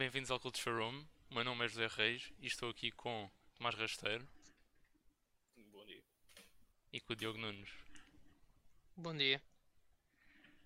Bem-vindos 0.00 0.30
ao 0.30 0.40
Culture 0.40 0.74
Room. 0.74 1.04
O 1.30 1.34
meu 1.34 1.44
nome 1.44 1.62
é 1.62 1.68
José 1.68 1.86
Reis 1.86 2.32
e 2.38 2.46
estou 2.46 2.70
aqui 2.70 2.90
com 2.90 3.30
Tomás 3.54 3.74
Rasteiro 3.74 4.26
Bom 5.70 5.84
dia. 5.84 6.02
e 6.90 6.98
com 7.02 7.12
o 7.12 7.16
Diogo 7.16 7.36
Nunes. 7.38 7.68
Bom 8.96 9.14
dia. 9.14 9.42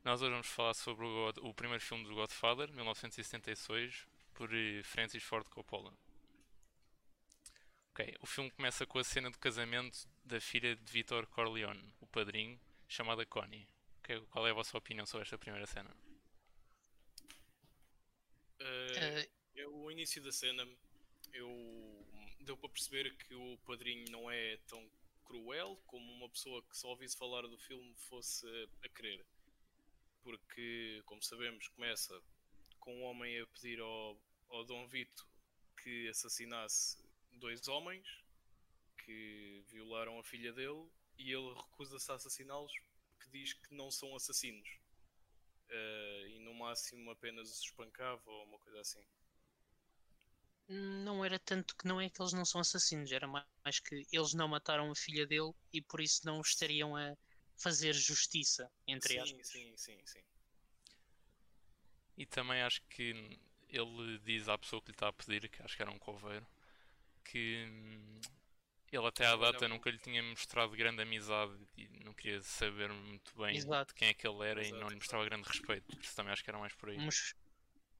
Nós 0.04 0.22
hoje 0.22 0.30
vamos 0.30 0.46
falar 0.46 0.74
sobre 0.74 1.04
o, 1.04 1.08
God- 1.26 1.38
o 1.38 1.52
primeiro 1.52 1.82
filme 1.82 2.04
do 2.04 2.14
Godfather, 2.14 2.70
1976, 2.72 4.06
por 4.34 4.54
eh, 4.54 4.84
Francis 4.84 5.24
Ford 5.24 5.48
Coppola. 5.48 5.92
Ok, 7.90 8.16
o 8.20 8.26
filme 8.26 8.52
começa 8.52 8.86
com 8.86 9.00
a 9.00 9.04
cena 9.04 9.32
do 9.32 9.38
casamento 9.40 10.06
da 10.24 10.40
filha 10.40 10.76
de 10.76 10.92
Vitor 10.92 11.26
Corleone, 11.26 11.92
o 12.00 12.06
padrinho, 12.06 12.60
chamada 12.88 13.26
Connie. 13.26 13.66
Ok, 13.98 14.20
Qual 14.30 14.46
é 14.46 14.50
a 14.52 14.54
vossa 14.54 14.78
opinião 14.78 15.04
sobre 15.06 15.22
esta 15.22 15.36
primeira 15.36 15.66
cena? 15.66 15.90
Eu, 19.54 19.74
o 19.76 19.90
início 19.90 20.22
da 20.22 20.32
cena, 20.32 20.66
eu 21.32 21.48
deu 22.40 22.56
para 22.56 22.68
perceber 22.68 23.14
que 23.16 23.34
o 23.34 23.58
padrinho 23.58 24.10
não 24.10 24.30
é 24.30 24.56
tão 24.68 24.84
cruel 25.24 25.80
como 25.86 26.12
uma 26.12 26.28
pessoa 26.28 26.62
que 26.62 26.76
só 26.76 26.88
ouvisse 26.88 27.16
falar 27.16 27.42
do 27.42 27.58
filme 27.58 27.94
fosse 27.94 28.46
a 28.82 28.88
querer. 28.88 29.24
Porque, 30.22 31.02
como 31.06 31.22
sabemos, 31.22 31.68
começa 31.68 32.20
com 32.80 32.94
um 32.94 33.04
homem 33.04 33.40
a 33.40 33.46
pedir 33.46 33.80
ao, 33.80 34.18
ao 34.48 34.64
Dom 34.64 34.86
Vito 34.86 35.26
que 35.82 36.08
assassinasse 36.08 36.98
dois 37.32 37.68
homens 37.68 38.06
que 39.04 39.62
violaram 39.68 40.18
a 40.18 40.24
filha 40.24 40.52
dele 40.52 40.88
e 41.18 41.32
ele 41.32 41.52
recusa-se 41.54 42.10
a 42.10 42.14
assassiná-los 42.14 42.72
porque 43.10 43.30
diz 43.30 43.52
que 43.52 43.74
não 43.74 43.90
são 43.90 44.14
assassinos. 44.16 44.68
Eh, 45.70 46.26
e 46.36 46.38
no 46.40 46.54
máximo 46.54 47.10
apenas 47.10 47.50
os 47.50 47.60
espancava 47.62 48.22
ou 48.30 48.44
uma 48.46 48.58
coisa 48.58 48.80
assim. 48.80 49.04
não 50.68 51.24
era 51.24 51.38
tanto 51.38 51.74
que 51.74 51.88
não 51.88 51.98
é 51.98 52.10
que 52.10 52.20
eles 52.20 52.34
não 52.34 52.44
são 52.44 52.60
assassinos, 52.60 53.10
era 53.12 53.26
ma- 53.26 53.46
mais 53.64 53.80
que 53.80 54.06
eles 54.12 54.34
não 54.34 54.46
mataram 54.46 54.90
a 54.90 54.94
filha 54.94 55.26
dele 55.26 55.52
e 55.72 55.80
por 55.80 56.00
isso 56.02 56.20
não 56.26 56.40
estariam 56.42 56.94
a 56.96 57.14
fazer 57.56 57.94
justiça, 57.94 58.70
entre 58.86 59.18
sim, 59.18 59.18
aspas. 59.18 59.48
sim, 59.52 59.72
sim, 59.76 59.98
sim. 60.04 60.22
E 62.16 62.26
também 62.26 62.62
acho 62.62 62.80
que 62.88 63.38
ele 63.68 64.18
diz 64.24 64.48
à 64.48 64.56
pessoa 64.58 64.80
que 64.82 64.88
lhe 64.90 64.94
está 64.94 65.08
a 65.08 65.12
pedir, 65.12 65.48
que 65.48 65.62
acho 65.62 65.76
que 65.76 65.82
era 65.82 65.90
um 65.90 65.98
coveiro, 65.98 66.46
que 67.24 67.66
hum, 67.68 68.20
ele 68.96 69.06
até 69.06 69.26
à 69.26 69.36
data 69.36 69.66
nunca 69.68 69.90
lhe 69.90 69.98
tinha 69.98 70.22
mostrado 70.22 70.76
grande 70.76 71.02
amizade 71.02 71.52
e 71.76 71.88
não 72.04 72.12
queria 72.14 72.40
saber 72.42 72.90
muito 72.92 73.36
bem 73.36 73.56
Exato. 73.56 73.92
de 73.92 73.98
quem 73.98 74.08
é 74.08 74.14
que 74.14 74.26
ele 74.26 74.44
era 74.44 74.62
e 74.62 74.66
Exato, 74.66 74.80
não 74.80 74.88
lhe 74.88 74.96
mostrava 74.96 75.24
grande 75.24 75.48
respeito. 75.48 75.86
Por 75.86 76.00
isso 76.02 76.14
também 76.16 76.32
acho 76.32 76.44
que 76.44 76.50
era 76.50 76.58
mais 76.58 76.74
por 76.74 76.88
aí. 76.90 76.98
Mos- 76.98 77.34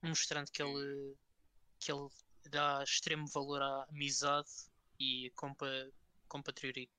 Mostrando 0.03 0.51
que 0.51 0.63
ele, 0.63 1.17
que 1.81 1.91
ele 1.91 2.09
dá 2.51 2.83
extremo 2.83 3.27
valor 3.29 3.63
à 3.63 3.85
amizade 3.85 4.51
e 5.01 5.31
compa, 5.35 5.67
compatrioridade. 6.29 6.91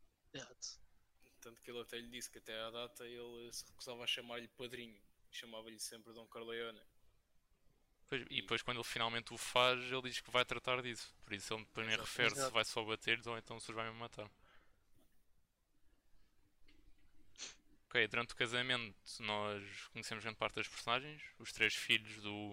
Tanto 1.42 1.62
que 1.62 1.70
ele 1.70 1.82
até 1.82 1.98
lhe 2.00 2.10
disse 2.10 2.30
que 2.32 2.40
até 2.40 2.60
à 2.60 2.72
data 2.72 3.06
ele 3.06 3.52
se 3.54 3.66
recusava 3.68 4.04
a 4.04 4.08
chamar-lhe 4.08 4.48
padrinho. 4.48 5.00
Chamava-lhe 5.32 5.80
sempre 5.80 6.14
Dom 6.14 6.26
Corleone. 6.28 6.82
Pois- 8.08 8.26
e 8.30 8.42
depois 8.42 8.62
quando 8.62 8.78
ele 8.78 8.84
finalmente 8.84 9.34
o 9.34 9.38
faz, 9.38 9.80
ele 9.92 10.02
diz 10.04 10.22
que 10.22 10.30
vai 10.32 10.46
tratar 10.46 10.82
disso. 10.82 11.14
Por 11.24 11.34
isso 11.34 11.54
ele 11.54 11.64
depois 11.66 11.86
nem 11.88 11.96
Exato. 11.96 12.10
refere 12.10 12.30
se 12.30 12.36
Exato. 12.38 12.54
vai 12.54 12.66
só 12.66 12.84
bater 12.84 13.28
ou 13.28 13.38
então 13.38 13.60
se 13.60 13.72
vai 13.74 13.86
mesmo 13.86 14.00
matar. 14.00 14.30
Ok, 17.88 18.08
durante 18.08 18.34
o 18.34 18.36
casamento 18.36 18.96
nós 19.20 19.88
conhecemos 19.94 20.24
grande 20.24 20.38
parte 20.38 20.56
das 20.56 20.68
personagens, 20.68 21.22
os 21.40 21.52
três 21.54 21.74
filhos 21.76 22.22
do, 22.22 22.52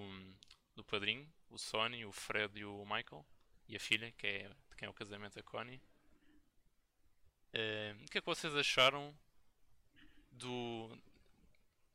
do 0.76 0.84
padrinho, 0.84 1.28
o 1.50 1.58
Sonny, 1.58 2.04
o 2.06 2.12
Fred 2.12 2.60
e 2.60 2.64
o 2.64 2.84
Michael, 2.84 3.26
e 3.68 3.74
a 3.76 3.80
filha, 3.80 4.12
que 4.12 4.26
é 4.26 4.48
de 4.48 4.76
quem 4.76 4.86
é 4.86 4.90
o 4.90 4.94
casamento 4.94 5.38
a 5.38 5.42
Connie. 5.42 5.82
Eh, 7.52 7.94
o 8.02 8.10
que 8.10 8.18
é 8.18 8.20
que 8.20 8.26
vocês 8.26 8.54
acharam 8.54 9.14
do, 10.30 10.96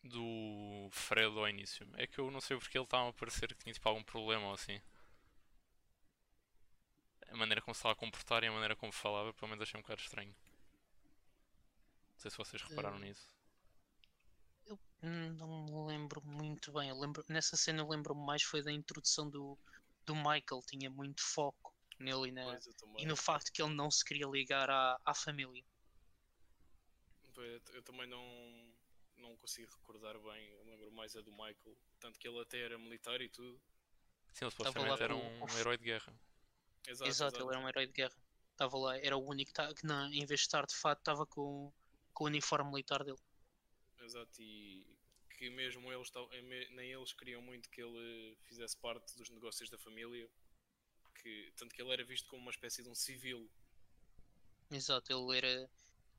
do 0.07 0.89
Fred 0.91 1.37
ao 1.37 1.47
início? 1.49 1.87
É 1.95 2.07
que 2.07 2.19
eu 2.19 2.31
não 2.31 2.41
sei 2.41 2.57
porque 2.57 2.77
ele 2.77 2.85
estava 2.85 3.09
a 3.09 3.13
parecer 3.13 3.47
que 3.49 3.55
tinha 3.63 3.73
tipo 3.73 3.87
algum 3.89 4.03
problema 4.03 4.47
ou 4.47 4.53
assim. 4.53 4.79
A 7.31 7.35
maneira 7.37 7.61
como 7.61 7.73
se 7.73 7.79
estava 7.79 7.93
a 7.93 7.95
comportar 7.95 8.43
e 8.43 8.47
a 8.47 8.51
maneira 8.51 8.75
como 8.75 8.91
falava, 8.91 9.31
pelo 9.33 9.47
menos 9.49 9.61
achei 9.63 9.79
um 9.79 9.81
bocado 9.81 10.01
estranho. 10.01 10.35
Não 12.13 12.19
sei 12.19 12.29
se 12.31 12.37
vocês 12.37 12.61
repararam 12.61 12.99
Eh, 12.99 12.99
nisso. 12.99 13.33
Eu 15.01 15.33
não 15.33 15.65
me 15.65 15.87
lembro 15.91 16.21
muito 16.23 16.71
bem. 16.71 16.89
Eu 16.89 16.99
lembro, 16.99 17.23
nessa 17.27 17.57
cena 17.57 17.81
eu 17.81 17.87
lembro-me 17.89 18.23
mais 18.25 18.43
foi 18.43 18.61
da 18.63 18.71
introdução 18.71 19.29
do, 19.29 19.57
do 20.05 20.15
Michael, 20.15 20.61
tinha 20.67 20.89
muito 20.89 21.21
foco 21.23 21.73
nele 21.99 22.29
e, 22.29 22.31
na- 22.31 22.43
eu 22.43 22.59
e 22.97 23.05
no 23.05 23.15
facto 23.15 23.51
que 23.51 23.61
ele 23.61 23.73
não 23.73 23.89
se 23.89 24.05
queria 24.05 24.27
ligar 24.27 24.69
à, 24.69 24.99
à 25.05 25.13
família. 25.15 25.63
Pois, 27.33 27.61
Eu 27.73 27.81
também 27.83 28.07
não, 28.07 28.21
não 29.17 29.35
consigo 29.37 29.71
recordar 29.71 30.17
bem. 30.19 30.49
Eu 30.51 30.63
lembro 30.65 30.91
mais 30.91 31.15
a 31.15 31.21
do 31.21 31.31
Michael. 31.31 31.77
Tanto 31.99 32.19
que 32.19 32.27
ele 32.27 32.39
até 32.41 32.59
era 32.61 32.77
militar 32.77 33.21
e 33.21 33.29
tudo. 33.29 33.59
Sim, 34.33 34.45
ele 34.45 34.51
supostamente 34.51 34.89
lá 34.99 35.05
era 35.05 35.15
um, 35.15 35.43
um 35.43 35.57
herói 35.57 35.77
de 35.77 35.83
guerra. 35.83 36.13
Exato, 36.87 37.09
Exato, 37.09 37.41
ele 37.41 37.49
era 37.49 37.59
um 37.59 37.67
herói 37.69 37.85
de 37.87 37.93
guerra. 37.93 38.15
Estava 38.51 38.77
lá, 38.77 38.97
era 38.97 39.17
o 39.17 39.23
único 39.25 39.51
que, 39.75 39.85
na- 39.85 40.07
em 40.09 40.25
vez 40.25 40.39
de 40.41 40.45
estar 40.47 40.65
de 40.65 40.75
fato, 40.75 40.99
estava 40.99 41.25
com, 41.25 41.71
com 42.13 42.23
o 42.23 42.27
uniforme 42.27 42.69
militar 42.71 43.03
dele. 43.03 43.19
Exato, 44.01 44.41
e 44.41 44.97
que 45.37 45.49
mesmo 45.49 45.91
eles 45.91 46.11
nem 46.71 46.91
eles 46.93 47.13
queriam 47.13 47.41
muito 47.41 47.69
que 47.69 47.81
ele 47.81 48.35
fizesse 48.43 48.75
parte 48.77 49.15
dos 49.17 49.29
negócios 49.29 49.69
da 49.69 49.77
família, 49.77 50.27
que, 51.21 51.51
tanto 51.55 51.75
que 51.75 51.81
ele 51.81 51.91
era 51.91 52.03
visto 52.03 52.27
como 52.29 52.41
uma 52.41 52.51
espécie 52.51 52.81
de 52.83 52.89
um 52.89 52.95
civil. 52.95 53.49
Exato, 54.71 55.11
ele 55.11 55.37
era. 55.37 55.69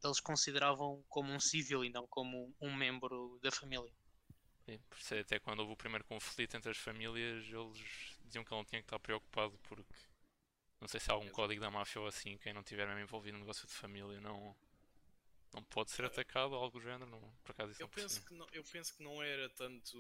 Eles 0.02 0.20
consideravam 0.20 1.02
como 1.08 1.32
um 1.32 1.40
civil 1.40 1.84
e 1.84 1.90
não 1.90 2.06
como 2.06 2.54
um 2.60 2.74
membro 2.74 3.38
da 3.42 3.50
família. 3.50 3.92
Sim, 4.64 4.78
por 4.88 4.98
isso 4.98 5.14
é 5.14 5.20
até 5.20 5.38
quando 5.38 5.60
houve 5.60 5.72
o 5.72 5.76
primeiro 5.76 6.04
conflito 6.04 6.56
entre 6.56 6.70
as 6.70 6.76
famílias, 6.76 7.44
eles 7.46 8.16
diziam 8.24 8.44
que 8.44 8.52
ele 8.52 8.60
não 8.60 8.64
tinha 8.64 8.82
que 8.82 8.86
estar 8.86 8.98
preocupado 8.98 9.58
porque 9.64 9.94
não 10.80 10.86
sei 10.86 11.00
se 11.00 11.10
há 11.10 11.14
algum 11.14 11.30
código 11.30 11.60
da 11.60 11.70
máfia 11.70 12.00
ou 12.00 12.06
assim, 12.06 12.38
quem 12.38 12.52
não 12.52 12.60
estiver 12.60 12.86
mesmo 12.86 13.00
envolvido 13.00 13.34
no 13.34 13.40
negócio 13.40 13.66
de 13.66 13.74
família 13.74 14.20
não, 14.20 14.54
não 15.52 15.64
pode 15.64 15.90
ser 15.90 16.04
atacado 16.04 16.52
ou 16.52 16.62
algo 16.62 16.78
do 16.78 16.84
género, 16.84 17.10
não, 17.10 17.20
por 17.42 17.50
acaso 17.52 17.72
isso 17.72 17.82
Eu 17.82 17.86
não 17.86 17.94
penso, 17.94 18.24
que 18.24 18.34
não, 18.34 18.46
eu 18.52 18.64
penso 18.64 18.94
que 18.94 19.02
não 19.02 19.22
era 19.22 19.48
tanto 19.50 19.98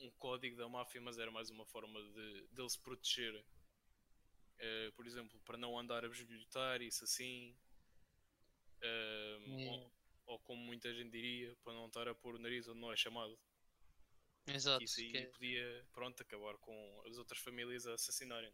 um 0.00 0.10
código 0.18 0.56
da 0.56 0.68
máfia, 0.68 1.00
mas 1.00 1.18
era 1.18 1.30
mais 1.30 1.50
uma 1.50 1.64
forma 1.66 2.00
de 2.00 2.46
dele 2.52 2.70
se 2.70 2.78
proteger. 2.78 3.44
Eh, 4.58 4.90
por 4.94 5.06
exemplo, 5.06 5.40
para 5.44 5.56
não 5.56 5.78
andar 5.78 6.04
a 6.04 6.08
bisbilhotar, 6.08 6.82
isso 6.82 7.04
assim. 7.04 7.56
Eh, 8.82 9.38
Hum. 9.46 9.66
ou, 9.68 9.92
ou 10.26 10.38
como 10.40 10.62
muita 10.62 10.92
gente 10.94 11.10
diria, 11.10 11.56
para 11.64 11.72
não 11.74 11.86
estar 11.86 12.08
a 12.08 12.14
pôr 12.14 12.34
o 12.34 12.38
nariz 12.38 12.68
onde 12.68 12.80
não 12.80 12.92
é 12.92 12.96
chamado. 12.96 13.38
Exato, 14.46 14.84
isso 14.84 15.00
aí 15.00 15.10
que 15.10 15.18
é- 15.18 15.26
podia, 15.26 15.86
pronto, 15.92 16.20
acabar 16.22 16.56
com 16.58 17.02
as 17.06 17.16
outras 17.18 17.40
famílias 17.40 17.86
a 17.86 17.94
assassinarem. 17.94 18.52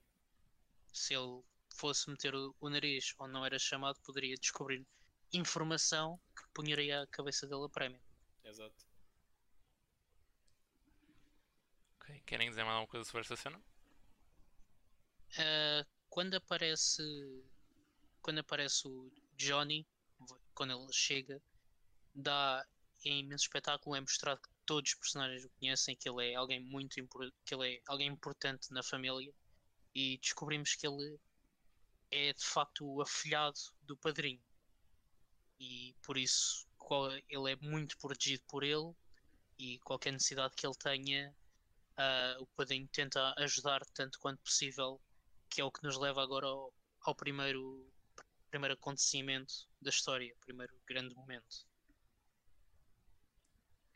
se 0.92 1.14
ele 1.14 1.42
fosse 1.74 2.10
meter 2.10 2.34
o, 2.34 2.54
o 2.60 2.68
nariz 2.68 3.14
onde 3.18 3.32
não 3.32 3.44
era 3.46 3.58
chamado, 3.58 3.98
poderia 4.04 4.34
descobrir 4.36 4.86
informação 5.32 6.20
que 6.36 6.42
punharia 6.52 7.00
a 7.02 7.06
cabeça 7.06 7.46
dele 7.46 7.64
a 7.64 7.68
prémio. 7.70 8.02
Exato. 8.44 8.84
Ok, 12.00 12.22
Querem 12.26 12.48
dizer 12.48 12.64
mais 12.64 12.74
alguma 12.76 12.88
coisa 12.88 13.04
sobre 13.04 13.20
esta 13.22 13.36
cena? 13.36 13.62
Ah, 15.38 15.84
quando 16.10 16.34
aparece 16.36 17.02
quando 18.22 18.38
aparece 18.40 18.86
o 18.88 19.10
Johnny 19.36 19.86
quando 20.58 20.72
ele 20.72 20.92
chega 20.92 21.40
dá 22.14 22.66
é 23.04 23.10
imenso 23.10 23.44
espetáculo. 23.44 23.94
É 23.96 24.00
mostrado 24.00 24.40
que 24.42 24.48
todos 24.66 24.90
os 24.90 24.98
personagens 24.98 25.44
o 25.44 25.50
conhecem 25.50 25.96
que 25.96 26.08
ele 26.08 26.32
é 26.32 26.34
alguém 26.34 26.60
muito 26.60 26.94
que 27.44 27.54
ele 27.54 27.76
é 27.76 27.82
alguém 27.86 28.08
importante 28.08 28.72
na 28.72 28.82
família. 28.82 29.32
E 29.94 30.18
descobrimos 30.18 30.74
que 30.74 30.86
ele 30.86 31.18
é 32.10 32.32
de 32.32 32.44
facto 32.44 32.84
o 32.86 33.00
afilhado 33.02 33.58
do 33.82 33.96
padrinho. 33.96 34.42
E 35.60 35.94
por 36.02 36.16
isso 36.18 36.66
qual- 36.76 37.10
ele 37.28 37.52
é 37.52 37.56
muito 37.56 37.96
protegido 37.98 38.42
por 38.48 38.64
ele 38.64 38.92
e 39.58 39.78
qualquer 39.80 40.12
necessidade 40.12 40.54
que 40.56 40.66
ele 40.66 40.76
tenha 40.76 41.34
ah, 41.96 42.36
o 42.40 42.46
padrinho 42.48 42.88
tenta 42.88 43.34
ajudar 43.38 43.84
tanto 43.94 44.18
quanto 44.20 44.42
possível 44.42 45.00
que 45.50 45.60
é 45.60 45.64
o 45.64 45.72
que 45.72 45.82
nos 45.84 45.98
leva 45.98 46.22
agora 46.22 46.46
ao, 46.46 46.72
ao 47.02 47.14
primeiro, 47.14 47.92
primeiro 48.50 48.74
acontecimento 48.74 49.54
da 49.80 49.90
história, 49.90 50.34
primeiro 50.40 50.74
grande 50.86 51.14
momento. 51.14 51.66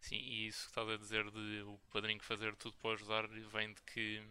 Sim, 0.00 0.16
e 0.16 0.48
isso 0.48 0.64
que 0.64 0.68
estás 0.68 0.86
a 0.90 0.96
dizer 0.98 1.30
de 1.30 1.62
o 1.62 1.78
padrinho 1.90 2.22
fazer 2.22 2.54
tudo 2.56 2.76
para 2.76 2.92
ajudar 2.92 3.26
vem 3.26 3.72
de 3.72 3.80
que 3.82 4.22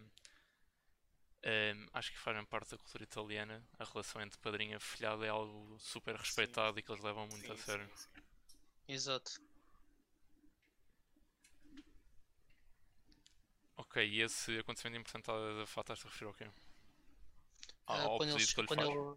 ehm, 1.42 1.86
acho 1.92 2.10
que 2.12 2.18
fazem 2.18 2.44
parte 2.46 2.70
da 2.72 2.78
cultura 2.78 3.04
italiana. 3.04 3.62
A 3.78 3.84
relação 3.84 4.20
entre 4.22 4.38
padrinho 4.40 4.72
e 4.72 4.74
afilhado 4.74 5.24
é 5.24 5.28
algo 5.28 5.78
super 5.78 6.16
respeitado 6.16 6.78
e 6.78 6.82
que 6.82 6.90
eles 6.90 7.02
levam 7.04 7.26
muito 7.28 7.52
Sim, 7.52 7.52
a 7.52 7.56
sério. 7.56 7.88
sim, 7.88 7.96
sim. 7.96 8.22
Exato. 8.88 9.32
Ok, 13.76 13.96
e 14.02 14.22
esse 14.22 14.58
acontecimento 14.58 14.98
importante 15.00 15.26
da, 15.26 15.66
Fata 15.66 15.92
estás 15.92 16.06
a 16.06 16.08
referir 16.10 16.28
ao 16.28 16.34
quê? 16.34 16.46
Ah, 17.86 18.08
Ao 18.08 18.16
quando 18.16 18.30
ele, 18.30 18.40
pedido 18.40 18.52
que 18.52 18.60
che- 18.60 18.60
ele 18.60 18.66
quando 18.66 18.82
faz? 18.82 18.90
ele- 18.90 19.16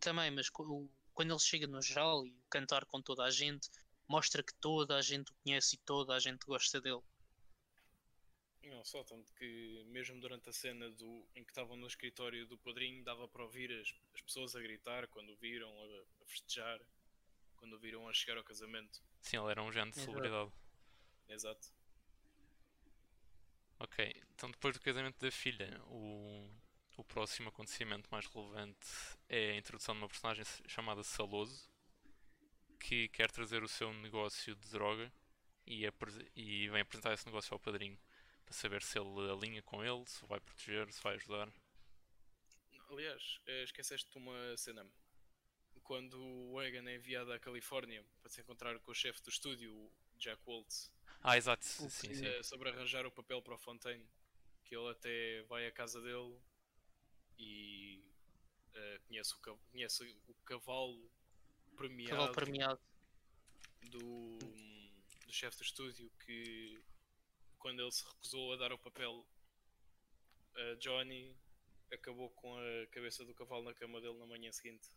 também, 0.00 0.30
mas 0.30 0.48
quando 0.48 0.90
ele 1.18 1.38
chega 1.38 1.66
no 1.66 1.80
geral 1.80 2.26
e 2.26 2.36
cantar 2.50 2.84
com 2.86 3.00
toda 3.00 3.24
a 3.24 3.30
gente, 3.30 3.70
mostra 4.08 4.42
que 4.42 4.54
toda 4.54 4.96
a 4.96 5.02
gente 5.02 5.30
o 5.30 5.34
conhece 5.42 5.76
e 5.76 5.78
toda 5.78 6.14
a 6.14 6.20
gente 6.20 6.44
gosta 6.46 6.80
dele. 6.80 7.02
Não, 8.62 8.82
só 8.84 9.04
tanto 9.04 9.32
que 9.34 9.84
mesmo 9.88 10.18
durante 10.20 10.48
a 10.48 10.52
cena 10.52 10.90
do, 10.90 11.26
em 11.34 11.44
que 11.44 11.50
estavam 11.50 11.76
no 11.76 11.86
escritório 11.86 12.46
do 12.46 12.56
padrinho 12.58 13.04
dava 13.04 13.28
para 13.28 13.42
ouvir 13.42 13.70
as, 13.72 13.94
as 14.14 14.22
pessoas 14.22 14.56
a 14.56 14.60
gritar 14.60 15.06
quando 15.08 15.30
o 15.32 15.36
viram, 15.36 15.68
a, 15.68 16.22
a 16.22 16.26
festejar, 16.26 16.80
quando 17.56 17.74
o 17.74 17.78
viram 17.78 18.08
a 18.08 18.14
chegar 18.14 18.38
ao 18.38 18.44
casamento. 18.44 19.02
Sim, 19.20 19.38
ele 19.38 19.50
era 19.50 19.62
um 19.62 19.70
género 19.70 19.90
de 19.90 19.98
Exato. 19.98 20.12
celebridade. 20.12 20.52
Exato. 21.28 21.68
Ok, 23.78 24.22
então 24.34 24.50
depois 24.50 24.74
do 24.74 24.80
casamento 24.80 25.18
da 25.18 25.30
filha, 25.30 25.82
o, 25.88 26.48
o 26.96 27.04
próximo 27.04 27.48
acontecimento 27.48 28.08
mais 28.10 28.26
relevante 28.26 28.86
é 29.28 29.52
a 29.52 29.56
introdução 29.56 29.94
de 29.94 30.00
uma 30.02 30.08
personagem 30.08 30.44
chamada 30.66 31.02
Saloso, 31.02 31.68
que 32.78 33.08
quer 33.08 33.30
trazer 33.30 33.62
o 33.62 33.68
seu 33.68 33.92
negócio 33.94 34.54
de 34.54 34.70
droga 34.70 35.12
e, 35.66 35.84
e 36.36 36.68
vem 36.68 36.82
apresentar 36.82 37.12
esse 37.14 37.26
negócio 37.26 37.52
ao 37.54 37.58
padrinho 37.58 37.98
para 38.44 38.54
saber 38.54 38.82
se 38.82 38.98
ele 38.98 39.30
alinha 39.30 39.62
com 39.62 39.82
ele, 39.82 40.04
se 40.06 40.22
o 40.24 40.26
vai 40.26 40.38
proteger, 40.40 40.92
se 40.92 41.02
vai 41.02 41.14
ajudar. 41.14 41.48
Aliás, 42.90 43.40
eh, 43.46 43.64
esqueceste 43.64 44.10
de 44.10 44.18
uma 44.18 44.56
cena. 44.56 44.86
Quando 45.82 46.18
o 46.22 46.62
Egan 46.62 46.88
é 46.88 46.94
enviado 46.96 47.32
à 47.32 47.38
Califórnia 47.38 48.04
para 48.20 48.30
se 48.30 48.40
encontrar 48.40 48.78
com 48.80 48.90
o 48.90 48.94
chefe 48.94 49.22
do 49.22 49.30
estúdio, 49.30 49.72
o 49.74 49.92
Jack 50.18 50.40
Waltz, 50.46 50.92
Ah, 51.22 51.36
exato, 51.36 51.64
sim, 51.64 51.88
sim. 51.88 52.26
eh, 52.26 52.42
sobre 52.42 52.68
arranjar 52.68 53.04
o 53.06 53.10
papel 53.10 53.42
para 53.42 53.54
o 53.54 53.58
Fontaine, 53.58 54.06
que 54.64 54.76
ele 54.76 54.90
até 54.90 55.42
vai 55.42 55.66
à 55.66 55.72
casa 55.72 56.00
dele 56.00 56.38
e 57.38 58.02
eh, 58.74 58.98
conhece, 59.06 59.34
o, 59.34 59.58
conhece 59.70 60.04
o 60.28 60.34
cavalo 60.44 61.10
premiado, 61.76 62.10
Cavalo 62.10 62.34
premiado. 62.34 62.80
do, 63.82 64.38
do 65.26 65.32
chefe 65.32 65.58
do 65.58 65.62
estúdio 65.64 66.10
que 66.24 66.80
quando 67.58 67.80
ele 67.80 67.92
se 67.92 68.04
recusou 68.04 68.52
a 68.52 68.56
dar 68.56 68.72
o 68.72 68.78
papel 68.78 69.26
a 70.56 70.74
Johnny 70.76 71.36
acabou 71.92 72.30
com 72.30 72.56
a 72.56 72.86
cabeça 72.90 73.24
do 73.24 73.34
cavalo 73.34 73.64
na 73.64 73.74
cama 73.74 74.00
dele 74.00 74.18
na 74.18 74.26
manhã 74.26 74.50
seguinte 74.52 74.88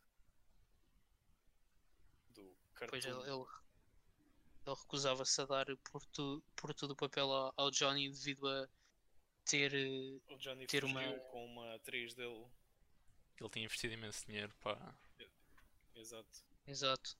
do 2.29 2.55
Pois 2.87 3.03
cartoon. 3.05 3.21
ele, 3.21 3.31
ele, 3.31 3.45
ele 4.65 4.75
recusava-se 4.75 5.41
a 5.41 5.45
dar 5.45 5.65
por, 5.91 6.05
tu, 6.07 6.43
por 6.55 6.73
tudo 6.73 6.91
o 6.91 6.95
papel 6.95 7.31
ao, 7.31 7.53
ao 7.57 7.71
Johnny 7.71 8.09
devido 8.09 8.47
a 8.47 8.67
ter. 9.47 9.73
eh, 9.73 10.19
o 10.33 10.37
Johnny 10.37 10.67
ter 10.67 10.83
uma- 10.83 11.19
com 11.31 11.45
uma 11.45 11.75
atriz 11.75 12.13
dele 12.13 12.45
Ele 13.39 13.49
tinha 13.49 13.65
investido 13.65 13.93
imenso 13.93 14.25
dinheiro 14.25 14.53
para. 14.61 14.95
exato 15.95 16.43
Exato. 16.67 17.17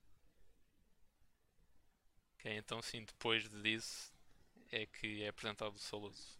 Ok, 2.36 2.52
então 2.58 2.82
sim, 2.82 3.04
depois 3.06 3.48
disso 3.50 4.12
é 4.72 4.86
que 4.86 5.24
é 5.24 5.30
apresentado 5.30 5.74
o 5.76 5.80
Saloso. 5.80 6.38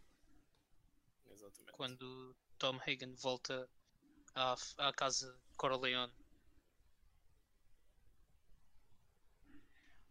exatamente 1.32 1.72
Quando 1.72 2.36
Tom 2.58 2.78
Hagen 2.86 3.14
volta 3.16 3.70
à, 4.36 4.56
à 4.78 4.94
casa 4.94 5.32
de 5.34 5.56
Corleone. 5.58 6.14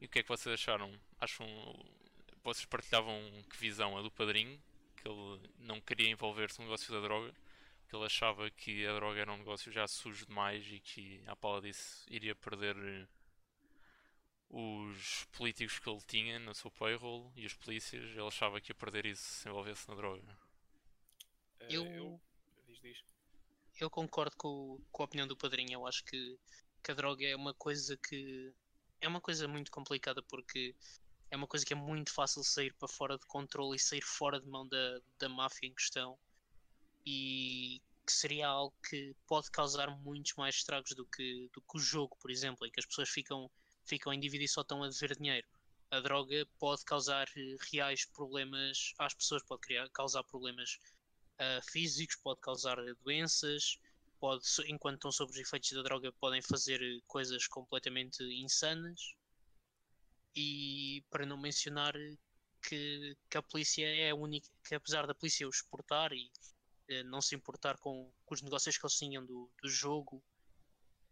E 0.00 0.06
o 0.06 0.08
que 0.08 0.18
é 0.20 0.22
que 0.22 0.28
vocês 0.28 0.52
acharam? 0.54 0.98
Acham. 1.18 1.46
Vocês 2.42 2.64
partilhavam 2.66 3.20
que 3.50 3.56
visão? 3.56 3.96
A 3.96 4.02
do 4.02 4.10
padrinho, 4.10 4.62
que 5.06 5.12
ele 5.12 5.40
não 5.58 5.80
queria 5.80 6.10
envolver-se 6.10 6.58
no 6.58 6.64
negócio 6.64 6.92
da 6.92 7.00
droga, 7.00 7.32
que 7.88 7.94
ele 7.94 8.04
achava 8.04 8.50
que 8.50 8.84
a 8.86 8.94
droga 8.94 9.20
era 9.20 9.32
um 9.32 9.38
negócio 9.38 9.70
já 9.70 9.86
sujo 9.86 10.26
demais 10.26 10.66
e 10.66 10.80
que, 10.80 11.22
à 11.26 11.36
pala 11.36 11.60
disso, 11.62 12.04
iria 12.10 12.34
perder 12.34 12.76
eh, 12.76 13.06
os 14.50 15.24
políticos 15.32 15.78
que 15.78 15.88
ele 15.88 16.00
tinha 16.06 16.38
no 16.40 16.54
seu 16.54 16.70
payroll 16.70 17.32
e 17.36 17.46
os 17.46 17.54
polícias. 17.54 18.02
Ele 18.10 18.26
achava 18.26 18.60
que 18.60 18.72
ia 18.72 18.74
perder 18.74 19.06
isso 19.06 19.22
se 19.22 19.48
envolvesse 19.48 19.88
na 19.88 19.94
droga. 19.94 20.36
Eh, 21.60 21.66
Eu, 21.70 21.84
eu 21.86 22.20
diz, 22.66 22.80
diz. 22.80 23.04
eu 23.80 23.90
concordo 23.90 24.36
com, 24.36 24.80
com 24.90 25.02
a 25.02 25.06
opinião 25.06 25.28
do 25.28 25.36
padrinho. 25.36 25.74
Eu 25.74 25.86
acho 25.86 26.04
que, 26.04 26.38
que 26.82 26.90
a 26.90 26.94
droga 26.94 27.24
é 27.26 27.36
uma 27.36 27.54
coisa 27.54 27.96
que. 27.96 28.52
É 29.00 29.06
uma 29.08 29.20
coisa 29.20 29.46
muito 29.46 29.70
complicada 29.70 30.22
porque 30.22 30.74
é 31.30 31.36
uma 31.36 31.46
coisa 31.46 31.64
que 31.64 31.72
é 31.72 31.76
muito 31.76 32.12
fácil 32.12 32.42
sair 32.44 32.72
para 32.74 32.88
fora 32.88 33.18
de 33.18 33.26
controle 33.26 33.76
e 33.76 33.80
sair 33.80 34.02
fora 34.02 34.40
de 34.40 34.46
mão 34.48 34.66
da, 34.66 35.00
da 35.18 35.28
máfia 35.28 35.68
em 35.68 35.74
questão. 35.74 36.18
E 37.04 37.80
que 38.06 38.12
seria 38.12 38.46
algo 38.46 38.74
que 38.88 39.14
pode 39.26 39.50
causar 39.50 39.90
muitos 39.90 40.34
mais 40.34 40.54
estragos 40.54 40.92
do 40.92 41.04
que, 41.04 41.50
do 41.52 41.60
que 41.60 41.76
o 41.76 41.80
jogo, 41.80 42.16
por 42.20 42.30
exemplo, 42.30 42.64
em 42.66 42.70
que 42.70 42.78
as 42.78 42.86
pessoas 42.86 43.08
ficam, 43.08 43.50
ficam 43.84 44.12
em 44.12 44.20
dívida 44.20 44.44
e 44.44 44.48
só 44.48 44.60
estão 44.60 44.82
a 44.84 44.88
dever 44.88 45.16
dinheiro. 45.16 45.46
A 45.90 46.00
droga 46.00 46.46
pode 46.58 46.84
causar 46.84 47.28
eh, 47.36 47.56
reais 47.72 48.04
problemas 48.04 48.94
às 48.98 49.12
pessoas, 49.12 49.42
pode 49.42 49.62
criar, 49.62 49.88
causar 49.90 50.22
problemas 50.24 50.78
ah, 51.38 51.60
físicos, 51.62 52.16
pode 52.16 52.40
causar 52.40 52.78
eh, 52.78 52.94
doenças, 53.04 53.78
pode, 54.20 54.44
enquanto 54.68 54.96
estão 54.96 55.12
sob 55.12 55.32
os 55.32 55.38
efeitos 55.38 55.72
da 55.72 55.82
droga, 55.82 56.12
podem 56.12 56.40
fazer 56.42 56.80
coisas 57.06 57.46
completamente 57.46 58.22
insanas. 58.22 59.14
E 60.36 61.02
para 61.10 61.24
não 61.24 61.38
mencionar 61.38 61.96
eh, 61.96 62.14
que, 62.68 63.16
que 63.30 63.38
a 63.38 63.42
polícia 63.42 63.86
é 63.86 64.10
a 64.10 64.14
única, 64.14 64.48
que 64.68 64.74
apesar 64.74 65.06
da 65.06 65.14
polícia 65.14 65.48
os 65.48 65.56
exportar 65.56 66.12
e 66.12 66.30
eh, 66.88 67.02
não 67.04 67.22
se 67.22 67.34
importar 67.34 67.78
com, 67.78 68.12
com 68.24 68.34
os 68.34 68.42
negócios 68.42 68.76
que 68.76 68.84
eles 68.84 68.96
tinham 68.98 69.24
do, 69.24 69.50
do 69.62 69.68
jogo 69.68 70.22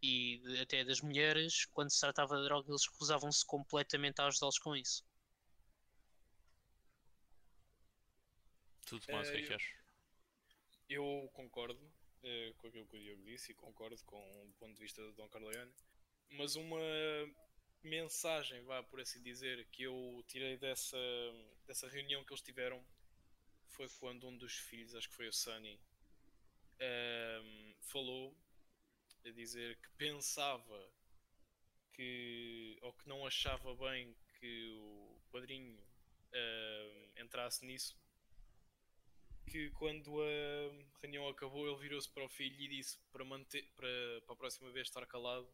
e 0.03 0.39
de- 0.45 0.61
até 0.61 0.85
das 0.85 1.01
mulheres, 1.01 1.65
quando 1.67 1.91
se 1.91 2.01
tratava 2.01 2.37
de 2.37 2.45
droga, 2.45 2.71
eles 2.71 2.87
recusavam-se 2.93 3.47
completamente 3.47 4.21
a 4.21 4.27
ajudá-los 4.27 4.59
com 4.59 4.77
isso. 4.77 5.03
Tudo 8.87 9.07
mais, 9.11 9.29
o 9.29 9.33
que 9.33 9.39
é 9.39 9.43
que 9.43 9.53
eu- 9.53 9.57
achas? 9.57 9.85
Eu 10.89 11.31
concordo 11.33 11.81
eh, 12.23 12.53
com 12.59 12.67
aquilo 12.67 12.87
que 12.87 12.97
o 12.97 13.01
Diogo 13.01 13.23
disse 13.25 13.53
e 13.53 13.55
concordo 13.55 14.03
com 14.05 14.19
o 14.49 14.53
ponto 14.59 14.75
de 14.75 14.83
vista 14.83 15.01
do 15.03 15.13
Don 15.15 15.29
Corleone, 15.31 15.73
mas 16.31 16.57
uma 16.57 16.79
mensagem, 17.87 18.63
vá 18.63 18.83
por 18.83 19.01
assim 19.01 19.23
dizer, 19.23 19.67
que 19.71 19.83
eu 19.85 20.25
tirei 20.27 20.57
dessa, 20.57 20.97
dessa 21.67 21.89
reunião 21.89 22.25
que 22.25 22.33
eles 22.33 22.43
tiveram 22.43 22.85
foi 23.69 23.89
quando 23.99 24.29
um 24.29 24.37
dos 24.37 24.55
filhos, 24.55 24.95
acho 24.95 25.09
que 25.09 25.17
foi 25.17 25.29
o 25.29 25.33
Sunny, 25.33 25.81
ehm, 26.79 27.75
falou 27.81 28.37
a 29.25 29.31
dizer 29.31 29.77
que 29.81 29.89
pensava 29.97 30.93
que 31.93 32.79
ou 32.83 32.93
que 32.93 33.09
não 33.09 33.27
achava 33.27 33.75
bem 33.77 34.15
que 34.39 34.69
o 34.71 35.21
padrinho 35.31 35.83
ehm, 36.33 37.23
entrasse 37.23 37.65
nisso 37.65 37.97
que 39.47 39.71
quando 39.71 40.21
a 40.21 41.01
reunião 41.01 41.29
acabou 41.29 41.67
ele 41.67 41.79
virou-se 41.79 42.09
para 42.09 42.25
o 42.25 42.29
filho 42.29 42.61
e 42.61 42.69
disse 42.69 42.99
para 43.13 43.25
manter 43.25 43.63
para, 43.77 43.89
para 44.27 44.35
a 44.35 44.37
próxima 44.37 44.71
vez 44.71 44.89
estar 44.89 45.07
calado 45.07 45.49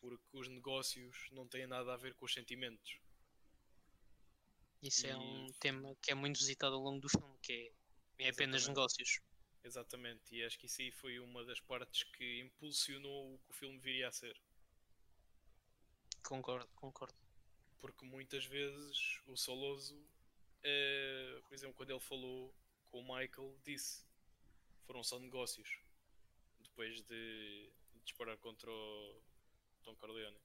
porque 0.00 0.24
os 0.36 0.48
negócios 0.48 1.28
não 1.32 1.46
têm 1.46 1.66
nada 1.66 1.94
a 1.94 1.96
ver 1.96 2.14
com 2.14 2.24
os 2.24 2.32
sentimentos. 2.32 2.98
Isso 4.82 5.06
é 5.06 5.10
E- 5.12 5.16
um 5.16 5.52
tema 5.60 5.94
que 6.02 6.10
é 6.10 6.14
muito 6.14 6.38
visitado 6.38 6.74
ao 6.76 6.82
longo 6.82 7.00
do 7.00 7.08
filme, 7.08 7.38
que 7.42 7.52
é, 8.18 8.26
é 8.26 8.28
apenas 8.30 8.62
Exatamente. 8.62 8.68
negócios. 8.68 9.20
Exatamente, 9.64 10.36
e 10.36 10.44
acho 10.44 10.58
que 10.58 10.66
isso 10.66 10.80
aí 10.80 10.92
foi 10.92 11.18
uma 11.18 11.44
das 11.44 11.58
partes 11.60 12.04
que 12.04 12.40
impulsionou 12.40 13.34
o 13.34 13.38
que 13.40 13.50
o 13.50 13.54
filme 13.54 13.78
viria 13.80 14.08
a 14.08 14.12
ser. 14.12 14.40
Concordo, 16.22 16.68
concordo. 16.76 17.14
Porque 17.80 18.04
muitas 18.04 18.44
vezes 18.44 19.20
o 19.26 19.36
Soloso, 19.36 20.00
eh, 20.62 21.40
por 21.48 21.54
exemplo, 21.54 21.74
quando 21.74 21.90
ele 21.90 22.00
falou 22.00 22.54
com 22.90 23.00
o 23.00 23.02
Michael, 23.02 23.58
disse 23.64 24.04
foram 24.86 25.02
só 25.02 25.18
negócios 25.18 25.80
depois 26.60 27.02
de 27.02 27.72
disparar 28.04 28.36
contra 28.38 28.70
o 28.70 29.20
Tom 29.86 29.96
Corleone. 29.96 30.36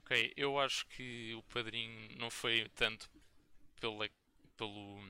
Ok, 0.00 0.32
eu 0.36 0.58
acho 0.58 0.86
que 0.88 1.34
o 1.34 1.42
padrinho 1.44 2.16
não 2.18 2.30
foi 2.30 2.68
tanto 2.74 3.08
pela, 3.80 4.08
pelo, 4.56 5.00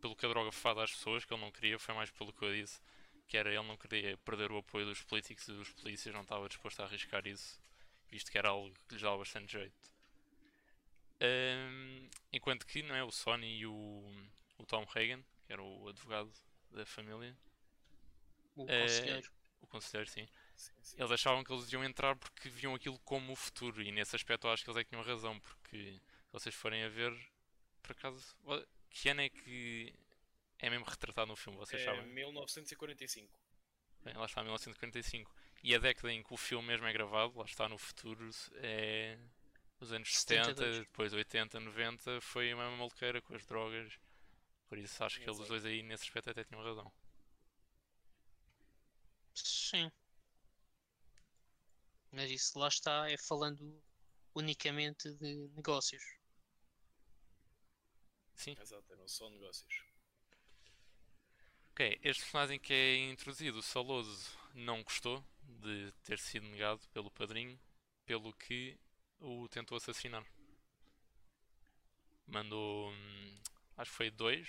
pelo 0.00 0.16
que 0.16 0.26
a 0.26 0.28
droga 0.28 0.52
faz 0.52 0.78
às 0.78 0.92
pessoas, 0.92 1.24
que 1.24 1.34
ele 1.34 1.42
não 1.42 1.52
queria, 1.52 1.78
foi 1.78 1.94
mais 1.94 2.10
pelo 2.10 2.32
que 2.32 2.44
eu 2.44 2.52
disse, 2.54 2.80
que 3.28 3.36
era 3.38 3.50
ele 3.50 3.66
não 3.68 3.76
queria 3.76 4.16
perder 4.18 4.52
o 4.52 4.58
apoio 4.58 4.86
dos 4.86 5.02
políticos 5.02 5.48
e 5.48 5.52
dos 5.54 5.70
polícias, 5.72 6.14
não 6.14 6.22
estava 6.22 6.48
disposto 6.48 6.80
a 6.80 6.86
arriscar 6.86 7.26
isso, 7.26 7.60
visto 8.10 8.30
que 8.32 8.38
era 8.38 8.50
algo 8.50 8.70
que 8.88 8.94
lhes 8.94 9.02
dava 9.02 9.18
bastante 9.18 9.52
jeito. 9.52 9.92
Ahm, 11.20 12.10
enquanto 12.32 12.66
que 12.66 12.82
não 12.82 12.94
é, 12.94 13.02
o 13.04 13.10
Sony 13.10 13.58
e 13.60 13.66
o, 13.66 14.04
o 14.58 14.66
Tom 14.66 14.84
Hagen, 14.94 15.24
que 15.46 15.52
era 15.52 15.62
o 15.62 15.88
advogado 15.88 16.30
da 16.70 16.84
família, 16.84 17.36
O 18.56 18.66
É, 18.66 18.70
conselheiro. 18.70 19.30
o 19.60 19.66
conselheiro, 19.66 20.08
sim, 20.10 20.26
Sim, 20.62 20.72
sim. 20.82 20.96
eles 20.98 21.10
achavam 21.10 21.42
que 21.42 21.52
eles 21.52 21.72
iam 21.72 21.84
entrar 21.84 22.14
porque 22.16 22.48
viam 22.48 22.74
aquilo 22.74 22.98
como 23.00 23.32
o 23.32 23.36
futuro 23.36 23.82
e 23.82 23.90
nesse 23.90 24.14
aspecto 24.14 24.46
eu 24.46 24.52
acho 24.52 24.62
que 24.62 24.70
eles 24.70 24.80
é 24.80 24.84
que 24.84 24.90
tinham 24.90 25.02
razão 25.02 25.38
porque 25.40 26.00
se 26.26 26.32
vocês 26.32 26.54
forem 26.54 26.84
a 26.84 26.88
ver 26.88 27.12
por 27.82 27.92
acaso, 27.92 28.36
que 28.88 29.08
ano 29.08 29.22
é 29.22 29.28
que 29.28 29.92
é 30.58 30.70
mesmo 30.70 30.84
retratado 30.84 31.26
no 31.26 31.36
filme, 31.36 31.58
vocês 31.58 31.82
É 31.82 31.84
sabem? 31.84 32.06
1945. 32.06 33.36
Bem, 34.04 34.14
lá 34.14 34.26
está 34.26 34.42
1945. 34.42 35.34
E 35.64 35.74
a 35.74 35.78
década 35.78 36.12
em 36.12 36.22
que 36.22 36.32
o 36.32 36.36
filme 36.36 36.68
mesmo 36.68 36.86
é 36.86 36.92
gravado, 36.92 37.38
lá 37.38 37.44
está 37.44 37.68
no 37.68 37.78
futuro, 37.78 38.30
é 38.54 39.18
os 39.80 39.92
anos 39.92 40.14
70, 40.14 40.44
72. 40.44 40.78
depois 40.86 41.12
80, 41.12 41.58
90, 41.58 42.20
foi 42.20 42.54
uma 42.54 42.70
maluqueira 42.76 43.20
com 43.20 43.34
as 43.34 43.44
drogas. 43.44 43.92
Por 44.68 44.78
isso 44.78 45.02
acho 45.04 45.20
que 45.20 45.28
eles 45.28 45.48
dois 45.48 45.64
aí 45.64 45.82
nesse 45.82 46.04
aspecto 46.04 46.30
até 46.30 46.44
tinham 46.44 46.62
razão. 46.62 46.90
Sim. 49.34 49.90
Mas 52.12 52.30
isso 52.30 52.58
lá 52.58 52.68
está, 52.68 53.10
é 53.10 53.16
falando 53.16 53.82
unicamente 54.34 55.12
de 55.14 55.48
negócios. 55.56 56.02
Sim. 58.34 58.56
Exato, 58.60 58.92
eram 58.92 59.08
só 59.08 59.30
negócios. 59.30 59.84
Ok, 61.70 61.98
este 62.02 62.22
personagem 62.22 62.58
que 62.58 62.72
é 62.72 62.96
introduzido, 63.10 63.58
o 63.58 63.62
Saloso, 63.62 64.36
não 64.54 64.82
gostou 64.82 65.24
de 65.42 65.90
ter 66.04 66.18
sido 66.18 66.46
negado 66.46 66.86
pelo 66.88 67.10
padrinho, 67.10 67.58
pelo 68.04 68.32
que 68.34 68.78
o 69.18 69.48
tentou 69.48 69.76
assassinar. 69.76 70.24
Mandou, 72.26 72.90
hum, 72.90 73.38
acho 73.76 73.90
que 73.90 73.96
foi 73.96 74.10
dois 74.10 74.48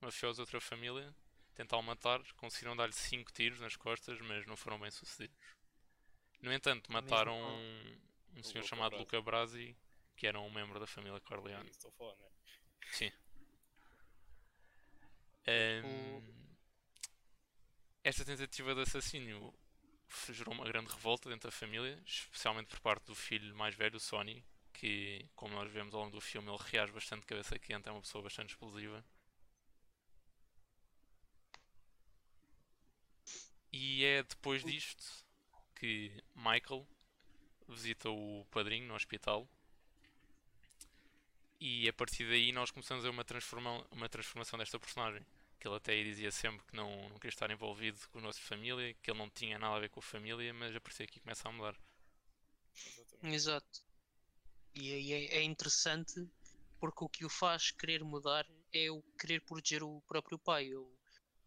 mafiosos 0.00 0.36
de 0.36 0.40
outra 0.42 0.60
família 0.60 1.14
tentar 1.54 1.78
o 1.78 1.82
matar, 1.82 2.20
conseguiram 2.34 2.76
dar-lhe 2.76 2.92
cinco 2.92 3.32
tiros 3.32 3.60
nas 3.60 3.76
costas, 3.76 4.20
mas 4.20 4.46
não 4.46 4.56
foram 4.56 4.78
bem 4.78 4.90
sucedidos. 4.90 5.38
No 6.40 6.52
entanto, 6.52 6.92
mataram 6.92 7.36
um, 7.36 7.98
um 8.36 8.42
senhor 8.42 8.62
Luca 8.62 8.68
chamado 8.68 8.90
Brasi. 8.90 9.02
Luca 9.04 9.22
Brasi, 9.22 9.76
que 10.16 10.26
era 10.26 10.40
um 10.40 10.50
membro 10.50 10.78
da 10.78 10.86
família 10.86 11.20
Corleone. 11.20 11.70
estou 11.70 11.90
a 11.90 11.92
falar, 11.92 12.16
né? 12.16 12.28
Sim. 12.92 13.12
Ehm, 15.46 16.22
esta 18.02 18.24
tentativa 18.24 18.74
de 18.74 18.82
assassínio 18.82 19.52
gerou 20.30 20.54
uma 20.54 20.64
grande 20.64 20.92
revolta 20.92 21.28
dentro 21.28 21.48
da 21.48 21.56
família, 21.56 22.00
especialmente 22.06 22.68
por 22.68 22.80
parte 22.80 23.04
do 23.06 23.14
filho 23.14 23.54
mais 23.54 23.74
velho, 23.74 23.96
o 23.96 24.00
Sonny, 24.00 24.44
que, 24.72 25.28
como 25.34 25.54
nós 25.54 25.70
vemos 25.70 25.94
ao 25.94 26.02
longo 26.02 26.12
do 26.12 26.20
filme, 26.20 26.48
ele 26.48 26.58
reage 26.70 26.92
bastante 26.92 27.22
de 27.22 27.26
cabeça 27.26 27.58
quente, 27.58 27.88
é 27.88 27.92
uma 27.92 28.00
pessoa 28.00 28.22
bastante 28.22 28.50
explosiva. 28.50 29.04
E 33.72 34.04
é 34.04 34.22
depois 34.22 34.64
disto 34.64 35.25
que 35.76 36.12
Michael 36.34 36.86
visita 37.68 38.10
o 38.10 38.46
padrinho 38.50 38.88
no 38.88 38.94
hospital 38.96 39.48
e 41.60 41.88
a 41.88 41.92
partir 41.92 42.26
daí 42.28 42.50
nós 42.52 42.70
começamos 42.70 43.04
a 43.04 43.08
ver 43.08 43.14
uma, 43.14 43.24
transforma 43.24 43.86
uma 43.90 44.08
transformação 44.08 44.58
desta 44.58 44.78
personagem. 44.78 45.24
Que 45.58 45.66
ele 45.68 45.76
até 45.76 45.92
aí 45.92 46.04
dizia 46.04 46.30
sempre 46.30 46.64
que 46.66 46.76
não, 46.76 47.08
não 47.08 47.16
queria 47.16 47.30
estar 47.30 47.50
envolvido 47.50 47.98
com 48.10 48.18
a 48.18 48.22
nossa 48.22 48.40
família, 48.40 48.94
que 49.02 49.10
ele 49.10 49.18
não 49.18 49.30
tinha 49.30 49.58
nada 49.58 49.76
a 49.76 49.80
ver 49.80 49.88
com 49.90 50.00
a 50.00 50.02
família, 50.02 50.52
mas 50.54 50.74
a 50.76 50.80
partir 50.80 51.00
daqui 51.06 51.20
começa 51.20 51.48
a 51.48 51.52
mudar. 51.52 51.74
Exatamente. 52.74 53.34
Exato. 53.34 53.80
E 54.74 54.92
aí 54.94 55.12
é, 55.12 55.36
é 55.38 55.42
interessante 55.42 56.28
porque 56.80 57.04
o 57.04 57.08
que 57.08 57.24
o 57.24 57.30
faz 57.30 57.70
querer 57.72 58.04
mudar 58.04 58.46
é 58.72 58.90
o 58.90 59.02
querer 59.18 59.40
proteger 59.42 59.82
o 59.82 60.00
próprio 60.02 60.38
pai, 60.38 60.74
o- 60.74 60.92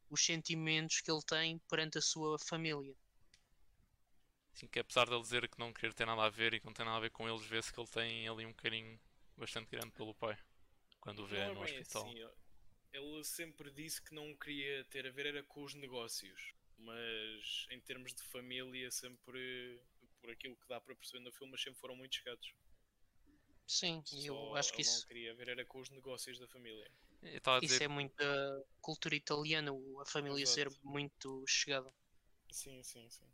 os 0.09 0.25
sentimentos 0.25 1.01
que 1.01 1.11
ele 1.11 1.23
tem 1.25 1.59
perante 1.69 1.97
a 1.99 2.01
sua 2.01 2.37
família. 2.39 2.95
Assim 4.59 4.67
que 4.67 4.79
apesar 4.79 5.05
de 5.05 5.13
ele 5.13 5.21
dizer 5.21 5.47
que 5.47 5.57
não 5.57 5.71
querer 5.71 5.93
ter 5.93 6.05
nada 6.05 6.21
a 6.21 6.29
ver 6.29 6.53
e 6.53 6.59
que 6.59 6.65
não 6.65 6.73
tem 6.73 6.83
nada 6.85 6.97
a 6.97 6.99
ver 6.99 7.11
com 7.11 7.29
eles, 7.29 7.45
vê-se 7.45 7.71
que 7.71 7.79
ele 7.79 7.87
tem 7.87 8.27
ali 8.27 8.45
um 8.45 8.51
carinho 8.51 8.99
bastante 9.37 9.69
grande 9.71 9.91
pelo 9.91 10.13
pai. 10.13 10.37
Quando 10.99 11.23
o 11.23 11.27
vê 11.27 11.45
Não 11.45 11.53
no 11.53 11.61
é 11.61 11.63
hospital. 11.63 12.03
assim. 12.03 12.19
Ele 12.91 13.23
sempre 13.23 13.71
disse 13.71 14.01
que 14.01 14.13
não 14.13 14.35
queria 14.35 14.83
ter 14.85 15.07
a 15.07 15.11
ver 15.11 15.27
era 15.27 15.43
com 15.43 15.63
os 15.63 15.73
negócios, 15.75 16.53
mas 16.77 17.67
em 17.71 17.79
termos 17.79 18.13
de 18.13 18.21
família, 18.23 18.91
sempre 18.91 19.79
por 20.19 20.29
aquilo 20.29 20.57
que 20.57 20.67
dá 20.67 20.81
para 20.81 20.93
perceber 20.93 21.23
no 21.23 21.31
filme, 21.31 21.51
mas 21.51 21.61
sempre 21.61 21.79
foram 21.79 21.95
muito 21.95 22.15
chegados. 22.15 22.53
Sim, 23.65 24.03
e 24.11 24.25
eu 24.25 24.35
Só 24.35 24.55
acho 24.57 24.73
que 24.73 24.81
ele 24.81 24.89
isso, 24.89 25.01
não 25.01 25.07
queria 25.07 25.33
ver 25.35 25.47
era 25.47 25.65
com 25.65 25.79
os 25.79 25.89
negócios 25.89 26.37
da 26.37 26.47
família. 26.49 26.91
A 27.45 27.59
isso 27.61 27.61
dizer 27.61 27.83
é 27.83 27.87
muito 27.87 28.13
da 28.17 28.61
cultura 28.81 29.15
italiana, 29.15 29.71
a 30.01 30.05
família 30.05 30.45
ser 30.45 30.67
Exato. 30.67 30.85
muito 30.85 31.45
chegada. 31.47 31.93
Sim, 32.51 32.83
sim, 32.83 33.09
sim. 33.09 33.25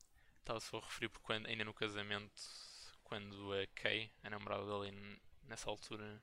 Estava 0.46 0.60
só 0.60 0.78
a 0.78 0.82
referir 0.82 1.10
porque 1.10 1.26
quando, 1.26 1.48
ainda 1.48 1.66
no 1.66 1.74
casamento, 1.74 2.32
quando 3.04 3.52
a 3.52 3.66
Kay, 3.74 4.12
a 4.24 4.30
namorada 4.30 4.64
dele, 4.64 5.20
nessa 5.48 5.68
altura, 5.68 6.22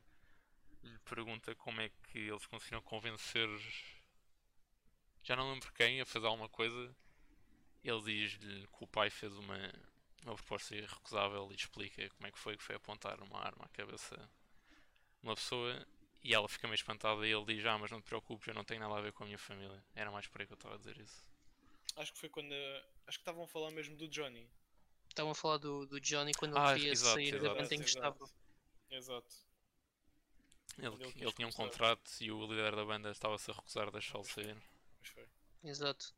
lhe 0.80 0.96
pergunta 1.00 1.52
como 1.56 1.80
é 1.80 1.88
que 1.88 2.18
eles 2.18 2.46
conseguiram 2.46 2.80
convencer. 2.82 3.48
Já 5.24 5.34
não 5.34 5.52
lembro 5.52 5.72
quem 5.72 6.00
a 6.00 6.06
fazer 6.06 6.28
alguma 6.28 6.48
coisa. 6.48 6.94
Ele 7.82 8.00
diz-lhe 8.02 8.68
que 8.68 8.84
o 8.84 8.86
pai 8.86 9.10
fez 9.10 9.34
uma, 9.34 9.58
uma 10.22 10.36
proposta 10.36 10.76
irrecusável 10.76 11.48
e 11.50 11.56
explica 11.56 12.08
como 12.10 12.28
é 12.28 12.30
que 12.30 12.38
foi 12.38 12.56
que 12.56 12.62
foi 12.62 12.76
apontar 12.76 13.20
uma 13.20 13.40
arma 13.40 13.64
à 13.64 13.68
cabeça 13.70 14.14
de 14.16 15.24
uma 15.24 15.34
pessoa 15.34 15.84
e 16.22 16.32
ela 16.32 16.48
fica 16.48 16.68
meio 16.68 16.76
espantada 16.76 17.26
e 17.26 17.32
ele 17.32 17.56
diz, 17.56 17.66
ah, 17.66 17.76
mas 17.76 17.90
não 17.90 18.00
te 18.00 18.04
preocupes, 18.04 18.46
eu 18.46 18.54
não 18.54 18.62
tenho 18.62 18.78
nada 18.78 18.96
a 18.96 19.00
ver 19.00 19.12
com 19.12 19.24
a 19.24 19.26
minha 19.26 19.38
família. 19.38 19.84
Era 19.96 20.12
mais 20.12 20.28
por 20.28 20.40
aí 20.40 20.46
que 20.46 20.52
eu 20.52 20.54
estava 20.54 20.76
a 20.76 20.78
dizer 20.78 20.96
isso. 20.98 21.31
Acho 21.96 22.12
que 22.12 22.18
foi 22.18 22.28
quando. 22.28 22.52
Acho 23.06 23.18
que 23.18 23.22
estavam 23.22 23.44
a 23.44 23.48
falar 23.48 23.70
mesmo 23.70 23.96
do 23.96 24.08
Johnny. 24.08 24.48
Estavam 25.08 25.32
a 25.32 25.34
falar 25.34 25.58
do, 25.58 25.86
do 25.86 26.00
Johnny 26.00 26.32
quando 26.32 26.56
Ah, 26.56 26.70
ele 26.70 26.78
queria 26.80 26.92
exato, 26.92 27.14
sair 27.14 27.34
exato. 27.34 27.42
da 27.44 27.54
banda 27.54 27.74
em 27.74 27.78
que 27.78 27.88
estava. 27.88 28.30
exato. 28.90 29.36
Ele, 30.78 30.86
ele 30.94 31.12
ele 31.16 31.32
tinha 31.32 31.46
um 31.48 31.52
contrato 31.52 32.10
e 32.20 32.32
o 32.32 32.46
líder 32.46 32.74
da 32.74 32.84
banda 32.84 33.10
estava-se 33.10 33.50
a 33.50 33.54
recusar 33.54 33.88
a 33.88 33.90
deixá-lo 33.90 34.24
sair. 34.24 34.56
Mas 35.00 35.08
foi. 35.10 35.28
Exato. 35.64 36.14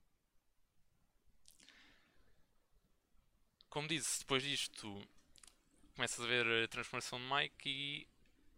Como 3.69 3.88
disse, 3.88 4.21
depois 4.21 4.43
disto 4.45 5.00
começas 5.97 6.21
a 6.25 6.26
ver 6.28 6.64
a 6.64 6.69
transformação 6.69 7.19
de 7.19 7.25
Mike 7.26 7.69
e 7.69 8.09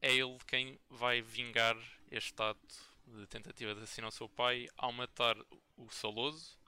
é 0.02 0.12
ele 0.14 0.38
quem 0.46 0.78
vai 0.90 1.22
vingar 1.22 1.76
este 2.10 2.34
ato 2.42 2.60
de 3.06 3.26
tentativa 3.26 3.74
de 3.74 3.82
assassinar 3.82 4.08
o 4.08 4.12
seu 4.12 4.28
pai 4.28 4.68
ao 4.76 4.92
matar 4.92 5.36
o 5.76 5.88
Saloso 5.90 6.58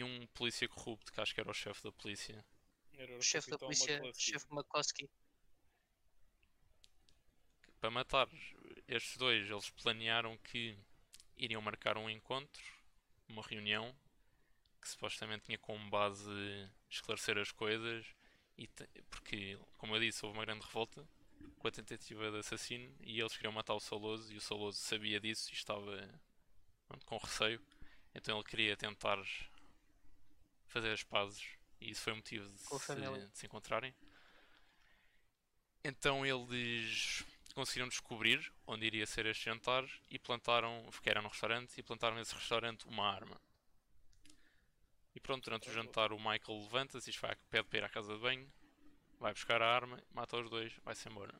e 0.00 0.04
um 0.04 0.26
polícia 0.34 0.68
corrupto, 0.68 1.12
que 1.12 1.20
acho 1.20 1.34
que 1.34 1.40
era 1.40 1.50
o 1.50 1.54
chefe 1.54 1.82
da 1.82 1.92
polícia. 1.92 2.44
Era 2.98 3.16
O 3.16 3.22
chefe 3.22 3.50
da 3.50 3.58
polícia, 3.58 3.92
McCluskey. 3.94 4.32
chefe 4.32 4.46
McCluskey. 4.52 5.10
Para 7.80 7.90
matar 7.90 8.28
estes 8.86 9.16
dois, 9.16 9.48
eles 9.50 9.70
planearam 9.70 10.36
que 10.38 10.76
iriam 11.36 11.62
marcar 11.62 11.96
um 11.96 12.10
encontro, 12.10 12.62
uma 13.28 13.42
reunião, 13.42 13.94
que 14.80 14.88
supostamente 14.88 15.44
tinha 15.46 15.58
como 15.58 15.88
base 15.90 16.30
esclarecer 16.90 17.38
as 17.38 17.52
coisas, 17.52 18.06
e 18.58 18.66
te- 18.66 18.88
porque, 19.10 19.58
como 19.78 19.96
eu 19.96 20.00
disse, 20.00 20.24
houve 20.24 20.38
uma 20.38 20.44
grande 20.44 20.64
revolta 20.66 21.06
com 21.58 21.68
a 21.68 21.70
tentativa 21.70 22.30
de 22.30 22.38
assassino 22.38 22.94
e 23.00 23.20
eles 23.20 23.34
queriam 23.36 23.52
matar 23.52 23.74
o 23.74 23.80
Saloso 23.80 24.32
e 24.32 24.36
o 24.36 24.40
Saloso 24.40 24.78
sabia 24.78 25.20
disso 25.20 25.50
e 25.50 25.54
estava 25.54 26.20
com 27.06 27.16
receio, 27.18 27.60
então 28.14 28.36
ele 28.38 28.48
queria 28.48 28.76
tentar 28.76 29.18
fazer 30.70 30.92
as 30.92 31.02
pazes 31.02 31.60
e 31.80 31.90
isso 31.90 32.02
foi 32.02 32.12
o 32.12 32.16
motivo 32.16 32.48
de, 32.50 32.58
se, 32.58 32.94
de 32.94 33.38
se 33.38 33.46
encontrarem. 33.46 33.94
Então 35.82 36.26
eles 36.26 37.24
conseguiram 37.54 37.88
descobrir 37.88 38.52
onde 38.66 38.86
iria 38.86 39.06
ser 39.06 39.26
este 39.26 39.46
jantar 39.46 39.84
e 40.10 40.18
plantaram, 40.18 40.86
porque 40.90 41.08
era 41.08 41.22
num 41.22 41.28
restaurante, 41.28 41.78
e 41.78 41.82
plantaram 41.82 42.16
nesse 42.16 42.34
restaurante 42.34 42.86
uma 42.86 43.10
arma. 43.10 43.40
E 45.14 45.20
pronto, 45.20 45.44
durante 45.44 45.68
o 45.68 45.72
jantar 45.72 46.12
o 46.12 46.18
Michael 46.18 46.62
levanta-se 46.62 47.10
e 47.10 47.18
vai, 47.18 47.34
pede 47.48 47.68
para 47.68 47.78
ir 47.78 47.84
à 47.84 47.88
casa 47.88 48.14
de 48.14 48.20
banho, 48.20 48.52
vai 49.18 49.32
buscar 49.32 49.60
a 49.62 49.74
arma, 49.74 50.02
mata 50.12 50.36
os 50.36 50.48
dois, 50.50 50.72
vai-se 50.84 51.08
embora. 51.08 51.34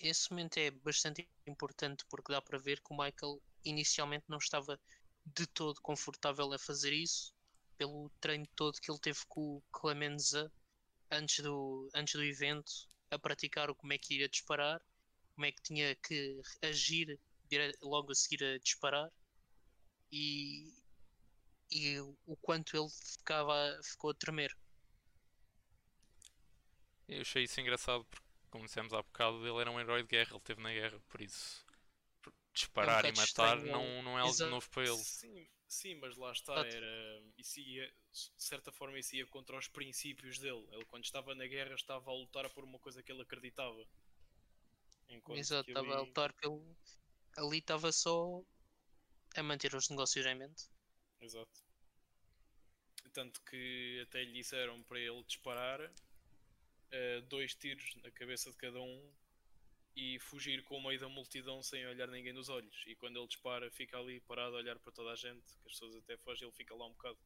Esse 0.00 0.30
momento 0.30 0.56
é 0.58 0.70
bastante 0.70 1.28
importante 1.46 2.04
porque 2.08 2.32
dá 2.32 2.40
para 2.40 2.58
ver 2.58 2.80
que 2.80 2.92
o 2.92 2.96
Michael 2.96 3.42
inicialmente 3.64 4.24
não 4.28 4.38
estava 4.38 4.80
de 5.26 5.46
todo 5.48 5.80
confortável 5.82 6.52
a 6.52 6.58
fazer 6.58 6.92
isso, 6.92 7.34
pelo 7.78 8.10
treino 8.20 8.46
todo 8.56 8.80
que 8.80 8.90
ele 8.90 8.98
teve 8.98 9.20
com 9.28 9.56
o 9.56 9.62
Clemenza 9.72 10.52
antes 11.10 11.42
do, 11.42 11.88
antes 11.94 12.14
do 12.14 12.24
evento, 12.24 12.70
a 13.10 13.18
praticar 13.18 13.70
o 13.70 13.74
como 13.74 13.92
é 13.92 13.98
que 13.98 14.18
ia 14.18 14.28
disparar, 14.28 14.82
como 15.34 15.46
é 15.46 15.52
que 15.52 15.62
tinha 15.62 15.94
que 15.96 16.42
agir 16.60 17.18
logo 17.80 18.12
a 18.12 18.14
seguir 18.14 18.44
a 18.44 18.58
disparar 18.58 19.10
e, 20.12 20.74
e 21.70 21.98
o 22.26 22.36
quanto 22.42 22.76
ele 22.76 22.88
ficava, 22.90 23.80
ficou 23.82 24.10
a 24.10 24.14
tremer. 24.14 24.54
Eu 27.06 27.22
achei 27.22 27.44
isso 27.44 27.58
engraçado 27.60 28.04
porque, 28.04 28.26
como 28.50 28.66
dissemos 28.66 28.92
há 28.92 29.02
bocado, 29.02 29.46
ele 29.46 29.60
era 29.60 29.70
um 29.70 29.80
herói 29.80 30.02
de 30.02 30.08
guerra, 30.08 30.30
ele 30.30 30.38
esteve 30.38 30.60
na 30.60 30.72
guerra, 30.72 31.00
por 31.08 31.22
isso 31.22 31.64
disparar 32.52 33.04
e 33.04 33.12
bocado 33.12 33.12
matar 33.12 33.56
estranho, 33.56 33.72
não, 33.72 34.02
não 34.02 34.18
é 34.18 34.22
algo 34.22 34.34
exato. 34.34 34.50
novo 34.50 34.68
para 34.70 34.82
ele. 34.82 34.96
Sim, 34.96 35.48
sim, 35.68 35.94
mas 35.96 36.16
lá 36.16 36.32
está, 36.32 36.66
era, 36.66 37.22
isso 37.36 37.60
ia, 37.60 37.86
de 38.12 38.42
certa 38.42 38.72
forma 38.72 38.98
isso 38.98 39.14
ia 39.14 39.26
contra 39.26 39.56
os 39.56 39.68
princípios 39.68 40.38
dele. 40.38 40.66
Ele 40.72 40.84
quando 40.86 41.04
estava 41.04 41.34
na 41.34 41.46
guerra 41.46 41.74
estava 41.74 42.10
a 42.10 42.14
lutar 42.14 42.48
por 42.50 42.64
uma 42.64 42.78
coisa 42.78 43.02
que 43.02 43.12
ele 43.12 43.22
acreditava. 43.22 43.86
Enquanto 45.08 45.38
Exato, 45.38 45.70
estava 45.70 45.94
a 45.94 45.98
ali- 45.98 46.06
lutar 46.08 46.32
pelo. 46.34 46.76
Ali 47.36 47.58
estava 47.58 47.92
só 47.92 48.42
a 49.36 49.42
manter 49.42 49.74
os 49.74 49.88
negócios 49.88 50.26
em 50.26 50.34
mente. 50.34 50.64
Exato. 51.20 51.62
Tanto 53.12 53.40
que 53.42 54.00
até 54.02 54.22
lhe 54.24 54.32
disseram 54.32 54.82
para 54.82 54.98
ele 54.98 55.22
disparar 55.24 55.92
eh, 56.90 57.20
dois 57.22 57.54
tiros 57.54 57.94
na 57.96 58.10
cabeça 58.10 58.50
de 58.50 58.56
cada 58.56 58.80
um 58.80 59.12
e 60.00 60.18
fugir 60.20 60.62
com 60.62 60.76
o 60.78 60.82
meio 60.82 61.00
da 61.00 61.08
multidão 61.08 61.60
sem 61.60 61.84
olhar 61.84 62.06
ninguém 62.06 62.32
nos 62.32 62.48
olhos. 62.48 62.84
E 62.86 62.94
quando 62.94 63.18
ele 63.18 63.26
dispara, 63.26 63.68
fica 63.72 63.98
ali 63.98 64.20
parado 64.20 64.54
a 64.54 64.58
olhar 64.58 64.78
para 64.78 64.92
toda 64.92 65.10
a 65.10 65.16
gente, 65.16 65.42
que 65.44 65.66
as 65.66 65.72
pessoas 65.72 65.96
até 65.96 66.16
fogem, 66.18 66.46
ele 66.46 66.56
fica 66.56 66.72
lá 66.74 66.86
um 66.86 66.92
bocado. 66.92 67.18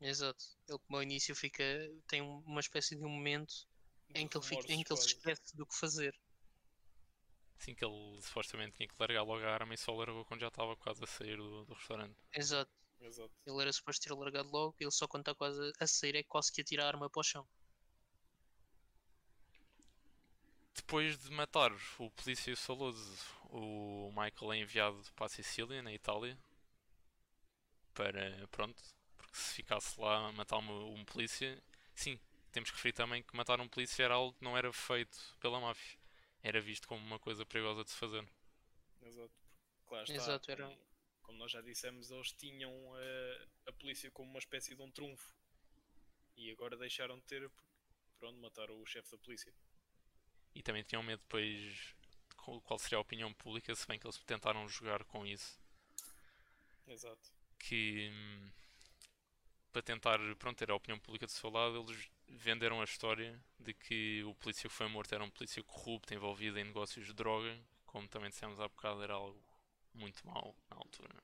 Exato. 0.00 0.44
Ele, 0.68 0.78
como 0.80 0.96
ao 0.96 1.02
início, 1.04 1.34
fica, 1.36 1.62
tem 2.08 2.20
um- 2.22 2.40
uma 2.40 2.60
espécie 2.60 2.96
de 2.96 3.04
um 3.04 3.08
momento 3.08 3.54
de 4.10 4.20
em 4.20 4.26
que 4.26 4.36
ele, 4.36 4.44
fica, 4.44 4.72
em 4.72 4.82
que 4.82 4.92
ele 4.92 5.00
se 5.00 5.06
esquece 5.08 5.56
do 5.56 5.64
que 5.64 5.76
fazer. 5.76 6.12
Assim 7.58 7.74
que 7.74 7.84
ele 7.84 8.20
supostamente 8.20 8.76
tinha 8.76 8.88
que 8.88 8.94
largar 8.98 9.22
logo 9.22 9.44
a 9.44 9.48
arma 9.54 9.72
e 9.72 9.78
só 9.78 9.94
largou 9.94 10.24
quando 10.24 10.40
já 10.40 10.48
estava 10.48 10.76
quase 10.76 11.04
a 11.04 11.06
sair 11.06 11.36
do, 11.36 11.64
do 11.64 11.74
restaurante. 11.74 12.16
Exato. 12.34 12.70
Exato. 13.00 13.30
Ele 13.46 13.60
era 13.62 13.72
suposto 13.72 14.08
ter 14.08 14.12
largado 14.14 14.50
logo, 14.50 14.74
ele 14.80 14.90
só 14.90 15.06
quando 15.06 15.22
está 15.22 15.34
quase 15.34 15.72
a 15.78 15.86
sair 15.86 16.16
é 16.16 16.22
que 16.22 16.28
quase 16.28 16.50
que 16.52 16.62
atira 16.62 16.84
a 16.84 16.88
arma 16.88 17.08
para 17.08 17.20
o 17.20 17.22
chão. 17.22 17.46
Depois 20.76 21.18
de 21.18 21.30
matar 21.32 21.72
o 21.98 22.10
polícia 22.10 22.50
e 22.50 22.52
o 22.52 22.56
Saloso, 22.56 23.18
o 23.50 24.10
Michael 24.10 24.52
é 24.52 24.56
enviado 24.58 25.02
para 25.16 25.26
a 25.26 25.28
Sicília, 25.28 25.82
na 25.82 25.92
Itália, 25.92 26.38
para, 27.94 28.46
pronto, 28.48 28.80
porque 29.16 29.36
se 29.36 29.54
ficasse 29.54 29.98
lá 30.00 30.28
a 30.28 30.32
matar 30.32 30.58
uma- 30.58 30.84
um 30.84 31.04
polícia, 31.04 31.60
sim, 31.94 32.18
temos 32.52 32.70
que 32.70 32.76
referir 32.76 32.92
também 32.92 33.22
que 33.22 33.36
matar 33.36 33.60
um 33.60 33.68
polícia 33.68 34.02
era 34.04 34.14
algo 34.14 34.34
que 34.34 34.44
não 34.44 34.56
era 34.56 34.72
feito 34.72 35.18
pela 35.40 35.58
máfia, 35.60 35.98
era 36.42 36.60
visto 36.60 36.86
como 36.86 37.04
uma 37.04 37.18
coisa 37.18 37.44
perigosa 37.46 37.82
de 37.84 37.90
se 37.90 37.96
fazer. 37.96 38.26
Exato. 39.02 39.32
Claro 39.86 40.04
está. 40.04 40.14
Exato, 40.14 40.50
era- 40.50 40.64
Como, 40.68 40.78
como 41.22 41.38
nós 41.38 41.50
já 41.52 41.60
dissemos, 41.60 42.10
eles 42.10 42.32
tinham 42.32 42.72
eh, 42.98 43.48
a 43.66 43.72
polícia 43.72 44.10
como 44.10 44.28
uma 44.30 44.38
espécie 44.38 44.74
de 44.74 44.82
um 44.82 44.90
trunfo. 44.90 45.34
E 46.36 46.50
agora 46.50 46.76
deixaram 46.76 47.16
de 47.18 47.24
ter 47.24 47.48
porque, 47.48 47.68
pronto, 48.18 48.38
mataram 48.40 48.78
o 48.80 48.86
chefe 48.86 49.10
da 49.10 49.18
polícia. 49.18 49.52
E 50.56 50.62
também 50.62 50.82
tinham 50.82 51.02
medo 51.02 51.20
depois 51.20 51.50
de 51.50 52.60
qual 52.64 52.78
seria 52.78 52.96
a 52.96 53.02
opinião 53.02 53.30
pública, 53.34 53.74
se 53.74 53.86
bem 53.86 53.98
que 53.98 54.06
eles 54.06 54.16
tentaram 54.24 54.66
jogar 54.66 55.04
com 55.04 55.26
isso. 55.26 55.60
Exato. 56.88 57.30
que 57.58 58.10
para 59.70 59.82
tentar 59.82 60.18
pronto, 60.36 60.56
ter 60.56 60.70
a 60.70 60.74
opinião 60.74 60.98
pública 60.98 61.26
do 61.26 61.32
seu 61.32 61.50
lado, 61.50 61.82
eles 61.82 62.08
venderam 62.26 62.80
a 62.80 62.84
história 62.84 63.38
de 63.58 63.74
que 63.74 64.24
o 64.24 64.34
polícia 64.36 64.70
que 64.70 64.74
foi 64.74 64.88
morto 64.88 65.14
era 65.14 65.22
um 65.22 65.28
polícia 65.30 65.62
corrupto, 65.62 66.14
envolvido 66.14 66.58
em 66.58 66.64
negócios 66.64 67.04
de 67.04 67.12
droga, 67.12 67.60
como 67.84 68.08
também 68.08 68.30
dissemos 68.30 68.58
há 68.58 68.66
bocado, 68.66 69.02
era 69.02 69.12
algo 69.12 69.38
muito 69.92 70.26
mau 70.26 70.56
na 70.70 70.76
altura. 70.76 71.22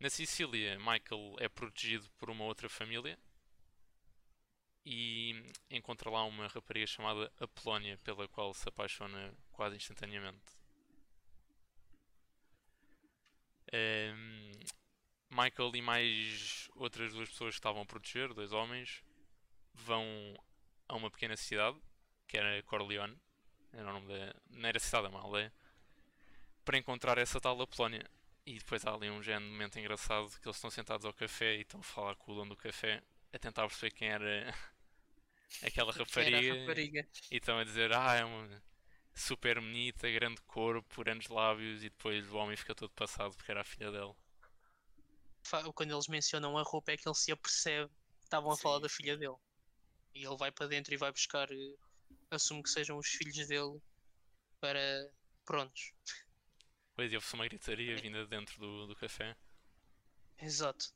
Na 0.00 0.08
Sicília, 0.08 0.78
Michael 0.78 1.36
é 1.38 1.50
protegido 1.50 2.08
por 2.12 2.30
uma 2.30 2.44
outra 2.44 2.68
família 2.70 3.18
e 4.88 5.34
encontra 5.68 6.08
lá 6.08 6.22
uma 6.24 6.46
rapariga 6.46 6.86
chamada 6.86 7.32
Apolónia, 7.40 7.98
pela 8.04 8.28
qual 8.28 8.54
se 8.54 8.68
apaixona 8.68 9.34
quase 9.50 9.74
instantaneamente. 9.74 10.44
Ehm, 13.72 14.52
Michael 15.28 15.74
e 15.74 15.82
mais 15.82 16.70
outras 16.76 17.12
duas 17.12 17.28
pessoas 17.28 17.54
que 17.54 17.58
estavam 17.58 17.82
a 17.82 17.86
proteger, 17.86 18.32
dois 18.32 18.52
homens, 18.52 19.02
vão 19.74 20.04
a 20.88 20.94
uma 20.94 21.10
pequena 21.10 21.36
cidade, 21.36 21.76
que 22.28 22.36
era 22.38 22.62
Corleone, 22.62 23.18
era 23.72 23.90
o 23.90 23.92
nome 23.92 24.06
da, 24.06 24.36
não 24.50 24.68
era 24.68 24.78
cidade, 24.78 25.06
é 25.06 25.08
uma 25.08 25.20
aldeia, 25.20 25.52
para 26.64 26.78
encontrar 26.78 27.18
essa 27.18 27.40
tal 27.40 27.60
Apolónia. 27.60 28.08
E 28.46 28.60
depois 28.60 28.86
há 28.86 28.94
ali 28.94 29.10
um 29.10 29.20
género 29.20 29.46
de 29.46 29.50
momento 29.50 29.78
engraçado 29.80 30.30
que 30.40 30.46
eles 30.46 30.56
estão 30.56 30.70
sentados 30.70 31.04
ao 31.04 31.12
café 31.12 31.56
e 31.56 31.62
estão 31.62 31.80
a 31.80 31.82
falar 31.82 32.14
com 32.14 32.30
o 32.30 32.34
dono 32.36 32.50
do 32.50 32.56
café, 32.56 33.02
a 33.32 33.38
tentar 33.38 33.66
perceber 33.66 33.90
quem 33.90 34.08
era 34.08 34.54
aquela 35.62 35.92
rapariga. 35.92 36.60
rapariga. 36.60 37.08
E 37.30 37.36
estão 37.36 37.58
a 37.58 37.64
dizer, 37.64 37.92
ah, 37.92 38.14
é 38.14 38.24
uma 38.24 38.62
super 39.14 39.60
bonita, 39.60 40.10
grande 40.10 40.40
corpo, 40.42 41.02
grandes 41.02 41.28
lábios, 41.28 41.82
e 41.82 41.88
depois 41.88 42.30
o 42.30 42.36
homem 42.36 42.56
fica 42.56 42.74
todo 42.74 42.90
passado 42.90 43.34
porque 43.34 43.50
era 43.50 43.62
a 43.62 43.64
filha 43.64 43.90
dele. 43.90 44.14
Quando 45.74 45.92
eles 45.92 46.08
mencionam 46.08 46.58
a 46.58 46.62
roupa 46.62 46.92
é 46.92 46.96
que 46.96 47.08
ele 47.08 47.14
se 47.14 47.30
apercebe 47.30 47.88
que 47.88 48.24
estavam 48.24 48.50
a 48.50 48.56
falar 48.56 48.76
Sim. 48.76 48.82
da 48.82 48.88
filha 48.88 49.16
dele. 49.16 49.36
E 50.14 50.24
ele 50.24 50.36
vai 50.36 50.50
para 50.50 50.66
dentro 50.66 50.92
e 50.92 50.96
vai 50.96 51.12
buscar, 51.12 51.50
eh, 51.50 51.76
assume 52.30 52.62
que 52.62 52.70
sejam 52.70 52.98
os 52.98 53.06
filhos 53.06 53.46
dele 53.46 53.80
para. 54.60 55.12
Prontos. 55.44 55.92
Pois, 56.96 57.12
e 57.12 57.14
houve 57.14 57.26
uma 57.34 57.46
gritaria 57.46 57.96
vinda 57.96 58.24
de 58.24 58.28
dentro 58.28 58.58
do, 58.58 58.88
do 58.88 58.96
café. 58.96 59.36
Exato. 60.38 60.92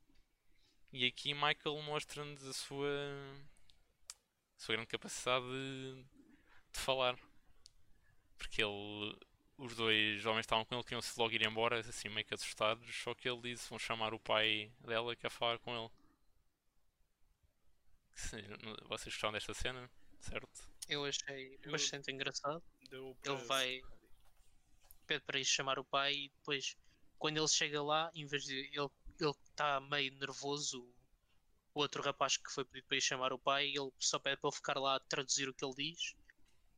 E 0.93 1.07
aqui 1.07 1.33
Michael 1.35 1.81
mostra-nos 1.83 2.45
a 2.45 2.53
sua, 2.53 2.89
sua 4.61 4.75
grande 4.75 4.89
capacidade 4.89 5.45
de, 5.47 6.05
de 6.73 6.81
falar. 6.81 7.19
Porque 8.39 8.63
ele, 8.63 9.17
os 9.59 9.75
dois 9.77 10.25
homens 10.27 10.45
estavam 10.45 10.65
com 10.65 10.75
ele, 10.75 10.85
queriam-se 10.85 11.19
logo 11.19 11.33
ir 11.35 11.47
embora, 11.47 11.81
assim 11.81 12.09
meio 12.09 12.27
que 12.27 12.35
assustados, 12.35 12.95
só 12.97 13.15
que 13.15 13.29
ele 13.29 13.41
disse, 13.43 13.69
vão 13.71 13.79
chamar 13.79 14.15
o 14.15 14.19
pai 14.21 14.73
dela 14.81 15.15
que 15.15 15.23
quer 15.23 15.31
falar 15.31 15.59
com 15.59 15.77
ele. 15.77 15.91
Vocês 18.89 19.15
gostaram 19.15 19.33
desta 19.33 19.55
cena, 19.55 19.91
certo? 20.21 20.71
Eu 20.89 21.05
achei 21.05 21.59
Eu- 21.63 21.73
bastante 21.73 22.11
engraçado. 22.11 22.63
Ele 22.91 23.15
vai. 23.47 23.81
pede 25.07 25.25
para 25.25 25.39
ir 25.39 25.45
chamar 25.45 25.79
o 25.79 25.85
pai 25.85 26.15
e 26.15 26.29
depois, 26.31 26.77
quando 27.19 27.37
ele 27.39 27.49
chega 27.49 27.83
lá, 27.83 28.11
em 28.15 28.27
vez 28.27 28.45
de 28.45 28.55
ele 28.75 28.89
ele 29.21 29.31
está 29.51 29.81
meio 29.81 30.15
nervoso, 30.19 30.87
o 31.75 31.81
outro 31.81 32.03
rapaz 32.03 32.37
que 32.37 32.51
foi 32.53 32.65
pedido 32.65 32.87
para 32.89 32.97
ir 32.97 33.01
chamar 33.01 33.33
o 33.33 33.39
pai, 33.39 33.69
ele 33.69 33.91
só 33.99 34.19
pede 34.19 34.41
para 34.41 34.49
ele 34.49 34.57
ficar 34.57 34.79
lá 34.79 34.97
a 34.97 35.01
traduzir 35.01 35.49
o 35.49 35.55
que 35.55 35.65
ele 35.65 35.75
diz, 35.75 36.15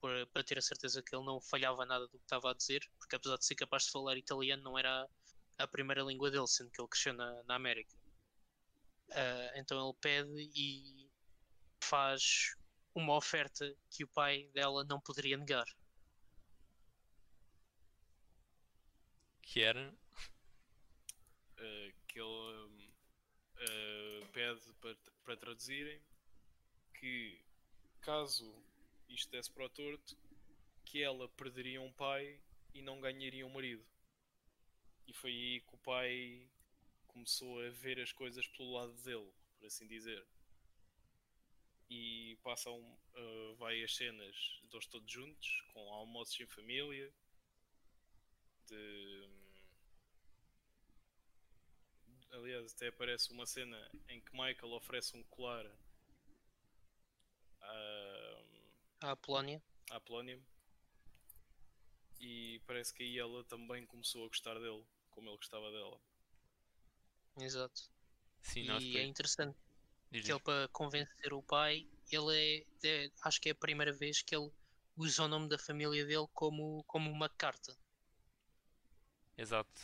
para, 0.01 0.27
para 0.27 0.45
ter 0.45 0.59
a 0.59 0.63
certeza 0.63 1.03
que 1.03 1.15
ele 1.15 1.25
não 1.25 1.41
falhava 1.41 1.87
nada 1.87 2.07
do 2.07 2.19
que 2.19 2.25
estava 2.25 2.51
a 2.51 2.55
dizer, 2.55 2.81
porque 2.99 3.17
apesar 3.17 3.37
de 3.39 3.47
ser 3.47 3.55
capaz 3.55 3.85
de 3.85 3.93
falar 3.93 4.17
italiano, 4.17 4.63
não 4.63 4.79
era 4.79 5.09
a, 5.59 5.67
primeira 5.67 6.03
língua 6.03 6.31
dele, 6.31 6.47
sendo 6.47 6.71
que 6.71 6.81
ele 6.81 6.89
cresceu 6.89 7.15
na, 7.15 7.43
na 7.45 7.55
América. 7.55 7.95
Ah, 9.13 9.53
então 9.57 9.79
ele 9.79 9.97
pede 10.01 10.51
e 10.55 11.11
faz 11.83 12.55
uma 12.95 13.17
oferta 13.17 13.75
que 13.91 14.05
o 14.05 14.09
pai 14.09 14.49
dela 14.55 14.85
não 14.85 15.01
poderia 15.01 15.37
negar. 15.37 15.67
Que 19.43 19.61
era, 19.61 19.95
eh, 21.59 21.93
que 22.09 22.19
ele 22.19 22.72
eh, 23.69 24.27
pede 24.33 24.73
para, 24.81 24.97
para 25.25 25.37
traduzirem 25.37 26.01
que 26.95 27.39
caso 28.01 28.53
isto 29.09 29.31
desse 29.31 29.51
para 29.51 29.67
o 29.67 29.69
torto, 29.69 30.17
que 30.85 31.03
ela 31.03 31.29
perderia 31.31 31.81
um 31.81 31.93
pai 31.93 32.41
e 32.75 32.83
não 32.83 33.01
ganharia 33.01 33.47
um 33.47 33.51
marido. 33.51 33.85
E 35.07 35.13
foi 35.13 35.31
aí 35.31 35.61
que 35.61 35.75
o 35.75 35.79
pai 35.79 36.49
começou 37.09 37.61
a 37.61 37.71
ver 37.71 38.01
as 38.01 38.13
coisas 38.13 38.47
pelo 38.49 38.73
lado 38.73 38.93
dele, 39.03 39.31
por 39.59 39.67
assim 39.67 39.87
dizer. 39.87 40.25
E 41.91 42.39
passam 42.43 42.79
uh, 42.81 43.55
várias 43.57 43.95
cenas 43.95 44.61
deles 44.71 44.87
todos 44.87 45.13
juntos, 45.13 45.63
com 45.73 45.93
almoços 45.93 46.41
em 46.41 46.47
família, 46.47 47.13
de 48.67 49.29
aliás, 52.33 52.73
até 52.73 52.89
aparece 52.89 53.33
uma 53.33 53.47
cena 53.47 53.79
em 54.09 54.21
que 54.21 54.33
Michael 54.33 54.73
oferece 54.73 55.17
um 55.17 55.23
colar 55.25 55.67
à, 57.61 58.43
À 59.01 59.17
Polónia. 59.17 59.61
à 59.91 60.01
Polónia 60.01 60.41
e 62.21 62.61
parece 62.67 62.95
que 62.95 63.03
aí 63.03 63.19
ela 63.19 63.45
também 63.45 63.85
começou 63.87 64.25
a 64.25 64.29
gostar 64.29 64.55
dele, 64.55 64.85
como 65.11 65.29
ele 65.29 65.37
gostava 65.37 65.71
dela. 65.71 66.01
Exato. 67.39 67.83
sim, 68.43 68.61
e 68.63 68.97
é 68.99 69.05
interessante 69.05 69.57
diz, 70.11 70.25
que 70.25 70.33
ele 70.33 70.41
para 70.41 70.69
convencer 70.69 71.33
o 71.33 71.43
pai, 71.43 71.87
ele 72.11 72.67
é, 72.85 73.05
é- 73.07 73.11
acho 73.25 73.41
que 73.41 73.49
é 73.49 73.53
a 73.53 73.57
primeira 73.57 73.93
vez 73.93 74.23
que 74.23 74.35
ele 74.37 74.51
usa 74.97 75.25
o 75.25 75.29
nome 75.29 75.49
da 75.49 75.59
família 75.59 76.05
dele 76.07 76.27
como, 76.33 76.85
como 76.87 77.11
uma 77.11 77.29
carta. 77.29 77.77
Exato. 79.37 79.81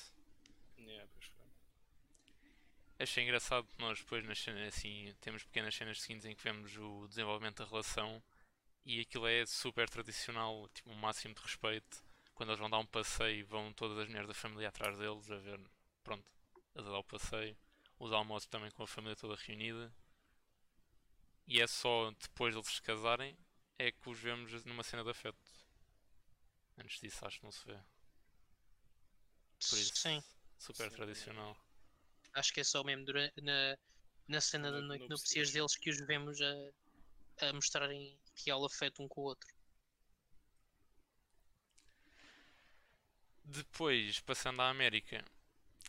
Achei 2.98 3.22
engraçado 3.22 3.66
que 3.68 3.80
nós 3.80 4.00
depois 4.00 4.24
nas 4.24 4.40
cenas 4.40 4.74
assim 4.74 5.14
temos 5.20 5.44
pequenas 5.44 5.74
cenas 5.74 6.00
seguintes 6.00 6.26
em 6.26 6.34
que 6.34 6.42
vemos 6.42 6.76
o 6.76 7.06
desenvolvimento 7.06 7.62
da 7.62 7.68
relação 7.68 8.20
e 8.84 9.00
aquilo 9.00 9.26
é 9.28 9.46
super 9.46 9.88
tradicional, 9.88 10.68
tipo 10.74 10.90
um 10.90 10.94
máximo 10.94 11.34
de 11.34 11.40
respeito. 11.40 12.02
Quando 12.34 12.50
eles 12.50 12.58
vão 12.58 12.70
dar 12.70 12.78
um 12.78 12.86
passeio, 12.86 13.46
vão 13.46 13.72
todas 13.72 13.98
as 13.98 14.08
mulheres 14.08 14.26
da 14.26 14.34
família 14.34 14.68
atrás 14.68 14.96
deles 14.98 15.30
a 15.30 15.36
ver, 15.36 15.60
pronto, 16.02 16.24
a 16.74 16.82
dar 16.82 16.98
o 16.98 17.04
passeio. 17.04 17.56
Os 17.98 18.12
almoços 18.12 18.48
também 18.48 18.70
com 18.70 18.82
a 18.82 18.86
família 18.86 19.14
toda 19.14 19.36
reunida. 19.36 19.92
E 21.46 21.60
é 21.60 21.66
só 21.66 22.10
depois 22.12 22.54
deles 22.54 22.68
se 22.68 22.82
casarem 22.82 23.36
é 23.78 23.92
que 23.92 24.08
os 24.08 24.18
vemos 24.18 24.64
numa 24.64 24.82
cena 24.82 25.04
de 25.04 25.10
afeto. 25.10 25.38
Antes 26.76 27.00
disso 27.00 27.24
acho 27.24 27.38
que 27.38 27.44
não 27.44 27.52
se 27.52 27.64
vê. 27.64 27.78
Por 29.68 29.78
isso, 29.78 29.96
Sim, 29.96 30.22
super 30.58 30.90
Sim, 30.90 30.96
tradicional. 30.96 31.56
Acho 32.34 32.52
que 32.52 32.60
é 32.60 32.64
só 32.64 32.82
mesmo 32.84 33.04
dura- 33.04 33.32
na, 33.42 33.76
na 34.28 34.40
cena 34.40 34.70
da 34.72 34.80
No- 34.80 34.88
noite 34.88 35.08
no 35.08 35.08
nupcias 35.10 35.52
deles 35.52 35.76
que 35.76 35.90
os 35.90 35.98
vemos 36.06 36.40
a, 36.40 37.46
a 37.48 37.52
mostrarem 37.52 38.18
real 38.46 38.64
afeto 38.64 39.02
um 39.02 39.08
com 39.08 39.22
o 39.22 39.24
outro. 39.24 39.48
Depois, 43.44 44.20
passando 44.20 44.62
à 44.62 44.68
América, 44.68 45.24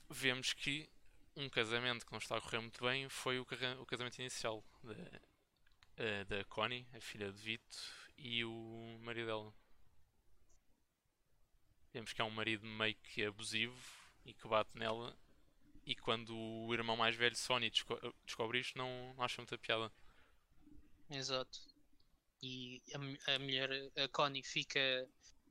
vemos 0.10 0.54
que 0.54 0.90
um 1.36 1.50
casamento 1.50 2.06
que 2.06 2.12
não 2.12 2.20
está 2.20 2.38
a 2.38 2.42
correr 2.42 2.60
muito 2.60 2.84
bem 2.84 3.10
foi 3.10 3.40
o, 3.40 3.44
o 3.80 3.86
casamento 3.86 4.20
inicial 4.20 4.64
da, 4.84 4.96
eh, 5.98 6.26
da 6.26 6.44
Connie, 6.46 6.88
a 6.94 7.02
filha 7.02 7.32
de 7.32 7.40
Vito, 7.42 7.78
e 8.18 8.44
o 8.46 9.00
marido 9.02 9.28
dela. 9.28 9.54
Vemos 11.94 12.14
que 12.14 12.22
é 12.22 12.24
um 12.24 12.32
marido 12.32 12.66
meio 12.66 12.96
que 12.96 13.24
abusivo 13.24 13.78
e 14.26 14.34
que 14.34 14.48
bate 14.48 14.76
nela. 14.78 15.16
E 15.90 15.96
quando 15.96 16.38
o 16.38 16.72
irmão 16.72 16.96
mais 16.96 17.16
velho, 17.16 17.36
Sonny, 17.36 17.72
desco- 17.72 18.00
descobre 18.24 18.60
isto, 18.60 18.78
não, 18.78 19.12
não 19.16 19.24
acha 19.24 19.42
muita 19.42 19.58
piada. 19.58 19.92
Exato. 21.10 21.60
E 22.44 22.80
a, 22.94 23.34
a 23.34 23.40
mulher, 23.40 23.72
a 23.98 24.08
Connie, 24.08 24.44
fica 24.44 24.80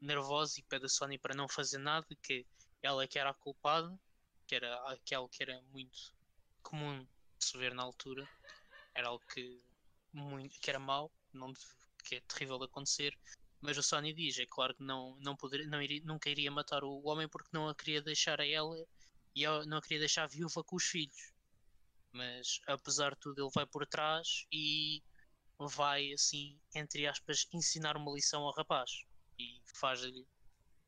nervosa 0.01 0.61
e 0.61 0.63
pede 0.63 0.87
a 0.87 0.89
Sony 0.89 1.19
para 1.19 1.35
não 1.35 1.49
fazer 1.49 1.79
nada, 1.79 2.07
que 2.23 2.47
ela 2.81 3.05
que 3.09 3.19
era 3.19 3.31
a 3.31 3.35
culpada, 3.35 3.99
que 4.47 4.55
era 4.55 4.77
aquilo 4.93 5.29
que 5.29 5.43
era 5.43 5.61
muito 5.73 6.15
comum 6.63 7.03
de 7.37 7.45
se 7.45 7.59
ver 7.59 7.75
na 7.75 7.83
altura, 7.83 8.25
era 8.95 9.09
algo 9.09 9.25
que, 9.35 9.61
muito, 10.13 10.57
que 10.61 10.71
era 10.71 10.79
mau, 10.79 11.11
não 11.33 11.53
que 12.05 12.15
é 12.15 12.21
terrível 12.21 12.61
de 12.61 12.67
acontecer. 12.67 13.13
Mas 13.61 13.77
o 13.77 13.83
Sony 13.83 14.15
diz, 14.15 14.39
é 14.39 14.47
claro 14.47 14.73
que 14.73 14.85
não, 14.85 15.17
não, 15.19 15.35
poderia, 15.35 15.67
não 15.67 15.83
iria, 15.83 16.01
nunca 16.05 16.31
iria 16.31 16.49
matar 16.49 16.85
o 16.85 17.03
homem 17.09 17.29
porque 17.29 17.51
não 17.53 17.69
a 17.69 17.75
queria 17.75 18.01
deixar 18.01 18.41
a 18.41 18.47
ela 18.47 18.77
e 19.35 19.45
ela 19.45 19.65
não 19.67 19.79
a 19.79 19.83
queria 19.83 20.01
deixar 20.01 20.27
viúva 20.27 20.63
com 20.65 20.77
os 20.77 20.85
filhos. 20.85 21.33
Mas 22.13 22.61
apesar 22.67 23.15
de 23.15 23.21
tudo, 23.21 23.43
ele 23.43 23.51
vai 23.55 23.67
por 23.67 23.87
trás 23.87 24.47
e 24.53 25.03
vai 25.59 26.13
assim, 26.13 26.59
entre 26.75 27.07
aspas, 27.07 27.47
ensinar 27.53 27.97
uma 27.97 28.13
lição 28.13 28.43
ao 28.43 28.55
rapaz 28.55 28.91
e 29.39 29.61
faz-lhe 29.75 30.27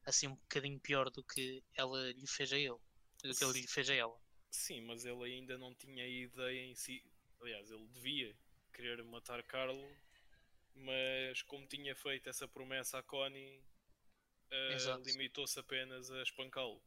assim 0.07 0.29
um 0.29 0.35
bocadinho 0.37 0.81
pior 0.81 1.11
do 1.11 1.22
que 1.24 1.62
ela 1.74 2.12
lhe 2.12 2.26
fez 2.26 2.53
a 2.53 2.59
ele, 2.59 2.79
do 3.22 3.35
que 3.35 3.44
ele 3.44 3.61
lhe 3.61 3.66
fez 3.66 3.90
a 3.90 3.94
ela. 3.94 4.18
Sim, 4.50 4.81
mas 4.83 5.05
ele 5.05 5.24
ainda 5.24 5.57
não 5.59 5.74
tinha 5.74 6.07
ideia 6.07 6.64
em 6.64 6.74
si. 6.74 7.03
Aliás, 7.40 7.70
ele 7.70 7.87
devia 7.88 8.37
querer 8.72 9.03
matar 9.05 9.42
Carlo, 9.44 9.88
mas 10.74 11.42
como 11.42 11.66
tinha 11.66 11.94
feito 11.94 12.29
essa 12.29 12.48
promessa 12.48 12.98
à 12.98 13.03
Connie, 13.03 13.62
Exato. 14.70 15.03
limitou-se 15.05 15.59
apenas 15.59 16.11
a 16.11 16.22
espancá-lo. 16.22 16.83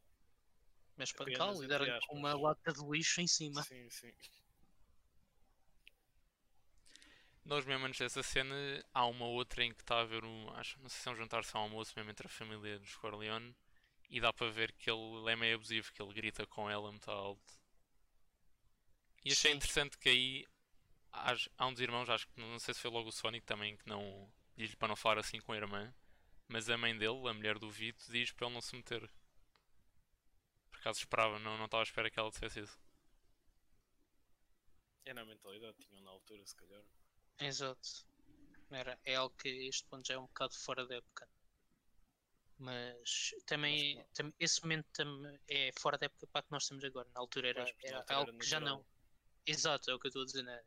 Mas 0.96 1.08
espancá-lo 1.08 1.64
e 1.64 1.90
aspas. 1.90 2.16
uma 2.16 2.34
lata 2.34 2.72
de 2.72 2.84
lixo 2.84 3.20
em 3.20 3.26
cima. 3.26 3.62
Sim, 3.62 3.88
sim. 3.90 4.12
Nós 7.44 7.64
mesmo 7.66 7.84
antes 7.84 7.98
dessa 7.98 8.22
cena, 8.22 8.54
há 8.92 9.04
uma 9.06 9.26
outra 9.26 9.62
em 9.64 9.74
que 9.74 9.82
está 9.82 9.96
a 9.96 10.00
haver 10.00 10.24
um, 10.24 10.50
acho, 10.54 10.80
não 10.80 10.88
sei 10.88 11.02
se 11.02 11.08
é 11.08 11.12
um 11.12 11.16
jantar 11.16 11.44
só 11.44 11.58
almoço 11.58 11.92
mesmo 11.94 12.10
entre 12.10 12.26
a 12.26 12.30
família 12.30 12.78
dos 12.78 12.96
Corleone 12.96 13.54
e 14.08 14.18
dá 14.18 14.32
para 14.32 14.50
ver 14.50 14.72
que 14.72 14.90
ele 14.90 15.30
é 15.30 15.36
meio 15.36 15.56
abusivo, 15.56 15.92
que 15.92 16.00
ele 16.00 16.14
grita 16.14 16.46
com 16.46 16.70
ela 16.70 16.90
muito 16.90 17.10
alto. 17.10 17.52
E 19.24 19.32
achei 19.32 19.50
Sim. 19.50 19.56
interessante 19.56 19.98
que 19.98 20.08
aí 20.08 20.46
há, 21.12 21.34
há 21.58 21.66
um 21.66 21.72
dos 21.72 21.82
irmãos, 21.82 22.08
acho 22.08 22.26
que 22.28 22.40
não 22.40 22.58
sei 22.58 22.72
se 22.72 22.80
foi 22.80 22.90
logo 22.90 23.08
o 23.08 23.12
Sonic 23.12 23.44
também, 23.44 23.76
que 23.76 23.86
não 23.86 24.30
diz-lhe 24.56 24.76
para 24.76 24.88
não 24.88 24.96
falar 24.96 25.18
assim 25.18 25.38
com 25.40 25.52
a 25.52 25.56
irmã, 25.56 25.92
mas 26.48 26.70
a 26.70 26.78
mãe 26.78 26.96
dele, 26.96 27.28
a 27.28 27.34
mulher 27.34 27.58
do 27.58 27.70
Vito, 27.70 28.04
diz 28.10 28.32
para 28.32 28.46
ele 28.46 28.54
não 28.54 28.62
se 28.62 28.74
meter. 28.74 29.10
Por 30.84 30.90
acaso 30.90 31.00
esperava, 31.00 31.38
não, 31.38 31.56
não 31.56 31.64
estava 31.64 31.82
à 31.82 31.84
espera 31.84 32.10
que 32.10 32.18
ela 32.20 32.28
dissesse 32.28 32.60
isso. 32.60 32.78
É 35.06 35.14
na 35.14 35.24
mentalidade, 35.24 35.78
tinham 35.78 36.02
na 36.02 36.10
altura, 36.10 36.44
se 36.46 36.54
calhar. 36.54 36.82
Exato. 37.40 37.88
Era, 38.70 39.00
é 39.02 39.14
algo 39.14 39.34
que 39.34 39.48
a 39.48 39.66
este 39.66 39.86
ponto 39.88 40.06
já 40.06 40.12
é 40.12 40.18
um 40.18 40.26
bocado 40.26 40.54
fora 40.54 40.86
da 40.86 40.96
época. 40.96 41.26
Mas 42.58 43.30
também, 43.46 43.96
Mas, 43.96 44.06
tam- 44.12 44.34
esse 44.38 44.60
momento 44.60 44.86
tam- 44.92 45.38
é 45.48 45.72
fora 45.78 45.96
da 45.96 46.04
época 46.04 46.26
para 46.26 46.40
a 46.40 46.42
que 46.42 46.50
nós 46.50 46.64
estamos 46.64 46.84
agora. 46.84 47.08
Na 47.14 47.20
altura 47.20 47.48
era, 47.48 47.64
Pois, 47.64 47.76
era 47.82 47.96
altura 48.00 48.18
algo 48.18 48.30
era 48.32 48.38
que 48.38 48.46
já 48.46 48.60
não. 48.60 48.84
Exato, 49.46 49.90
é 49.90 49.94
o 49.94 49.98
que 49.98 50.06
eu 50.06 50.10
estou 50.10 50.22
a 50.22 50.26
dizer. 50.26 50.42
né? 50.42 50.62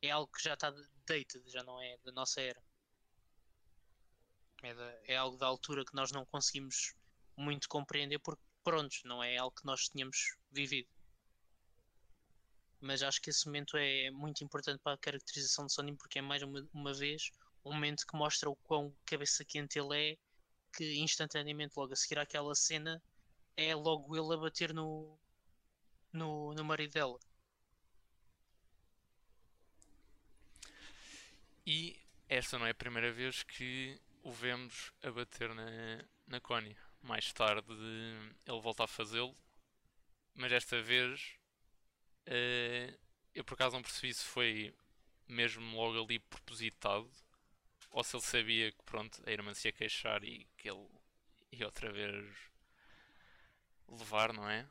É 0.00 0.10
algo 0.10 0.32
que 0.32 0.42
já 0.42 0.54
está 0.54 0.70
dated, 1.06 1.42
já 1.46 1.62
não 1.62 1.78
é 1.78 1.98
da 1.98 2.12
nossa 2.12 2.40
era. 2.40 2.62
É, 4.62 4.74
da- 4.74 4.98
é 5.04 5.14
algo 5.14 5.36
da 5.36 5.46
altura 5.46 5.84
que 5.84 5.94
nós 5.94 6.10
não 6.10 6.24
conseguimos 6.24 6.94
muito 7.36 7.68
compreender 7.68 8.18
porque, 8.20 8.42
pronto, 8.68 8.96
não 9.04 9.24
é 9.24 9.38
algo 9.38 9.56
que 9.56 9.64
nós 9.64 9.88
tínhamos 9.88 10.36
vivido. 10.52 10.90
Mas 12.82 13.02
acho 13.02 13.18
que 13.22 13.30
esse 13.30 13.46
momento 13.46 13.78
é 13.78 14.10
muito 14.10 14.44
importante 14.44 14.78
para 14.82 14.92
a 14.92 14.98
caracterização 14.98 15.64
de 15.64 15.72
Sony 15.72 15.96
porque 15.96 16.18
é 16.18 16.22
mais 16.22 16.42
uma, 16.42 16.68
uma 16.74 16.92
vez 16.92 17.30
um 17.64 17.72
momento 17.72 18.06
que 18.06 18.14
mostra 18.14 18.50
o 18.50 18.56
quão 18.56 18.94
cabeça 19.06 19.42
quente 19.42 19.78
ele 19.78 20.12
é 20.12 20.18
que 20.76 20.98
instantaneamente 20.98 21.74
logo 21.78 21.94
a 21.94 21.96
seguir 21.96 22.18
àquela 22.18 22.54
cena 22.54 23.02
é 23.56 23.74
logo 23.74 24.14
ele 24.14 24.34
a 24.34 24.36
bater 24.36 24.74
no, 24.74 25.18
no, 26.12 26.52
no 26.52 26.62
marido 26.62 26.92
dela. 26.92 27.18
E 31.66 31.98
esta 32.28 32.58
não 32.58 32.66
é 32.66 32.70
a 32.70 32.74
primeira 32.74 33.10
vez 33.10 33.42
que 33.42 33.98
o 34.22 34.30
vemos 34.30 34.92
a 35.02 35.10
bater 35.10 35.54
na, 35.54 36.04
na 36.26 36.38
Connie. 36.38 36.76
Mais 37.02 37.32
tarde 37.32 37.72
ele 38.46 38.60
volta 38.60 38.84
a 38.84 38.88
fazê-lo, 38.88 39.34
mas 40.34 40.50
desta 40.50 40.80
vez 40.82 41.38
eh, 42.26 42.98
eu 43.34 43.44
por 43.44 43.54
acaso 43.54 43.74
não 43.74 43.82
percebi 43.82 44.12
se 44.12 44.24
foi 44.24 44.74
mesmo 45.26 45.76
logo 45.76 46.02
ali 46.04 46.18
propositado 46.18 47.10
ou 47.90 48.04
se 48.04 48.16
ele 48.16 48.22
sabia 48.22 48.72
que 48.72 48.82
pronto, 48.84 49.22
a 49.26 49.30
irmã 49.30 49.54
se 49.54 49.68
ia 49.68 49.72
queixar 49.72 50.22
e 50.24 50.46
que 50.56 50.68
ele 50.70 50.86
ia 51.52 51.66
outra 51.66 51.90
vez 51.90 52.26
levar, 53.88 54.32
não 54.32 54.48
é? 54.48 54.68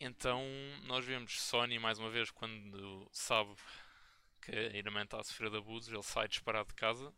Então 0.00 0.42
nós 0.84 1.04
vemos 1.04 1.40
Sony 1.40 1.78
mais 1.78 1.98
uma 1.98 2.10
vez 2.10 2.30
quando 2.30 3.08
sabe 3.12 3.54
que 4.40 4.50
a 4.50 4.76
irmã 4.76 5.04
está 5.04 5.20
a 5.20 5.24
sofrer 5.24 5.50
de 5.50 5.58
abusos, 5.58 5.92
ele 5.92 6.02
sai 6.02 6.26
disparado 6.26 6.68
de 6.68 6.74
casa 6.74 7.14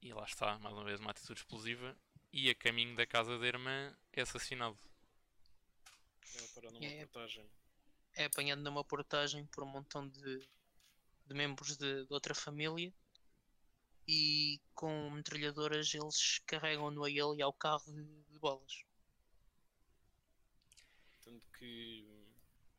e 0.00 0.12
lá 0.12 0.24
está, 0.24 0.58
mais 0.58 0.74
uma 0.74 0.84
vez 0.84 0.98
uma 1.00 1.10
atitude 1.10 1.40
explosiva 1.40 1.96
e 2.32 2.50
a 2.50 2.54
caminho 2.56 2.96
da 2.96 3.06
casa 3.06 3.38
da 3.38 3.46
irmã 3.46 3.96
é 4.12 4.22
assassinado. 4.22 4.78
Era 6.34 6.48
para 6.48 6.70
numa 6.72 6.80
É. 6.86 6.92
portagem. 6.92 7.48
É 8.14 8.24
apanhado 8.24 8.62
numa 8.62 8.82
portagem 8.82 9.44
por 9.48 9.62
um 9.64 9.66
montão 9.66 10.08
de, 10.08 10.38
de 11.26 11.34
membros 11.34 11.76
de, 11.76 12.06
de 12.06 12.12
outra 12.14 12.34
família 12.34 12.92
e 14.06 14.60
com 14.76 15.10
metralhadoras 15.10 15.92
eles 15.92 16.38
carregam-no 16.46 17.02
a 17.02 17.10
ele 17.10 17.38
e 17.38 17.42
ao 17.42 17.52
carro 17.52 17.92
de, 17.92 18.04
de 18.30 18.38
bolas. 18.38 18.84
Tanto 21.22 21.44
que 21.58 22.04
hum, 22.06 22.34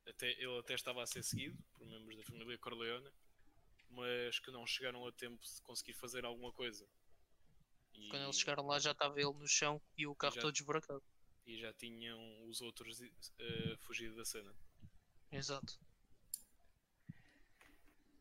até, 0.08 0.32
ele 0.34 0.60
até 0.60 0.74
estava 0.76 1.02
a 1.02 1.08
ser 1.08 1.24
seguido 1.24 1.58
por 1.74 1.88
membros 1.88 2.18
da 2.18 2.24
família 2.24 2.58
Corleone, 2.58 3.10
mas 3.90 4.40
que 4.40 4.52
não 4.52 4.66
chegaram 4.68 5.06
a 5.08 5.12
tempo 5.14 5.44
de 5.44 5.62
conseguir 5.64 5.94
fazer 5.94 6.26
alguma 6.26 6.52
coisa. 6.54 6.88
E, 7.96 8.10
Quando 8.10 8.24
eles 8.24 8.38
chegaram 8.40 8.66
lá 8.68 8.80
já 8.80 8.92
estava 8.92 9.20
ele 9.20 9.34
no 9.34 9.48
chão 9.48 9.82
e 9.98 10.06
o 10.08 10.16
carro 10.16 10.36
já- 10.36 10.42
todo 10.42 10.56
esburacado. 10.56 11.04
e 11.46 11.58
já 11.58 11.74
tinham 11.74 12.48
os 12.48 12.62
outros 12.62 13.02
eh, 13.02 13.76
fugido 13.80 14.16
da 14.16 14.26
cena. 14.26 14.54
Exato. 15.32 15.80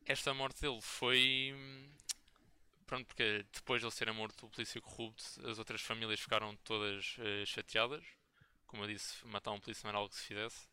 Esta 0.05 0.33
morte 0.33 0.61
dele 0.61 0.81
foi. 0.81 1.53
hum, 1.55 1.89
Pronto, 2.85 3.07
porque 3.07 3.45
depois 3.53 3.81
de 3.81 3.85
ele 3.87 3.91
ser 3.95 4.11
morto 4.11 4.45
o 4.45 4.49
polícia 4.49 4.79
corrupto, 4.81 5.23
as 5.49 5.57
outras 5.57 5.81
famílias 5.81 6.19
ficaram 6.19 6.55
todas 6.57 7.15
eh, 7.19 7.45
chateadas. 7.45 8.05
Como 8.67 8.83
eu 8.83 8.87
disse, 8.87 9.25
matar 9.25 9.51
um 9.51 9.59
polícia 9.59 9.83
não 9.85 9.89
era 9.91 9.97
algo 9.99 10.09
que 10.09 10.17
se 10.19 10.25
fizesse. 10.27 10.67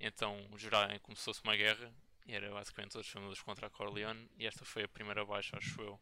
Então 0.00 0.36
juraram 0.56 0.98
como 1.00 1.16
se 1.16 1.24
fosse 1.24 1.40
uma 1.44 1.56
guerra. 1.56 1.94
E 2.26 2.34
era 2.34 2.50
basicamente 2.50 2.92
todas 2.92 3.06
as 3.06 3.12
famílias 3.12 3.40
contra 3.40 3.68
a 3.68 3.70
Corleone. 3.70 4.28
E 4.36 4.46
esta 4.46 4.64
foi 4.64 4.82
a 4.84 4.88
primeira 4.88 5.24
baixa, 5.24 5.56
acho 5.56 5.80
eu, 5.80 5.98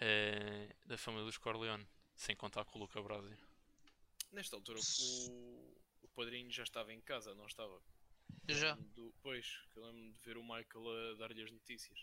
eh, 0.00 0.74
da 0.86 0.96
família 0.98 1.24
dos 1.26 1.38
Corleone. 1.38 1.86
Sem 2.16 2.36
contar 2.36 2.64
com 2.64 2.78
o 2.78 2.82
Luca 2.82 3.02
Brasi. 3.02 3.36
Nesta 4.30 4.54
altura 4.56 4.78
o, 4.78 5.76
o 6.02 6.08
padrinho 6.14 6.50
já 6.50 6.62
estava 6.62 6.92
em 6.92 7.00
casa, 7.00 7.34
não 7.34 7.46
estava? 7.46 7.80
Já. 8.48 8.74
Do, 8.94 9.12
pois, 9.20 9.46
que 9.72 9.78
eu 9.78 9.84
lembro 9.84 10.12
de 10.12 10.20
ver 10.20 10.36
o 10.36 10.42
Michael 10.42 11.12
a 11.12 11.14
dar-lhe 11.18 11.42
as 11.42 11.50
notícias. 11.50 11.98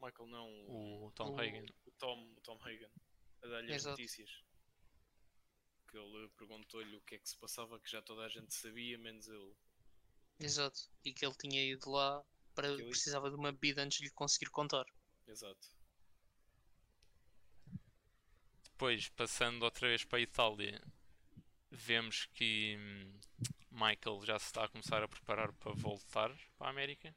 Michael 0.00 0.28
não, 0.28 0.48
o, 0.68 1.06
O 1.06 1.12
Tom 1.12 1.34
O- 1.34 1.40
Hagen. 1.40 1.66
o 1.86 1.90
Tom, 1.92 2.32
o 2.36 2.40
Tom 2.40 2.58
Hagen, 2.62 2.90
a 3.42 3.46
dar-lhe 3.46 3.72
as 3.72 3.84
notícias. 3.84 4.42
Que 5.88 5.96
ele 5.98 6.28
perguntou-lhe 6.36 6.96
o 6.96 7.00
que 7.02 7.14
é 7.14 7.18
que 7.18 7.28
se 7.28 7.36
passava, 7.38 7.78
que 7.78 7.88
já 7.90 8.02
toda 8.02 8.22
a 8.24 8.28
gente 8.28 8.52
sabia, 8.52 8.98
menos 8.98 9.28
ele. 9.28 9.54
Exato. 10.40 10.80
E 11.04 11.12
que 11.14 11.24
ele 11.24 11.34
tinha 11.36 11.62
ido 11.64 11.88
lá 11.90 12.24
para 12.54 12.68
ele- 12.68 12.88
precisava 12.88 13.30
de 13.30 13.36
uma 13.36 13.52
bebida 13.52 13.82
antes 13.82 13.98
de 13.98 14.04
lhe 14.04 14.10
conseguir 14.10 14.50
contar. 14.50 14.84
Exato. 15.28 15.68
Depois, 18.76 19.08
passando 19.08 19.62
outra 19.62 19.88
vez 19.88 20.04
para 20.04 20.18
a 20.18 20.20
Itália, 20.20 20.78
vemos 21.70 22.26
que 22.34 22.76
hum, 22.78 23.18
Michael 23.70 24.22
já 24.22 24.38
se 24.38 24.44
está 24.44 24.64
a 24.64 24.68
começar 24.68 25.02
a 25.02 25.08
preparar 25.08 25.50
para 25.54 25.72
voltar 25.72 26.30
para 26.58 26.66
a 26.66 26.70
América. 26.70 27.14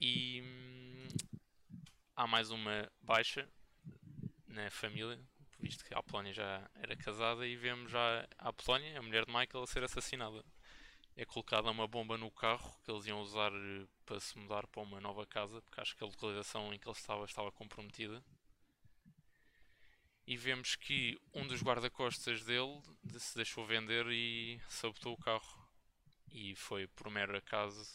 E 0.00 0.40
hum, 0.42 1.08
há 2.16 2.26
mais 2.26 2.50
uma 2.50 2.90
baixa 3.02 3.46
na 4.46 4.70
família, 4.70 5.20
visto 5.58 5.84
que 5.84 5.92
a 5.92 6.02
Polónia 6.02 6.32
já 6.32 6.70
era 6.76 6.96
casada, 6.96 7.46
e 7.46 7.56
vemos 7.56 7.92
já 7.92 8.26
a 8.38 8.50
Polónia, 8.50 8.98
a 8.98 9.02
mulher 9.02 9.26
de 9.26 9.30
Michael, 9.30 9.62
a 9.62 9.66
ser 9.66 9.84
assassinada. 9.84 10.42
É 11.14 11.26
colocada 11.26 11.70
uma 11.70 11.86
bomba 11.86 12.16
no 12.16 12.30
carro 12.30 12.74
que 12.82 12.90
eles 12.90 13.04
iam 13.04 13.20
usar 13.20 13.52
eh, 13.52 13.86
para 14.06 14.18
se 14.20 14.38
mudar 14.38 14.66
para 14.68 14.82
uma 14.82 15.02
nova 15.02 15.26
casa, 15.26 15.60
porque 15.60 15.82
acho 15.82 15.94
que 15.94 16.02
a 16.02 16.06
localização 16.06 16.72
em 16.72 16.78
que 16.78 16.88
ele 16.88 16.96
estava 16.96 17.26
estava 17.26 17.52
comprometida. 17.52 18.24
E 20.26 20.36
vemos 20.36 20.76
que 20.76 21.20
um 21.34 21.46
dos 21.46 21.62
guarda-costas 21.62 22.44
dele 22.44 22.80
se 23.18 23.34
deixou 23.34 23.66
vender 23.66 24.06
e 24.08 24.60
sabotou 24.68 25.14
o 25.14 25.20
carro. 25.20 25.68
E 26.28 26.54
foi 26.54 26.86
por 26.86 27.10
mero 27.10 27.36
acaso 27.36 27.88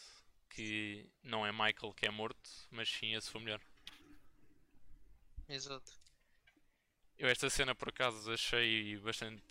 que 0.50 1.08
não 1.22 1.46
é 1.46 1.52
Michael 1.52 1.94
que 1.94 2.06
é 2.06 2.10
morto, 2.10 2.50
mas 2.70 2.88
sim 2.88 3.14
a 3.14 3.20
sua 3.20 3.40
mulher. 3.40 3.60
Exato. 5.48 5.92
Eu 7.18 7.28
esta 7.28 7.48
cena 7.48 7.74
por 7.74 7.88
acaso 7.88 8.30
achei 8.30 8.96
bastante. 8.98 9.42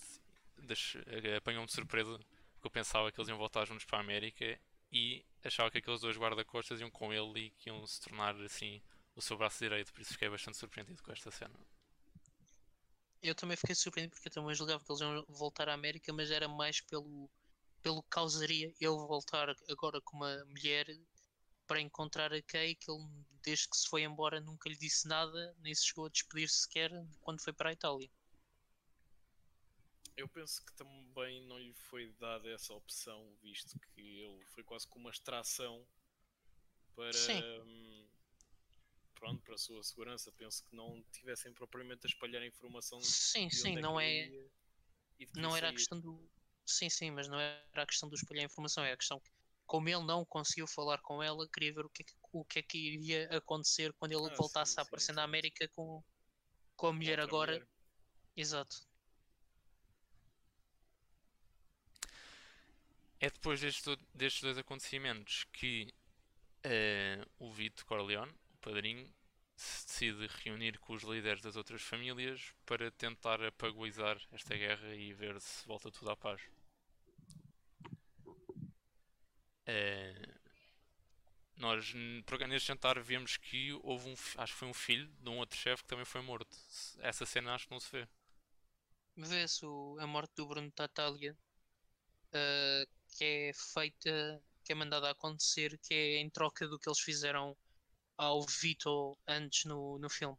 apanhou-me 1.38 1.68
de 1.68 1.74
surpresa, 1.74 2.20
porque 2.54 2.68
eu 2.68 2.72
pensava 2.72 3.12
que 3.12 3.20
eles 3.20 3.30
iam 3.30 3.38
voltar 3.38 3.66
juntos 3.66 3.86
para 3.86 3.98
a 3.98 4.02
América 4.02 4.60
e 4.92 5.26
achava 5.44 5.72
que 5.72 5.80
aqueles 5.80 6.02
dois 6.02 6.18
guarda-costas 6.18 6.80
iam 6.80 6.92
com 6.92 7.14
ele 7.14 7.48
e 7.48 7.50
que 7.52 7.70
iam 7.70 7.86
se 7.88 8.00
tornar 8.02 8.36
assim 8.42 8.82
o 9.16 9.22
seu 9.22 9.38
braço 9.38 9.60
direito, 9.60 9.94
por 9.94 10.02
isso 10.02 10.14
fiquei 10.14 10.30
bastante 10.30 10.58
surpreendido 10.58 11.02
com 11.02 11.12
esta 11.12 11.32
cena. 11.32 11.56
Eu 13.22 13.34
também 13.34 13.58
fiquei 13.58 13.76
surpreendido 13.76 14.16
porque 14.16 14.28
eu 14.28 14.34
também 14.34 14.56
julgava 14.56 14.84
que 14.84 14.92
eles 14.92 15.02
iam 15.02 15.26
voltar 15.30 15.68
à 15.70 15.74
América, 15.74 16.14
mas 16.14 16.30
era 16.30 16.48
mais 16.48 16.82
pelo, 16.82 17.30
pelo 17.82 18.04
que 18.04 18.10
causaria 18.10 18.68
ele 18.80 18.90
voltar 18.90 19.56
agora 19.70 20.00
com 20.02 20.18
uma 20.18 20.46
mulher 20.46 20.88
para 21.66 21.82
encontrar 21.82 22.32
a 22.32 22.42
Kay, 22.42 22.76
que 22.76 22.92
ele 22.92 23.04
desde 23.46 23.70
que 23.70 23.78
se 23.78 23.88
foi 23.88 24.02
embora 24.02 24.42
nunca 24.42 24.68
lhe 24.68 24.76
disse 24.76 25.08
nada, 25.08 25.56
nem 25.60 25.74
se 25.74 25.86
chegou 25.86 26.08
a 26.08 26.10
despedir 26.10 26.50
sequer 26.50 26.92
quando 27.22 27.42
foi 27.42 27.54
para 27.54 27.70
a 27.70 27.74
Itália. 27.74 28.10
Eu 30.18 30.28
penso 30.30 30.64
que 30.66 30.74
também 30.74 31.46
não 31.46 31.60
lhe 31.60 31.74
foi 31.74 32.12
dada 32.20 32.50
essa 32.50 32.74
opção, 32.74 33.36
visto 33.44 33.78
que 33.80 34.02
ele 34.02 34.46
foi 34.46 34.64
quase 34.64 34.88
como 34.88 35.06
uma 35.06 35.12
extração 35.12 35.86
para, 36.96 37.64
hum, 37.66 38.08
pronto, 39.16 39.42
para 39.42 39.56
a 39.56 39.58
sua 39.58 39.84
segurança. 39.84 40.32
Penso 40.34 40.64
que 40.66 40.76
não 40.76 41.04
tivessem 41.12 41.54
propriamente 41.54 42.06
a 42.06 42.10
espalhar 42.10 42.42
a 42.42 42.46
informação. 42.46 43.02
Sim, 43.02 43.50
sim, 43.50 43.78
é 43.78 43.82
não 43.82 44.00
é. 44.00 44.30
Não 45.36 45.56
era 45.56 45.70
a 45.70 45.74
questão 45.74 46.00
do. 46.00 46.30
Sim, 46.66 46.90
sim, 46.90 47.12
mas 47.12 47.28
não 47.28 47.40
era 47.40 47.64
a 47.74 47.86
questão 47.86 48.10
do 48.10 48.16
espalhar 48.16 48.44
a 48.44 48.46
informação, 48.46 48.84
é 48.84 48.92
a 48.92 48.98
questão 48.98 49.20
que 49.20 49.30
como 49.66 49.90
ele 49.90 50.04
não 50.04 50.24
conseguiu 50.26 50.68
falar 50.68 51.00
com 51.00 51.22
ela, 51.22 51.48
queria 51.50 51.74
ver 51.74 51.86
o 51.86 51.90
que 51.90 52.04
é 52.04 52.06
que, 52.06 52.14
o 52.32 52.46
que, 52.46 52.60
é 52.60 52.62
que 52.62 52.78
iria 52.78 53.28
acontecer 53.36 53.92
quando 53.94 54.12
ele 54.12 54.32
ah, 54.32 54.36
voltasse 54.36 54.74
sim, 54.74 54.80
a 54.80 54.84
aparecer 54.84 55.12
sim, 55.12 55.16
na 55.16 55.24
América 55.24 55.68
com, 55.70 56.04
com 56.76 56.88
a 56.88 56.94
mulher 56.94 57.20
Outra 57.20 57.26
agora. 57.26 57.52
Mulher. 57.54 57.68
Exato. 58.36 58.76
É 63.20 63.30
depois 63.30 63.62
destes, 63.62 63.98
destes 64.14 64.42
dois 64.42 64.58
acontecimentos 64.58 65.46
que 65.52 65.92
uh, 66.66 67.26
o 67.40 67.52
Vito 67.52 67.86
Corleone, 67.86 68.34
padrinho, 68.66 69.08
se 69.56 69.86
decide 69.86 70.28
reunir 70.44 70.80
com 70.80 70.94
os 70.94 71.04
líderes 71.04 71.42
das 71.42 71.56
outras 71.56 71.82
famílias 71.84 72.52
para 72.66 72.90
tentar 72.92 73.42
apaguizar 73.44 74.20
esta 74.32 74.56
guerra 74.56 74.96
e 74.96 75.14
ver 75.14 75.40
se 75.40 75.66
volta 75.68 75.92
tudo 75.92 76.10
à 76.10 76.18
paz. 76.18 76.42
Uh, 79.68 80.36
nós, 81.58 81.94
neste 81.94 82.68
jantar, 82.68 83.00
vemos 83.02 83.38
que 83.38 83.72
houve 83.84 84.10
um, 84.10 84.14
acho 84.38 84.54
que 84.54 84.60
foi 84.60 84.68
um 84.68 84.74
filho 84.74 85.08
de 85.20 85.30
um 85.30 85.38
outro 85.38 85.58
chefe 85.58 85.84
que 85.84 85.90
também 85.90 86.06
foi 86.06 86.22
morto. 86.22 86.58
Essa 87.00 87.26
cena 87.26 87.54
acho 87.54 87.68
que 87.68 87.72
não 87.72 87.80
se 87.80 87.92
vê. 87.92 88.08
Vê-se 89.16 89.66
a 90.00 90.08
morte 90.08 90.34
do 90.36 90.48
Bruno 90.48 90.72
Tatália, 90.72 91.38
uh, 92.34 92.92
que 93.16 93.24
é 93.24 93.52
feita, 93.54 94.44
que 94.64 94.74
é 94.74 94.76
mandada 94.76 95.08
a 95.08 95.12
acontecer, 95.12 95.78
que 95.78 95.94
é 95.94 96.18
em 96.18 96.30
troca 96.30 96.68
do 96.68 96.78
que 96.78 96.90
eles 96.90 97.00
fizeram 97.00 97.56
ao 98.18 98.46
Vito 98.46 99.18
antes 99.28 99.66
no, 99.66 100.00
no 100.00 100.10
filme. 100.10 100.38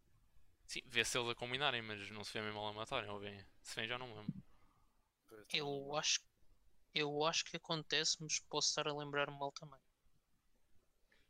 Sim, 0.67 0.83
vê-se 0.87 1.17
eles 1.17 1.31
a 1.31 1.35
combinarem, 1.35 1.83
mas 1.83 2.11
não 2.11 2.25
se 2.25 2.33
vê 2.33 2.41
mesmo 2.41 2.61
a 2.61 2.73
matarem, 2.73 3.09
ou 3.09 3.21
bem? 3.21 3.45
Se 3.63 3.77
vem 3.77 3.87
já 3.87 3.99
não 3.99 4.15
lembro. 4.15 4.35
Eu 5.53 5.95
acho 5.97 6.21
eu 6.95 7.25
acho 7.25 7.45
que 7.45 7.59
acontece, 7.59 8.17
mas 8.21 8.41
posso 8.49 8.69
estar 8.69 8.89
a 8.89 8.97
lembrar-me 8.97 9.39
mal 9.39 9.53
também. 9.53 9.79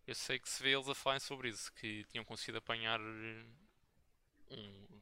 Eu 0.06 0.14
sei 0.14 0.38
que 0.38 0.48
se 0.48 0.62
vê 0.62 0.74
eles 0.74 0.88
a 0.88 0.94
falarem 0.94 1.18
sobre 1.18 1.48
isso, 1.48 1.72
que 1.72 2.04
tinham 2.04 2.24
conseguido 2.24 2.58
apanhar 2.58 3.00
um, 3.00 3.44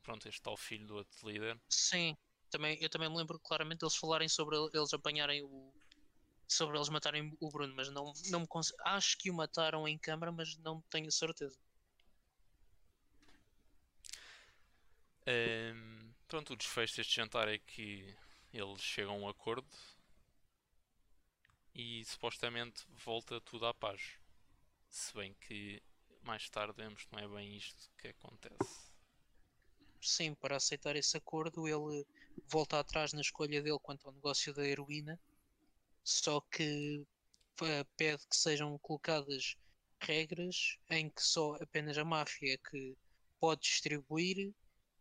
pronto, 0.03 0.27
este 0.27 0.41
tal 0.41 0.57
filho 0.57 0.87
do 0.87 0.97
outro 0.97 1.29
líder. 1.29 1.61
Sim, 1.69 2.17
também, 2.51 2.79
eu 2.81 2.89
também 2.89 3.11
me 3.11 3.17
lembro 3.17 3.39
claramente 3.39 3.85
eles 3.85 3.97
falarem 3.97 4.29
sobre 4.29 4.57
eles 4.73 4.95
apanharem 4.95 5.43
o. 5.43 5.73
sobre 6.47 6.77
eles 6.77 6.89
matarem 6.89 7.37
o 7.41 7.51
Bruno, 7.51 7.75
mas 7.75 7.89
não, 7.91 8.13
não 8.31 8.41
me 8.41 8.47
cons... 8.47 8.73
acho 8.81 9.19
que 9.19 9.31
o 9.31 9.35
mataram 9.35 9.89
em 9.89 9.99
câmara, 9.99 10.31
mas 10.31 10.57
não 10.59 10.81
tenho 10.83 11.11
certeza. 11.11 11.59
Um, 15.27 16.13
pronto, 16.29 16.53
o 16.53 16.57
desfecho 16.57 16.97
deste 16.97 17.17
jantar 17.17 17.49
é 17.49 17.59
que 17.59 18.15
eles 18.53 18.81
chegam 18.81 19.15
a 19.15 19.19
um 19.19 19.29
acordo 19.29 19.67
e 21.75 22.05
supostamente 22.05 22.85
volta 23.05 23.41
tudo 23.41 23.67
à 23.67 23.75
paz. 23.75 24.19
Se 24.89 25.13
bem 25.15 25.35
que 25.35 25.83
mais 26.23 26.49
tarde 26.49 26.75
vemos 26.77 27.05
que 27.05 27.13
não 27.13 27.21
é 27.21 27.29
bem 27.29 27.57
isto 27.57 27.91
que 27.99 28.09
acontece. 28.09 28.93
Sim, 30.01 30.35
para 30.35 30.57
aceitar 30.57 30.97
esse 30.97 31.17
acordo, 31.17 31.67
ele 31.67 32.07
volta 32.47 32.79
atrás 32.79 33.13
na 33.13 33.23
escolha 33.23 33.63
dele 33.63 33.79
quanto 33.83 34.07
ao 34.07 34.13
negócio 34.13 34.53
da 34.53 34.67
heroína, 34.67 35.19
só 36.05 36.41
que 36.43 37.07
pede 37.97 38.27
que 38.29 38.37
sejam 38.37 38.79
colocadas 38.79 39.57
regras 40.01 40.77
em 40.91 41.09
que 41.09 41.23
só 41.23 41.57
apenas 41.57 41.97
a 41.97 42.05
máfia 42.05 42.55
é 42.55 42.59
que 42.59 42.97
pode 43.41 43.63
distribuir 43.63 44.53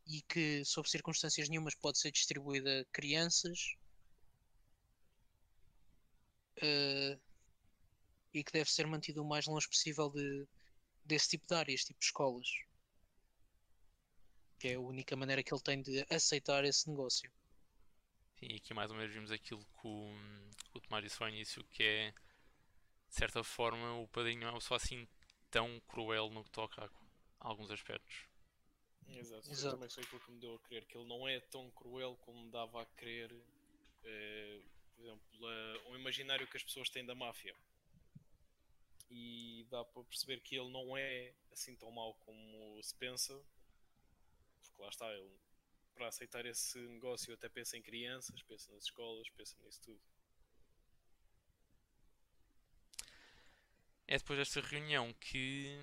e 0.07 0.21
que, 0.23 0.63
sob 0.65 0.89
circunstâncias 0.89 1.49
nenhumas, 1.49 1.75
pode 1.75 1.99
ser 1.99 2.11
distribuída 2.11 2.81
a 2.81 2.85
crianças 2.85 3.75
uh, 6.57 7.19
e 8.33 8.43
que 8.43 8.51
deve 8.51 8.69
ser 8.71 8.87
mantido 8.87 9.21
o 9.21 9.27
mais 9.27 9.45
longe 9.45 9.67
possível 9.67 10.09
de, 10.09 10.47
desse 11.05 11.29
tipo 11.29 11.47
de 11.47 11.55
áreas, 11.55 11.83
tipo 11.83 11.99
de 11.99 12.05
escolas. 12.05 12.47
Que 14.59 14.69
é 14.69 14.73
a 14.75 14.79
única 14.79 15.15
maneira 15.15 15.43
que 15.43 15.53
ele 15.53 15.61
tem 15.61 15.81
de 15.81 16.05
aceitar 16.09 16.65
esse 16.65 16.89
negócio. 16.89 17.31
E 18.49 18.55
aqui 18.57 18.73
mais 18.73 18.91
ou 18.91 18.97
menos 18.97 19.13
vimos 19.13 19.31
aquilo 19.31 19.63
que 19.63 19.87
o, 19.87 20.13
o 20.73 20.79
Tomás 20.79 21.03
disse 21.03 21.21
ao 21.21 21.29
início, 21.29 21.63
que 21.65 21.83
é 21.83 22.11
de 22.11 23.15
certa 23.15 23.43
forma 23.43 23.93
o 23.99 24.07
padrinho 24.07 24.41
não 24.41 24.57
é 24.57 24.59
só 24.59 24.75
assim 24.75 25.07
tão 25.49 25.79
cruel 25.87 26.29
no 26.29 26.43
que 26.43 26.51
toca 26.51 26.83
a, 26.83 26.89
alguns 27.39 27.71
aspectos. 27.71 28.25
Exato, 29.07 29.51
Exato. 29.51 29.75
também 29.75 29.89
foi 29.89 30.03
aquilo 30.03 30.21
que 30.21 30.31
me 30.31 30.39
deu 30.39 30.55
a 30.55 30.59
crer 30.59 30.85
que 30.85 30.97
ele 30.97 31.07
não 31.07 31.27
é 31.27 31.39
tão 31.39 31.69
cruel 31.71 32.17
como 32.21 32.43
me 32.43 32.49
dava 32.49 32.81
a 32.81 32.85
crer. 32.85 33.31
Eh, 34.03 34.61
por 34.95 35.03
exemplo, 35.03 35.25
uh, 35.41 35.91
um 35.91 35.95
imaginário 35.95 36.47
que 36.47 36.57
as 36.57 36.63
pessoas 36.63 36.89
têm 36.89 37.05
da 37.05 37.15
máfia. 37.15 37.55
E 39.09 39.65
dá 39.69 39.83
para 39.83 40.03
perceber 40.03 40.39
que 40.41 40.55
ele 40.55 40.69
não 40.69 40.97
é 40.97 41.33
assim 41.51 41.75
tão 41.75 41.91
mau 41.91 42.13
como 42.25 42.81
se 42.81 42.95
pensa, 42.95 43.39
porque 44.61 44.81
lá 44.81 44.89
está, 44.89 45.11
ele 45.13 45.29
para 45.93 46.07
aceitar 46.07 46.45
esse 46.45 46.77
negócio 46.87 47.33
até 47.33 47.47
pensa 47.49 47.77
em 47.77 47.81
crianças, 47.81 48.41
pensa 48.43 48.71
nas 48.73 48.83
escolas, 48.83 49.29
pensa 49.29 49.55
nisso 49.61 49.81
tudo. 49.81 50.01
É 54.07 54.17
depois 54.17 54.37
desta 54.37 54.61
reunião 54.61 55.13
que 55.13 55.77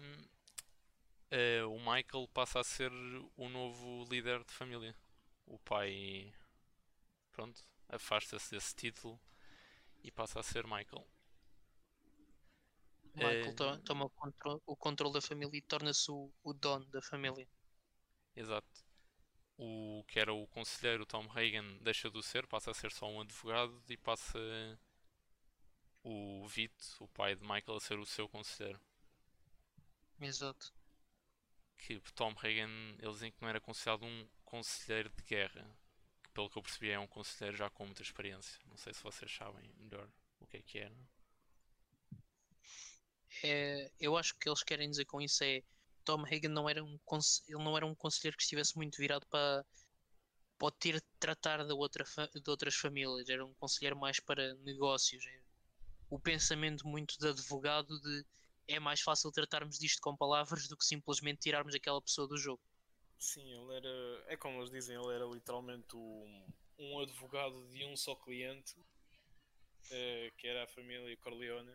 uh, 1.33 1.69
o 1.69 1.79
Michael 1.79 2.29
passa 2.33 2.61
a 2.61 2.65
ser 2.65 2.93
o 3.37 3.49
novo 3.49 4.05
líder 4.11 4.45
de 4.45 4.53
família. 4.53 4.95
O 5.47 5.59
pai, 5.59 6.33
pronto, 7.33 7.65
afasta-se 7.89 8.51
desse 8.51 8.75
título 8.75 9.21
e 10.03 10.11
passa 10.11 10.41
a 10.41 10.43
ser 10.43 10.65
Michael. 10.65 11.07
Michael 13.15 13.75
é... 13.75 13.79
toma 13.85 14.05
o 14.05 14.11
controle, 14.11 14.61
o 14.67 14.77
controle 14.77 15.15
da 15.15 15.21
família 15.21 15.59
e 15.59 15.63
torna-se 15.63 16.11
o, 16.11 16.33
o 16.45 16.53
dono 16.53 16.87
da 16.87 17.03
família. 17.03 17.49
Exato. 18.37 18.90
O 19.63 20.03
que 20.09 20.19
era 20.19 20.33
o 20.33 20.47
conselheiro 20.47 21.05
Tom 21.05 21.29
Hagen 21.31 21.79
deixa 21.83 22.11
de 22.11 22.23
ser, 22.23 22.47
passa 22.47 22.71
a 22.71 22.75
ser 22.75 22.91
só 22.91 23.07
um 23.07 23.21
advogado 23.21 23.83
e 23.91 23.97
passa 23.99 24.39
o 26.03 26.47
Vito, 26.49 26.83
o 26.99 27.09
pai 27.09 27.37
de 27.37 27.43
Michael, 27.43 27.77
a 27.77 27.81
ser 27.81 27.99
o 27.99 28.07
seu 28.07 28.27
conselheiro. 28.27 28.81
Exato. 30.19 30.73
que 31.77 32.01
Tom 32.13 32.35
Hagen, 32.43 32.97
eles 33.01 33.15
dizem 33.17 33.31
que 33.33 33.43
não 33.43 33.51
era 33.51 33.61
considerado 33.61 34.05
um 34.07 34.29
conselheiro 34.45 35.11
de 35.11 35.23
guerra. 35.25 35.77
Que, 36.23 36.31
pelo 36.31 36.49
que 36.49 36.57
eu 36.59 36.63
percebi, 36.63 36.91
é 36.91 36.99
um 36.99 37.07
conselheiro 37.07 37.57
já 37.57 37.69
com 37.69 37.85
muita 37.85 38.03
experiência. 38.03 38.59
Não 38.67 38.79
sei 38.79 38.95
se 38.95 39.03
vocês 39.03 39.31
sabem 39.31 39.71
melhor 39.77 40.09
o 40.41 40.47
que 40.47 40.57
é 40.57 40.63
que 40.63 40.79
era. 40.79 40.97
É, 43.43 43.91
eu 44.01 44.17
acho 44.17 44.33
que 44.33 44.39
o 44.39 44.41
que 44.41 44.49
eles 44.49 44.63
querem 44.63 44.91
dizer 44.91 45.05
com 45.05 45.21
isso 45.21 45.45
é 45.45 45.63
Tom 46.05 46.25
Hagen 46.25 46.49
não 46.49 46.69
era 46.69 46.83
um 46.83 46.99
ele 47.49 47.65
não 47.65 47.77
era 47.77 47.87
um 47.87 47.95
conselheiro 47.95 48.37
que 48.37 48.43
estivesse 48.43 48.77
muito 48.77 48.97
virado 48.97 49.27
para 49.27 49.65
pode 50.59 50.77
ter 50.79 50.95
de 50.97 51.07
tratar 51.19 51.65
de, 51.65 51.73
outra 51.73 52.05
de 52.05 52.51
outras 52.51 52.75
famílias, 52.75 53.29
era 53.29 53.45
um 53.45 53.55
conselheiro 53.55 53.97
mais 53.97 54.21
para 54.21 54.55
negócios. 54.57 55.25
É 55.27 55.41
o 56.11 56.19
pensamento 56.19 56.87
muito 56.87 57.17
de 57.19 57.29
advogado 57.29 57.99
de 58.01 58.27
é 58.69 58.79
mais 58.79 59.01
fácil 59.01 59.33
tratarmos 59.33 59.79
disto 59.79 60.01
com 60.01 60.17
palavras 60.17 60.69
do 60.69 60.77
que 60.77 60.85
simplesmente 60.85 61.41
tirarmos 61.41 61.75
aquela 61.75 62.01
pessoa 62.03 62.29
do 62.29 62.37
jogo. 62.37 62.61
Sim, 63.19 63.43
ele 63.43 63.75
era. 63.75 64.25
É 64.29 64.37
como 64.37 64.59
eles 64.59 64.71
dizem, 64.71 64.97
ele 64.97 65.15
era 65.15 65.25
literalmente 65.25 65.97
um, 65.97 66.47
um 66.79 67.01
advogado 67.01 67.67
de 67.69 67.85
um 67.85 67.97
só 67.97 68.15
cliente, 68.15 68.79
uh, 68.79 70.37
que 70.37 70.47
era 70.47 70.65
a 70.65 70.69
família 70.69 71.17
Corleone. 71.19 71.75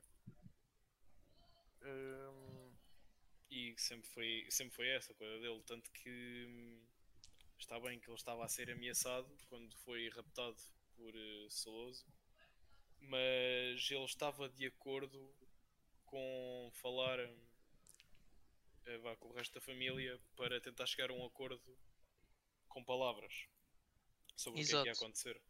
Um, 1.84 2.55
e 3.56 3.74
sempre 3.78 4.08
foi, 4.10 4.46
sempre 4.50 4.76
foi 4.76 4.90
essa 4.90 5.14
coisa 5.14 5.40
dele. 5.40 5.64
Tanto 5.66 5.90
que 5.92 6.46
hum, 6.46 6.86
está 7.58 7.80
bem 7.80 7.98
que 7.98 8.10
ele 8.10 8.18
estava 8.18 8.44
a 8.44 8.50
ser 8.50 8.70
ameaçado 8.70 9.34
quando 9.48 9.74
foi 9.78 10.10
raptado 10.10 10.58
por 10.98 11.16
uh, 11.16 11.50
Soloso, 11.50 12.06
mas 13.00 13.90
ele 13.90 14.04
estava 14.04 14.50
de 14.50 14.68
acordo 14.68 15.34
com 16.06 16.70
falar 16.74 17.18
uh, 17.20 19.02
vá, 19.02 19.16
com 19.16 19.30
o 19.30 19.34
resto 19.34 19.54
da 19.54 19.62
família 19.62 20.20
para 20.36 20.60
tentar 20.60 20.86
chegar 20.86 21.10
a 21.10 21.14
um 21.14 21.26
acordo 21.26 21.80
com 22.68 22.84
palavras 22.84 23.48
sobre 24.36 24.60
Exato. 24.60 24.82
o 24.82 24.84
que 24.84 24.90
é 24.90 24.94
que 24.94 25.00
ia 25.00 25.02
acontecer. 25.02 25.42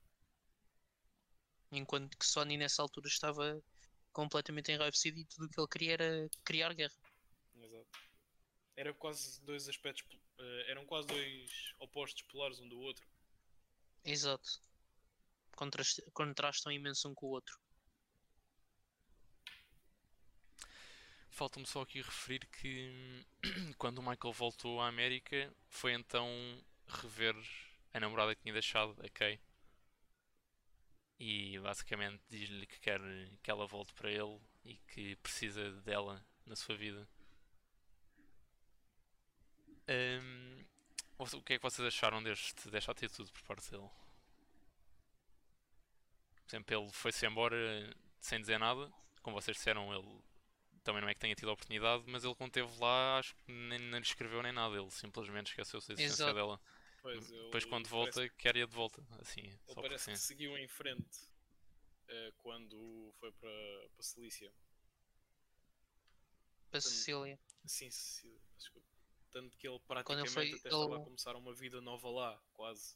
Enquanto 1.72 2.16
que 2.16 2.26
Sony 2.26 2.56
nessa 2.56 2.84
altura 2.84 3.08
estava 3.08 3.60
completamente 4.14 4.72
enraivecido 4.72 5.20
e 5.20 5.26
tudo 5.26 5.46
o 5.46 5.50
que 5.50 5.60
ele 5.60 5.68
queria 5.68 5.94
era 5.94 6.30
criar 6.44 6.72
guerra. 6.76 6.96
Era 8.76 8.94
quase 8.94 9.42
dois 9.42 9.70
aspectos, 9.70 10.04
uh, 10.38 10.44
eram 10.68 10.86
quase 10.86 11.08
dois 11.08 11.74
opostos 11.80 12.24
polares 12.24 12.60
um 12.60 12.68
do 12.68 12.80
outro. 12.80 13.08
Exato. 14.04 14.62
contrastam 16.14 16.72
imenso 16.72 17.10
um 17.10 17.16
com 17.16 17.28
o 17.28 17.30
outro. 17.30 17.58
Falta-me 21.30 21.66
só 21.66 21.82
aqui 21.82 22.02
referir 22.02 22.48
que 22.48 23.26
quando 23.78 24.00
o 24.00 24.02
Michael 24.02 24.32
voltou 24.34 24.80
à 24.80 24.88
América 24.88 25.54
foi 25.68 25.92
então 25.94 26.30
rever 26.88 27.36
a 27.94 28.00
namorada 28.00 28.36
que 28.36 28.42
tinha 28.42 28.54
deixado, 28.54 28.96
a 29.04 29.10
Kay. 29.10 29.40
E 31.20 31.60
basicamente 31.60 32.22
diz-lhe 32.30 32.66
que 32.66 32.80
quer 32.80 33.02
que 33.42 33.50
ela 33.50 33.66
volte 33.66 33.94
para 33.94 34.12
ele 34.12 34.40
e 34.64 34.76
que 34.88 35.16
precisa 35.18 35.72
dela 35.82 36.26
na 36.46 36.56
sua 36.56 36.76
vida. 36.76 37.08
Um, 39.88 40.66
o 41.18 41.42
que 41.42 41.54
é 41.54 41.58
que 41.58 41.64
vocês 41.64 41.88
acharam 41.88 42.22
deste, 42.22 42.70
desta 42.70 42.92
atitude 42.92 43.32
por 43.32 43.42
parte 43.44 43.72
dele? 43.72 43.90
Por 46.46 46.50
exemplo, 46.50 46.76
ele 46.76 46.92
foi-se 46.92 47.26
embora 47.26 47.58
sem 48.20 48.40
dizer 48.40 48.60
nada. 48.60 48.92
Como 49.22 49.40
vocês 49.40 49.58
disseram, 49.58 49.94
ele 49.94 50.22
também 50.84 51.02
não 51.02 51.10
é 51.10 51.14
que 51.14 51.20
tenha 51.20 51.36
tido 51.36 51.50
a 51.50 51.54
oportunidade, 51.54 52.04
mas 52.08 52.24
ele 52.24 52.36
quando 52.36 52.50
esteve 52.50 52.80
lá 52.80 53.18
acho 53.18 53.36
que 53.36 53.52
nem, 53.52 53.80
nem 53.80 54.00
lhe 54.00 54.06
escreveu 54.06 54.44
nem 54.44 54.52
nada, 54.52 54.76
ele 54.76 54.92
simplesmente 54.92 55.48
esqueceu-se 55.48 55.88
da 55.88 55.94
existência 55.96 56.24
Exato. 56.24 56.36
dela. 56.36 56.62
Pois, 57.02 57.30
Depois 57.30 57.66
quando 57.66 57.88
volta, 57.88 58.14
parece... 58.14 58.36
quer 58.36 58.56
ir 58.56 58.68
de 58.68 58.76
volta. 58.76 59.04
Assim, 59.20 59.42
ele 59.42 59.76
parece 59.76 60.12
que 60.12 60.18
seguiu 60.18 60.58
em 60.58 60.68
frente 60.68 61.20
uh, 62.10 62.34
quando 62.38 63.14
foi 63.20 63.32
para, 63.34 63.90
para 63.96 64.04
Cilícia. 64.04 64.52
Para 66.70 66.82
Sicília. 66.82 67.40
Sim, 67.66 67.90
Sicília, 67.90 68.42
desculpa. 68.58 68.85
Tanto 69.36 69.58
que 69.58 69.68
ele 69.68 69.80
praticamente 69.86 70.30
foi, 70.30 70.44
até 70.44 70.52
ele... 70.52 70.56
estava 70.64 70.96
a 70.96 71.04
começar 71.04 71.36
uma 71.36 71.54
vida 71.54 71.82
nova 71.82 72.10
lá, 72.10 72.42
quase. 72.54 72.96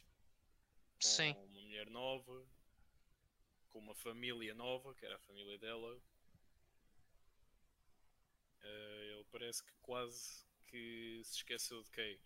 Com 1.01 1.07
Sim. 1.09 1.31
uma 1.33 1.47
mulher 1.47 1.89
nova, 1.89 2.47
com 3.67 3.79
uma 3.79 3.93
família 3.93 4.55
nova, 4.55 4.95
que 4.95 5.05
era 5.05 5.17
a 5.17 5.19
família 5.19 5.57
dela, 5.57 6.01
Uh, 8.61 9.13
ele 9.13 9.25
parece 9.31 9.63
que 9.63 9.71
quase 9.81 10.45
que 10.67 11.21
se 11.23 11.37
esqueceu 11.37 11.81
de 11.83 11.89
Kay. 11.91 12.21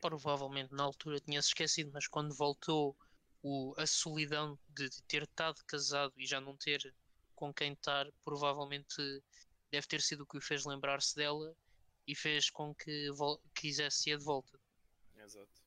Provavelmente 0.00 0.74
na 0.74 0.84
altura 0.84 1.18
tinha-se 1.20 1.48
esquecido, 1.48 1.90
mas 1.92 2.06
quando 2.06 2.34
voltou 2.34 2.96
o, 3.42 3.74
a 3.78 3.86
solidão 3.86 4.58
de, 4.68 4.90
de 4.90 5.02
ter 5.04 5.22
estado 5.22 5.64
casado 5.66 6.12
e 6.18 6.26
já 6.26 6.38
não 6.38 6.54
ter 6.54 6.94
com 7.34 7.52
quem 7.52 7.72
estar, 7.72 8.06
provavelmente 8.22 9.22
deve 9.70 9.86
ter 9.86 10.00
sido 10.00 10.22
o 10.22 10.26
que 10.26 10.38
o 10.38 10.40
fez 10.40 10.64
lembrar-se 10.64 11.14
dela 11.14 11.56
e 12.06 12.14
fez 12.14 12.50
com 12.50 12.74
que 12.74 13.08
quisesse 13.54 14.10
ir 14.10 14.18
de 14.18 14.24
volta. 14.24 14.58
Exato. 15.16 15.66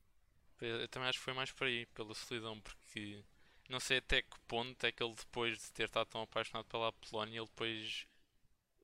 Eu 0.62 0.88
também 0.90 1.10
acho 1.10 1.20
que 1.20 1.26
foi 1.26 1.34
mais 1.34 1.52
por 1.52 1.68
aí, 1.68 1.86
pela 1.88 2.14
solidão, 2.14 2.60
porque 2.62 3.24
não 3.70 3.80
sei 3.80 3.98
até 3.98 4.22
que 4.22 4.40
ponto 4.48 4.84
é 4.84 4.92
que 4.92 5.02
ele 5.02 5.14
depois 5.14 5.58
de 5.60 5.72
ter 5.72 5.86
estado 5.86 6.08
tão 6.08 6.22
apaixonado 6.22 6.66
pela 6.66 6.92
Polónia, 6.92 7.40
ele 7.40 7.48
depois 7.48 8.08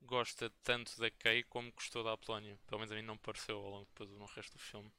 gosta 0.01 0.49
tanto 0.63 0.97
da 0.99 1.09
Kay 1.09 1.43
como 1.43 1.71
gostou 1.73 2.03
da 2.03 2.17
Polónia. 2.17 2.59
Pelo 2.67 2.79
menos 2.79 2.91
a 2.91 2.95
mim 2.95 3.01
não 3.01 3.17
pareceu 3.17 3.57
ao 3.57 3.69
longo 3.69 3.85
depois 3.85 4.09
no 4.11 4.25
resto 4.25 4.53
do 4.53 4.59
filme. 4.59 4.91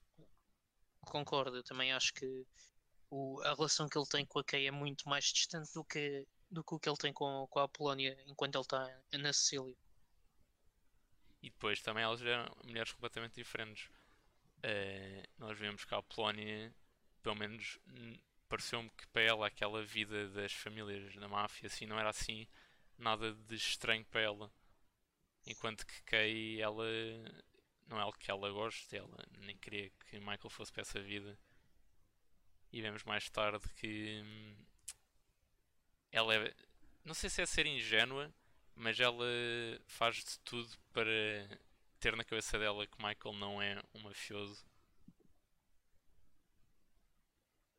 Concordo, 1.00 1.57
eu 1.57 1.62
também 1.62 1.92
acho 1.92 2.12
que 2.12 2.46
o, 3.11 3.40
a 3.42 3.55
relação 3.55 3.88
que 3.88 3.96
ele 3.96 4.09
tem 4.09 4.26
com 4.26 4.40
a 4.40 4.44
Kay 4.44 4.66
é 4.66 4.70
muito 4.70 5.09
mais 5.09 5.24
distante 5.26 5.72
do 5.72 5.85
que, 5.85 6.26
do 6.50 6.64
que 6.64 6.74
o 6.74 6.79
que 6.79 6.88
ele 6.88 6.98
tem 6.98 7.12
com, 7.12 7.46
com 7.48 7.59
a 7.61 7.68
Polónia 7.68 8.18
enquanto 8.26 8.57
ele 8.57 8.62
está 8.62 9.02
na 9.12 9.33
Sicília. 9.33 9.76
E 11.42 11.51
depois 11.51 11.81
também 11.81 12.03
elas 12.03 12.22
eram 12.22 12.46
mulheres 12.64 12.92
completamente 12.92 13.35
diferentes. 13.35 13.88
Uh, 14.59 15.22
nós 15.38 15.59
vemos 15.59 15.85
que 15.85 15.94
a 15.94 16.03
Polónia, 16.03 16.75
pelo 17.22 17.37
menos 17.37 17.79
pareceu-me 18.49 18.90
que 18.90 19.07
para 19.09 19.22
ela 19.22 19.46
aquela 19.46 19.83
vida 19.85 20.29
das 20.31 20.53
famílias 20.53 21.14
na 21.16 21.29
máfia 21.29 21.66
assim 21.66 21.87
não 21.87 21.99
era 21.99 22.11
assim 22.11 22.46
nada 22.99 23.33
de 23.33 23.55
estranho 23.55 24.05
para 24.07 24.20
ela. 24.20 24.53
Enquanto 25.46 25.87
que 25.87 26.03
Kay 26.03 26.61
ela 26.61 26.85
não 27.87 27.99
é 27.99 28.03
algo 28.03 28.18
que 28.18 28.31
ela 28.31 28.51
goste, 28.51 28.96
ela 28.96 29.25
nem 29.38 29.57
queria 29.57 29.90
que 29.90 30.18
Michael 30.18 30.51
fosse 30.51 30.72
para 30.72 30.83
essa 30.83 31.01
vida. 31.01 31.38
E 32.72 32.81
vemos 32.83 33.05
mais 33.05 33.31
tarde 33.31 33.64
que 33.77 34.22
hum, 34.25 34.57
ela 36.11 36.35
é, 36.35 36.55
não 37.05 37.14
sei 37.14 37.31
se 37.31 37.40
é 37.40 37.46
ser 37.46 37.66
ingênua, 37.66 38.33
mas 38.76 39.00
ela 39.00 39.26
faz 39.86 40.16
de 40.16 40.38
tudo 40.40 40.68
para 40.92 41.10
ter 41.98 42.14
na 42.14 42.24
cabeça 42.24 42.58
dela 42.58 42.86
que 42.86 42.96
Michael 43.02 43.34
não 43.34 43.60
é 43.60 43.82
um 43.94 44.00
mafioso 44.00 44.64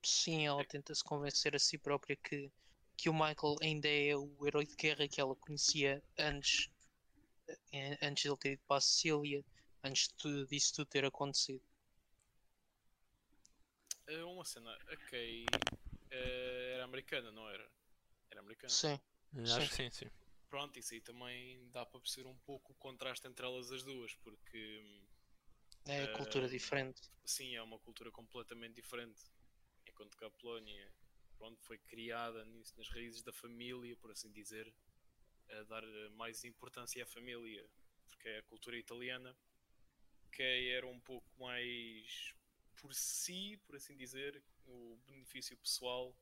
Sim, 0.03 0.45
ela 0.45 0.63
tenta 0.63 0.95
se 0.95 1.03
convencer 1.03 1.53
a 1.53 1.59
si 1.59 1.77
própria 1.77 2.15
que, 2.15 2.49
que 2.95 3.09
o 3.09 3.13
Michael 3.13 3.57
ainda 3.61 3.89
é 3.89 4.15
o 4.15 4.47
herói 4.47 4.65
de 4.65 4.73
guerra 4.75 5.05
que 5.05 5.19
ela 5.19 5.35
conhecia 5.35 6.01
antes, 6.17 6.69
eh, 7.73 7.97
antes 8.01 8.23
de 8.23 8.29
ele 8.29 8.37
ter 8.37 8.51
ido 8.53 8.61
para 8.65 8.77
a 8.77 8.81
Sicília, 8.81 9.43
antes 9.83 10.07
de 10.07 10.13
tudo, 10.13 10.47
disso 10.47 10.75
tudo 10.75 10.87
ter 10.87 11.03
acontecido. 11.03 11.61
É 14.07 14.23
uma 14.23 14.45
cena, 14.45 14.73
a 14.87 14.95
Kay 14.95 15.45
uh, 15.53 16.73
era 16.73 16.85
americana, 16.85 17.29
não 17.29 17.49
era? 17.49 17.69
Era 18.31 18.39
americana? 18.39 18.69
Sim. 18.69 18.97
Acho 19.43 19.69
que 19.69 19.75
sim, 19.75 19.89
sim. 19.89 20.09
Pronto, 20.49 20.79
isso 20.79 20.93
aí 20.93 21.01
também 21.01 21.69
dá 21.71 21.85
para 21.85 21.99
perceber 21.99 22.27
um 22.27 22.37
pouco 22.39 22.71
o 22.71 22.75
contraste 22.75 23.27
entre 23.27 23.45
elas 23.45 23.71
as 23.71 23.83
duas, 23.83 24.13
porque. 24.15 24.81
É 25.85 26.05
uh, 26.05 26.17
cultura 26.17 26.47
diferente. 26.47 27.01
Sim, 27.25 27.55
é 27.55 27.61
uma 27.61 27.79
cultura 27.79 28.11
completamente 28.11 28.75
diferente 28.75 29.23
enquanto 29.97 30.15
que 30.15 30.25
a 30.25 30.29
Polónia 30.29 30.93
pronto, 31.37 31.61
foi 31.63 31.77
criada 31.77 32.43
nisso, 32.45 32.73
nas 32.77 32.89
raízes 32.89 33.23
da 33.23 33.33
família, 33.33 33.95
por 33.97 34.11
assim 34.11 34.31
dizer, 34.31 34.71
a 35.49 35.63
dar 35.63 35.83
mais 36.11 36.43
importância 36.43 37.03
à 37.03 37.07
família, 37.07 37.67
porque 38.07 38.27
é 38.29 38.39
a 38.39 38.43
cultura 38.43 38.77
italiana, 38.77 39.35
que 40.31 40.43
era 40.43 40.87
um 40.87 40.99
pouco 40.99 41.27
mais 41.39 42.35
por 42.75 42.93
si, 42.93 43.59
por 43.65 43.75
assim 43.75 43.95
dizer, 43.95 44.43
o 44.65 44.97
benefício 45.05 45.57
pessoal, 45.57 46.15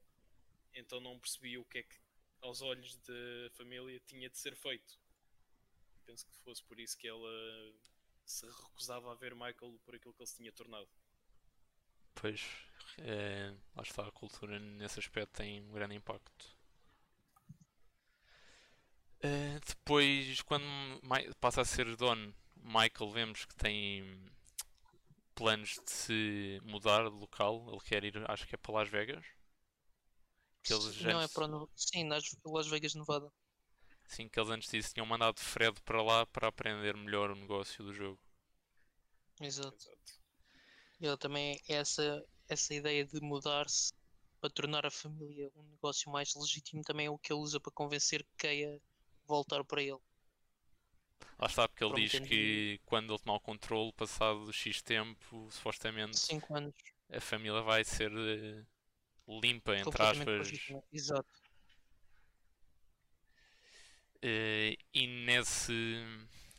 então 0.73 0.99
não 0.99 1.19
percebia 1.19 1.59
o 1.59 1.65
que 1.65 1.79
é 1.79 1.83
que 1.83 1.97
aos 2.45 2.61
olhos 2.61 2.95
da 2.97 3.49
família 3.51 3.99
tinha 4.05 4.29
de 4.29 4.37
ser 4.37 4.55
feito. 4.55 4.99
Penso 6.05 6.25
que 6.27 6.37
fosse 6.37 6.63
por 6.63 6.79
isso 6.79 6.97
que 6.97 7.07
ela 7.07 7.73
se 8.25 8.45
recusava 8.45 9.11
a 9.11 9.15
ver 9.15 9.33
Michael 9.33 9.79
por 9.83 9.95
aquilo 9.95 10.13
que 10.13 10.21
ele 10.21 10.27
se 10.27 10.37
tinha 10.37 10.51
tornado. 10.51 10.87
Pois, 12.13 12.41
é, 12.99 13.53
lá 13.75 13.83
está, 13.83 14.07
a 14.07 14.11
cultura 14.11 14.59
nesse 14.59 14.99
aspecto 14.99 15.33
tem 15.33 15.61
um 15.61 15.73
grande 15.73 15.95
impacto. 15.95 16.55
É, 19.19 19.59
depois, 19.65 20.41
quando 20.43 20.65
passa 21.39 21.61
a 21.61 21.65
ser 21.65 21.95
Don, 21.95 22.31
Michael 22.55 23.11
vemos 23.11 23.45
que 23.45 23.55
tem 23.55 24.23
planos 25.33 25.79
de 25.83 25.91
se 25.91 26.61
mudar 26.63 27.09
de 27.09 27.15
local. 27.15 27.67
Ele 27.69 27.81
quer 27.81 28.03
ir, 28.03 28.31
acho 28.31 28.47
que 28.47 28.55
é 28.55 28.57
para 28.57 28.73
Las 28.75 28.89
Vegas. 28.89 29.25
Que 30.65 30.73
eles 30.73 30.93
já 30.95 31.13
Não 31.13 31.21
é 31.21 31.27
para 31.29 31.47
o 31.47 31.69
Sim, 31.75 32.03
nas 32.05 32.23
Las 32.43 32.67
Vegas, 32.67 32.93
Nevada. 32.95 33.31
Sim, 34.07 34.27
que 34.27 34.39
eles 34.39 34.49
antes 34.49 34.69
disso 34.69 34.93
tinham 34.93 35.05
mandado 35.05 35.39
Fred 35.39 35.79
para 35.81 36.01
lá 36.01 36.25
para 36.25 36.47
aprender 36.47 36.97
melhor 36.97 37.31
o 37.31 37.35
negócio 37.35 37.83
do 37.83 37.93
jogo. 37.93 38.19
Exato. 39.39 39.75
Exato. 39.77 40.19
E 40.99 41.05
ele 41.05 41.17
também 41.17 41.61
é 41.69 41.75
essa, 41.75 42.25
essa 42.49 42.73
ideia 42.73 43.05
de 43.05 43.21
mudar-se 43.21 43.93
para 44.41 44.49
tornar 44.49 44.85
a 44.85 44.91
família 44.91 45.51
um 45.55 45.63
negócio 45.63 46.11
mais 46.11 46.33
legítimo 46.35 46.83
também 46.83 47.07
é 47.07 47.09
o 47.09 47.17
que 47.17 47.31
ele 47.33 47.41
usa 47.41 47.59
para 47.59 47.71
convencer 47.71 48.25
Kay 48.37 48.65
a 48.65 48.79
voltar 49.27 49.63
para 49.63 49.81
ele. 49.81 49.99
Lá 51.39 51.47
está, 51.47 51.67
porque 51.67 51.83
ele 51.83 51.93
Pronto, 51.93 52.01
diz 52.01 52.13
entendi. 52.13 52.29
que 52.29 52.81
quando 52.85 53.13
ele 53.13 53.19
tomar 53.21 53.35
o 53.37 53.41
controle, 53.41 53.93
passado 53.93 54.51
X 54.53 54.81
tempo, 54.81 55.49
supostamente 55.51 56.17
5 56.17 56.55
anos. 56.55 56.75
a 57.11 57.19
família 57.21 57.61
vai 57.61 57.83
ser 57.83 58.11
eh, 58.11 58.65
limpa, 59.27 59.75
entre 59.75 60.01
aspas. 60.01 60.51
Exato. 60.91 61.41
Eh, 64.21 64.77
e 64.93 65.07
nesse, 65.07 65.73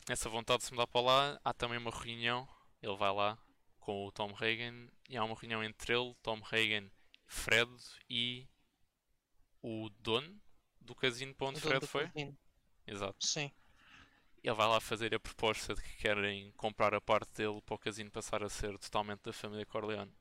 nessa 0.07 0.29
vontade 0.29 0.59
de 0.59 0.65
se 0.65 0.71
mudar 0.71 0.87
para 0.87 1.01
lá, 1.01 1.41
há 1.43 1.53
também 1.53 1.77
uma 1.77 1.91
reunião. 1.91 2.47
Ele 2.81 2.95
vai 2.95 3.11
lá 3.13 3.37
com 3.79 4.05
o 4.05 4.11
Tom 4.11 4.33
Hagen 4.39 4.89
e 5.09 5.17
há 5.17 5.23
uma 5.23 5.35
reunião 5.35 5.63
entre 5.63 5.93
ele, 5.93 6.15
Tom 6.21 6.41
Hagen, 6.51 6.91
Fred 7.25 7.69
e 8.09 8.47
o 9.61 9.89
dono 9.99 10.39
do 10.79 10.95
casino 10.95 11.33
para 11.35 11.47
onde 11.47 11.59
Fred 11.59 11.85
foi. 11.85 12.07
casino. 12.07 12.37
Exato. 12.85 13.25
Sim. 13.25 13.51
Ele 14.43 14.55
vai 14.55 14.67
lá 14.67 14.79
fazer 14.79 15.13
a 15.13 15.19
proposta 15.19 15.73
de 15.75 15.81
que 15.81 15.97
querem 15.97 16.51
comprar 16.53 16.93
a 16.93 17.01
parte 17.01 17.33
dele 17.33 17.61
para 17.61 17.75
o 17.75 17.79
casino 17.79 18.09
passar 18.09 18.43
a 18.43 18.49
ser 18.49 18.77
totalmente 18.77 19.23
da 19.23 19.33
família 19.33 19.65
Corleone. 19.65 20.13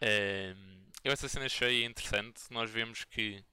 Ehm, 0.00 0.86
eu 1.04 1.12
essa 1.12 1.28
cena 1.28 1.46
achei 1.46 1.84
interessante. 1.84 2.42
Nós 2.50 2.70
vemos 2.70 3.04
que. 3.04 3.44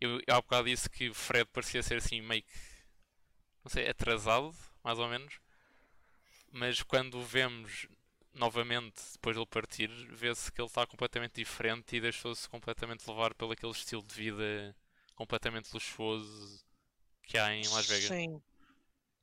Eu 0.00 0.20
há 0.28 0.36
bocado 0.36 0.68
disse 0.68 0.88
que 0.88 1.12
Fred 1.12 1.48
parecia 1.52 1.82
ser 1.82 1.98
assim 1.98 2.20
meio 2.20 2.42
que. 2.42 2.58
Não 3.64 3.70
sei, 3.70 3.88
atrasado, 3.88 4.54
mais 4.82 4.98
ou 4.98 5.08
menos. 5.08 5.40
Mas 6.50 6.82
quando 6.82 7.18
o 7.18 7.22
vemos 7.22 7.86
novamente, 8.34 9.02
depois 9.12 9.34
de 9.34 9.40
ele 9.40 9.46
partir, 9.46 9.88
vê-se 10.14 10.50
que 10.50 10.60
ele 10.60 10.68
está 10.68 10.86
completamente 10.86 11.34
diferente 11.34 11.96
e 11.96 12.00
deixou-se 12.00 12.48
completamente 12.48 13.06
levar 13.08 13.34
pelo 13.34 13.52
aquele 13.52 13.72
estilo 13.72 14.02
de 14.02 14.14
vida 14.14 14.76
completamente 15.14 15.72
luxuoso 15.72 16.64
que 17.24 17.36
há 17.36 17.52
em 17.52 17.66
Las 17.68 17.86
Vegas. 17.86 18.08
Sim. 18.08 18.40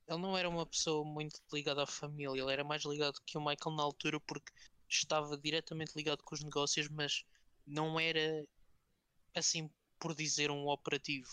Ele 0.06 0.20
não 0.20 0.36
era 0.36 0.48
uma 0.48 0.64
pessoa 0.64 1.04
muito 1.04 1.40
ligada 1.52 1.82
à 1.82 1.86
família, 1.86 2.40
ele 2.40 2.52
era 2.52 2.62
mais 2.62 2.84
ligado 2.84 3.18
que 3.26 3.36
o 3.36 3.40
Michael 3.40 3.74
na 3.74 3.82
altura 3.82 4.20
porque 4.20 4.52
estava 4.88 5.36
diretamente 5.36 5.92
ligado 5.96 6.22
com 6.22 6.34
os 6.34 6.42
negócios, 6.42 6.88
mas 6.88 7.24
não 7.66 7.98
era 7.98 8.46
assim 9.34 9.70
por 9.98 10.14
dizer 10.14 10.50
um 10.50 10.68
operativo. 10.68 11.28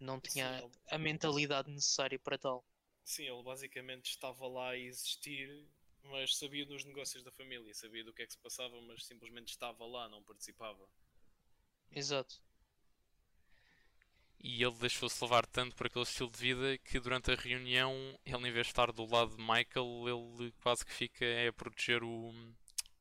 Não 0.00 0.18
tinha 0.18 0.46
Sim, 0.58 0.64
ele- 0.64 0.72
a 0.90 0.98
mentalidade 0.98 1.70
necessária 1.70 2.18
para 2.18 2.38
tal. 2.38 2.64
Sim, 3.04 3.24
ele 3.24 3.42
basicamente 3.42 4.10
estava 4.10 4.46
lá 4.46 4.70
a 4.70 4.78
existir, 4.78 5.66
mas 6.02 6.36
sabia 6.36 6.66
dos 6.66 6.84
negócios 6.84 7.22
da 7.24 7.32
família, 7.32 7.72
sabia 7.72 8.04
do 8.04 8.12
que 8.12 8.22
é 8.22 8.26
que 8.26 8.32
se 8.32 8.38
passava, 8.38 8.78
mas 8.82 9.04
simplesmente 9.06 9.48
estava 9.48 9.86
lá, 9.86 10.08
não 10.10 10.22
participava. 10.22 10.86
Exato. 11.90 12.36
E 14.48 14.62
ele 14.62 14.76
deixou-se 14.76 15.24
levar 15.24 15.44
tanto 15.44 15.74
por 15.74 15.88
aquele 15.88 16.04
estilo 16.04 16.30
de 16.30 16.38
vida 16.38 16.78
que 16.78 17.00
durante 17.00 17.32
a 17.32 17.34
reunião, 17.34 18.16
ele 18.24 18.48
em 18.48 18.52
vez 18.52 18.68
de 18.68 18.70
estar 18.70 18.92
do 18.92 19.04
lado 19.04 19.36
de 19.36 19.42
Michael, 19.42 20.04
ele 20.06 20.52
quase 20.62 20.86
que 20.86 20.92
fica 20.92 21.24
é 21.24 21.48
a 21.48 21.52
proteger 21.52 22.04
o, 22.04 22.32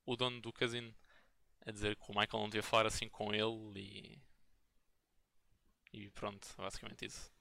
o 0.08 0.16
dono 0.16 0.42
do 0.42 0.52
casino. 0.52 0.92
A 1.64 1.70
dizer 1.70 1.98
que 1.98 2.12
o 2.12 2.20
Michael 2.20 2.42
não 2.42 2.50
devia 2.50 2.64
falar 2.64 2.88
assim 2.88 3.08
com 3.08 3.32
ele 3.32 3.80
e. 3.80 4.22
E 5.94 6.10
pronto, 6.10 6.48
basicamente 6.58 7.06
isso. 7.06 7.32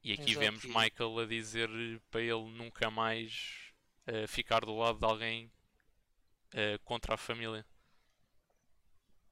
E 0.00 0.12
aqui 0.12 0.30
Exato, 0.30 0.38
vemos 0.38 0.64
Michael 0.64 1.18
a 1.18 1.26
dizer 1.26 1.68
para 2.12 2.20
ele 2.20 2.48
nunca 2.50 2.92
mais 2.92 3.72
eh, 4.06 4.28
ficar 4.28 4.64
do 4.64 4.76
lado 4.76 5.00
de 5.00 5.04
alguém 5.04 5.52
eh, 6.52 6.78
contra 6.84 7.14
a 7.14 7.18
família. 7.18 7.66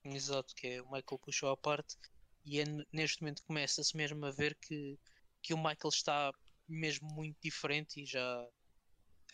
Exato, 0.02 0.52
que 0.52 0.66
é 0.66 0.82
o 0.82 0.86
Michael 0.86 1.20
puxou 1.20 1.48
à 1.48 1.56
parte 1.56 1.96
e 2.44 2.60
é 2.60 2.64
neste 2.92 3.20
momento 3.22 3.42
começa-se 3.44 3.96
mesmo 3.96 4.24
a 4.26 4.30
ver 4.30 4.56
que, 4.60 4.98
que 5.42 5.54
o 5.54 5.56
Michael 5.58 5.90
está 5.90 6.32
mesmo 6.68 7.08
muito 7.14 7.38
diferente 7.42 8.00
e 8.02 8.06
já 8.06 8.48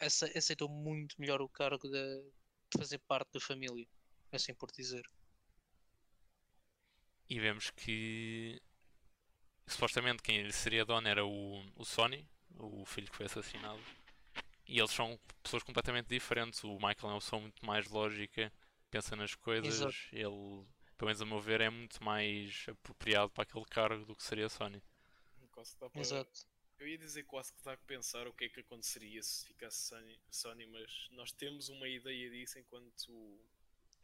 ace- 0.01 0.33
aceitou 0.37 0.69
muito 0.69 1.15
melhor 1.21 1.41
o 1.43 1.49
cargo 1.49 1.89
de, 1.89 2.23
de 2.23 2.79
fazer 2.79 2.99
parte 3.01 3.33
da 3.33 3.41
família, 3.41 3.87
assim 4.33 4.55
por 4.55 4.71
dizer. 4.73 5.03
E 7.29 7.39
vemos 7.39 7.71
que 7.71 8.61
supostamente 9.67 10.23
quem 10.23 10.43
lhe 10.43 10.53
seria 10.53 10.85
dono 10.85 11.07
era 11.09 11.25
o, 11.25 11.63
o 11.77 11.85
Sony, 11.85 12.27
o 12.57 12.85
filho 12.85 13.09
que 13.11 13.17
foi 13.17 13.27
assassinado. 13.27 13.81
E 14.67 14.79
eles 14.79 14.91
são 14.93 15.19
pessoas 15.43 15.63
completamente 15.63 16.09
diferentes. 16.09 16.63
O 16.65 16.75
Michael 16.75 16.97
é 17.03 17.07
uma 17.07 17.21
pessoa 17.21 17.41
muito 17.43 17.65
mais 17.65 17.89
lógica, 17.89 18.53
pensa 18.91 19.17
nas 19.17 19.35
coisas. 19.35 19.69
Exato. 19.69 19.97
Ele, 20.13 20.65
pelo 20.99 21.07
menos 21.09 21.23
a 21.23 21.27
meu 21.27 21.41
ver, 21.41 21.61
é 21.63 21.71
muito 21.71 22.03
mais 22.05 22.67
apropriado 22.69 23.31
para 23.31 23.45
aquele 23.45 23.65
cargo 23.65 24.05
do 24.05 24.15
que 24.17 24.23
seria 24.23 24.47
a 24.47 24.51
Sony. 24.51 24.83
Quase 25.53 25.73
que 25.75 25.81
dá 25.81 25.89
para- 25.91 26.01
Exato. 26.01 26.47
Eu 26.79 26.87
ia 26.87 26.99
dizer 26.99 27.25
quase 27.25 27.53
que 27.53 27.63
dá 27.65 27.77
que 27.77 27.85
pensar 27.87 28.29
o 28.29 28.33
que 28.33 28.45
é 28.45 28.49
que 28.49 28.61
aconteceria 28.61 29.21
se 29.23 29.47
ficasse 29.47 29.89
Sony, 29.89 30.21
Sony, 30.31 30.67
mas 30.67 31.09
nós 31.11 31.33
temos 31.33 31.69
uma 31.69 31.89
ideia 31.89 32.31
disso 32.31 32.59
enquanto 32.59 33.41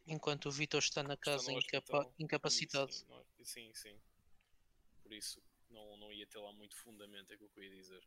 Enquanto 0.07 0.47
o 0.47 0.51
Vitor 0.51 0.79
está 0.79 1.01
na 1.01 1.13
está 1.15 1.31
casa 1.31 1.51
incapa- 1.51 1.97
hospital. 1.99 2.13
incapacitado. 2.19 2.91
Sim, 2.91 3.05
não- 3.07 3.25
sim, 3.43 3.73
sim. 3.73 3.99
Por 5.01 5.13
isso 5.13 5.41
não, 5.69 5.97
não 5.97 6.11
ia 6.11 6.27
ter 6.27 6.37
lá 6.39 6.51
muito 6.53 6.75
fundamento, 6.75 7.31
é 7.31 7.35
o 7.35 7.37
que 7.49 7.59
eu 7.59 7.63
ia 7.63 7.69
dizer. 7.71 8.03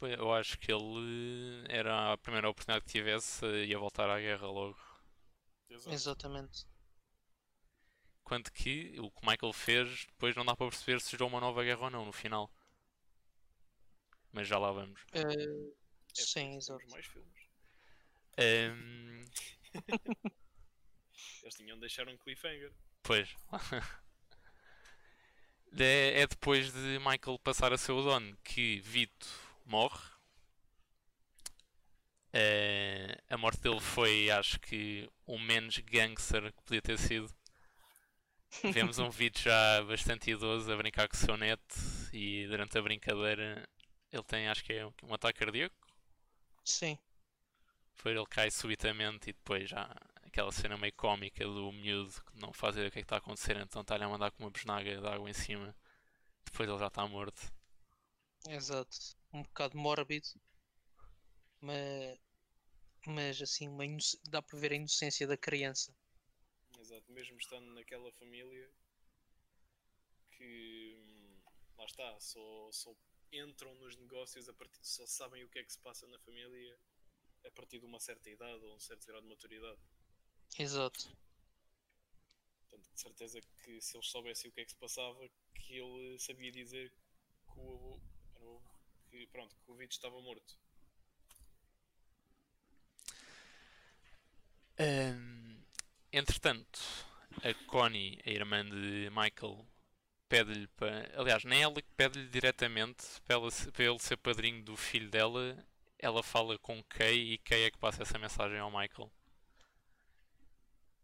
Eu 0.00 0.32
acho 0.34 0.58
que 0.58 0.72
ele 0.72 1.64
era 1.68 2.12
a 2.12 2.18
primeira 2.18 2.50
oportunidade 2.50 2.84
que 2.84 2.90
tivesse, 2.90 3.46
ia 3.66 3.78
voltar 3.78 4.10
à 4.10 4.18
guerra 4.18 4.48
logo. 4.48 4.78
Exato. 5.70 5.94
Exatamente. 5.94 6.66
Quanto 8.24 8.52
que 8.52 8.98
o 8.98 9.10
que 9.10 9.26
o 9.26 9.30
Michael 9.30 9.52
fez, 9.52 10.06
depois 10.06 10.34
não 10.36 10.44
dá 10.44 10.56
para 10.56 10.68
perceber 10.68 11.00
se 11.00 11.10
gerou 11.12 11.28
uma 11.28 11.40
nova 11.40 11.62
guerra 11.62 11.82
ou 11.84 11.90
não 11.90 12.04
no 12.06 12.12
final. 12.12 12.50
Mas 14.32 14.48
já 14.48 14.58
lá 14.58 14.72
vamos. 14.72 15.00
Eh, 15.12 15.20
É, 16.18 16.22
sim, 16.22 16.56
exato. 16.56 16.88
mais 16.90 17.06
filmes. 17.06 17.42
Ehm, 18.36 19.24
Eles 21.42 21.54
tinham 21.56 21.76
de 21.76 21.80
deixar 21.80 22.08
um 22.08 22.16
cliffhanger. 22.16 22.72
pois. 23.02 23.34
É, 25.78 26.20
é 26.20 26.26
depois 26.26 26.70
de 26.72 26.98
Michael 26.98 27.38
passar 27.42 27.72
a 27.72 27.78
ser 27.78 27.92
o 27.92 28.02
dono 28.02 28.36
que 28.44 28.80
Vito 28.80 29.26
morre. 29.64 30.02
Eh, 32.34 33.14
a 33.28 33.36
morte 33.36 33.60
dele 33.60 33.80
foi, 33.80 34.30
acho 34.30 34.58
que, 34.60 35.08
o 35.26 35.38
menos 35.38 35.78
gangster 35.78 36.52
que 36.52 36.62
podia 36.62 36.82
ter 36.82 36.98
sido. 36.98 37.28
Vemos 38.70 38.98
um 38.98 39.10
Vito 39.10 39.40
já 39.40 39.82
bastante 39.84 40.30
idoso 40.30 40.70
a 40.72 40.76
brincar 40.76 41.08
com 41.08 41.16
o 41.16 41.18
seu 41.18 41.36
neto 41.36 41.74
e 42.12 42.46
durante 42.48 42.76
a 42.78 42.82
brincadeira 42.82 43.68
ele 44.10 44.22
tem, 44.24 44.48
acho 44.48 44.64
que 44.64 44.72
é 44.72 44.86
um, 44.86 45.14
ataque 45.14 45.38
cardíaco. 45.40 45.76
Sim, 46.64 46.98
Depois 47.96 48.14
ele 48.16 48.26
cai 48.26 48.50
subitamente 48.50 49.30
e 49.30 49.32
depois 49.32 49.70
já 49.70 49.90
aquela 50.26 50.52
cena 50.52 50.76
meio 50.76 50.92
cómica 50.94 51.42
do 51.44 51.72
miúdo 51.72 52.12
que 52.26 52.38
não 52.40 52.52
faz 52.52 52.74
ideia 52.76 52.88
o 52.88 52.92
que 52.92 52.98
é 52.98 53.02
que 53.02 53.06
está 53.06 53.16
a 53.16 53.18
acontecer, 53.18 53.56
então 53.56 53.80
está-lhe 53.82 54.04
a 54.04 54.08
mandar 54.08 54.30
com 54.30 54.44
uma 54.44 54.50
besnaga 54.50 55.00
de 55.00 55.06
água 55.06 55.28
em 55.30 55.32
cima. 55.32 55.74
Depois 56.46 56.68
ele 56.68 56.78
já 56.78 56.88
está 56.88 57.06
morto. 57.08 57.52
exato. 58.48 58.96
Um 59.32 59.42
bocado 59.42 59.76
mórbido, 59.76 60.28
mas, 61.62 62.18
mas 63.06 63.42
assim, 63.42 63.68
uma 63.68 63.84
inoc- 63.86 64.18
dá 64.28 64.42
para 64.42 64.58
ver 64.58 64.72
a 64.72 64.76
inocência 64.76 65.26
da 65.26 65.36
criança. 65.36 65.94
Exato, 66.82 67.10
mesmo 67.12 67.38
estando 67.38 67.72
naquela 67.72 68.12
família 68.12 68.68
que 70.32 70.96
hum, 70.98 71.40
lá 71.78 71.84
está, 71.84 72.18
só, 72.20 72.70
só 72.72 72.94
entram 73.32 73.74
nos 73.76 73.96
negócios 73.96 74.48
a 74.48 74.52
partir, 74.52 74.78
só 74.82 75.06
sabem 75.06 75.44
o 75.44 75.48
que 75.48 75.58
é 75.60 75.64
que 75.64 75.72
se 75.72 75.78
passa 75.78 76.06
na 76.08 76.18
família 76.18 76.78
a 77.46 77.50
partir 77.52 77.78
de 77.80 77.86
uma 77.86 78.00
certa 78.00 78.30
idade 78.30 78.64
ou 78.64 78.76
um 78.76 78.80
certo 78.80 79.06
grau 79.06 79.20
de 79.22 79.28
maturidade. 79.28 79.80
Exato. 80.58 81.10
Portanto, 82.68 82.90
de 82.92 83.00
certeza 83.00 83.40
que 83.62 83.80
se 83.80 83.96
eles 83.96 84.08
soubessem 84.08 84.50
o 84.50 84.52
que 84.52 84.62
é 84.62 84.64
que 84.64 84.72
se 84.72 84.76
passava, 84.76 85.30
que 85.54 85.76
ele 85.78 86.18
sabia 86.18 86.50
dizer 86.50 86.90
que 87.52 87.60
o, 87.60 88.00
era 88.34 88.44
o- 88.44 88.62
que, 89.10 89.26
pronto, 89.28 89.54
que 89.64 89.70
o 89.70 89.76
Vito 89.76 89.92
estava 89.92 90.20
morto. 90.20 90.58
Ahm, 94.78 95.51
entretanto, 96.12 96.80
a 97.42 97.54
Connie, 97.66 98.20
a 98.26 98.30
irmã 98.30 98.64
de 98.64 99.10
Michael, 99.10 99.66
pede-lhe 100.28 100.66
para. 100.68 101.10
Aliás, 101.14 101.44
nem 101.44 101.62
ela 101.62 101.74
que 101.74 101.90
pede-lhe 101.96 102.28
diretamente 102.28 103.04
para, 103.24 103.36
ela, 103.36 103.48
para 103.72 103.84
ele 103.84 103.98
ser 103.98 104.16
padrinho 104.16 104.62
do 104.64 104.76
filho 104.76 105.10
dela. 105.10 105.56
Ela 105.98 106.22
fala 106.22 106.58
com 106.58 106.82
Kay 106.84 107.34
e 107.34 107.38
Kay 107.38 107.64
é 107.64 107.70
que 107.70 107.78
passa 107.78 108.02
essa 108.02 108.18
mensagem 108.18 108.58
ao 108.58 108.70
Michael. 108.70 109.10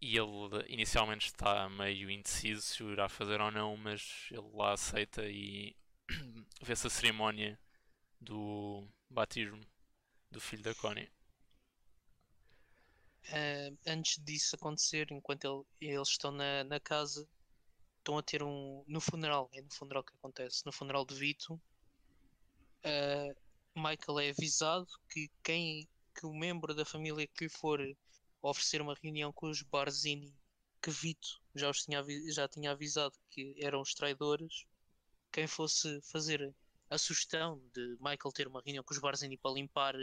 E 0.00 0.16
ele 0.16 0.64
inicialmente 0.68 1.26
está 1.26 1.68
meio 1.68 2.10
indeciso 2.10 2.62
se 2.62 2.82
o 2.82 2.92
irá 2.92 3.08
fazer 3.08 3.40
ou 3.40 3.50
não, 3.50 3.76
mas 3.76 4.28
ele 4.30 4.48
lá 4.54 4.72
aceita 4.72 5.28
e 5.28 5.76
vê-se 6.62 6.86
a 6.86 6.90
cerimónia 6.90 7.58
do 8.20 8.88
batismo 9.10 9.60
do 10.30 10.40
filho 10.40 10.62
da 10.62 10.74
Connie. 10.74 11.08
Uh, 13.26 13.76
antes 13.86 14.22
disso 14.24 14.56
acontecer, 14.56 15.08
enquanto 15.10 15.44
ele, 15.80 15.92
eles 15.92 16.08
estão 16.08 16.32
na, 16.32 16.64
na 16.64 16.80
casa, 16.80 17.28
estão 17.98 18.16
a 18.16 18.22
ter 18.22 18.42
um. 18.42 18.82
No 18.86 19.00
funeral, 19.00 19.50
é 19.52 19.60
no 19.60 19.70
funeral 19.70 20.02
que 20.02 20.14
acontece. 20.14 20.64
No 20.64 20.72
funeral 20.72 21.04
de 21.04 21.14
Vito, 21.14 21.54
uh, 21.54 23.36
Michael 23.74 24.20
é 24.20 24.30
avisado 24.30 24.88
que 25.10 25.30
quem 25.42 25.88
que 26.18 26.26
o 26.26 26.34
membro 26.34 26.74
da 26.74 26.84
família 26.84 27.28
que 27.28 27.44
lhe 27.44 27.50
for 27.50 27.80
oferecer 28.42 28.80
uma 28.82 28.94
reunião 29.00 29.32
com 29.32 29.48
os 29.48 29.62
Barzini, 29.62 30.34
que 30.82 30.90
Vito 30.90 31.40
já, 31.54 31.70
os 31.70 31.84
tinha, 31.84 32.04
já 32.32 32.48
tinha 32.48 32.72
avisado 32.72 33.14
que 33.30 33.54
eram 33.60 33.80
os 33.80 33.94
traidores, 33.94 34.64
quem 35.30 35.46
fosse 35.46 36.00
fazer 36.02 36.52
a 36.90 36.98
sugestão 36.98 37.62
de 37.72 37.96
Michael 38.00 38.32
ter 38.34 38.48
uma 38.48 38.60
reunião 38.64 38.82
com 38.82 38.92
os 38.92 39.00
Barzini 39.00 39.36
para 39.36 39.52
limpar 39.52 39.94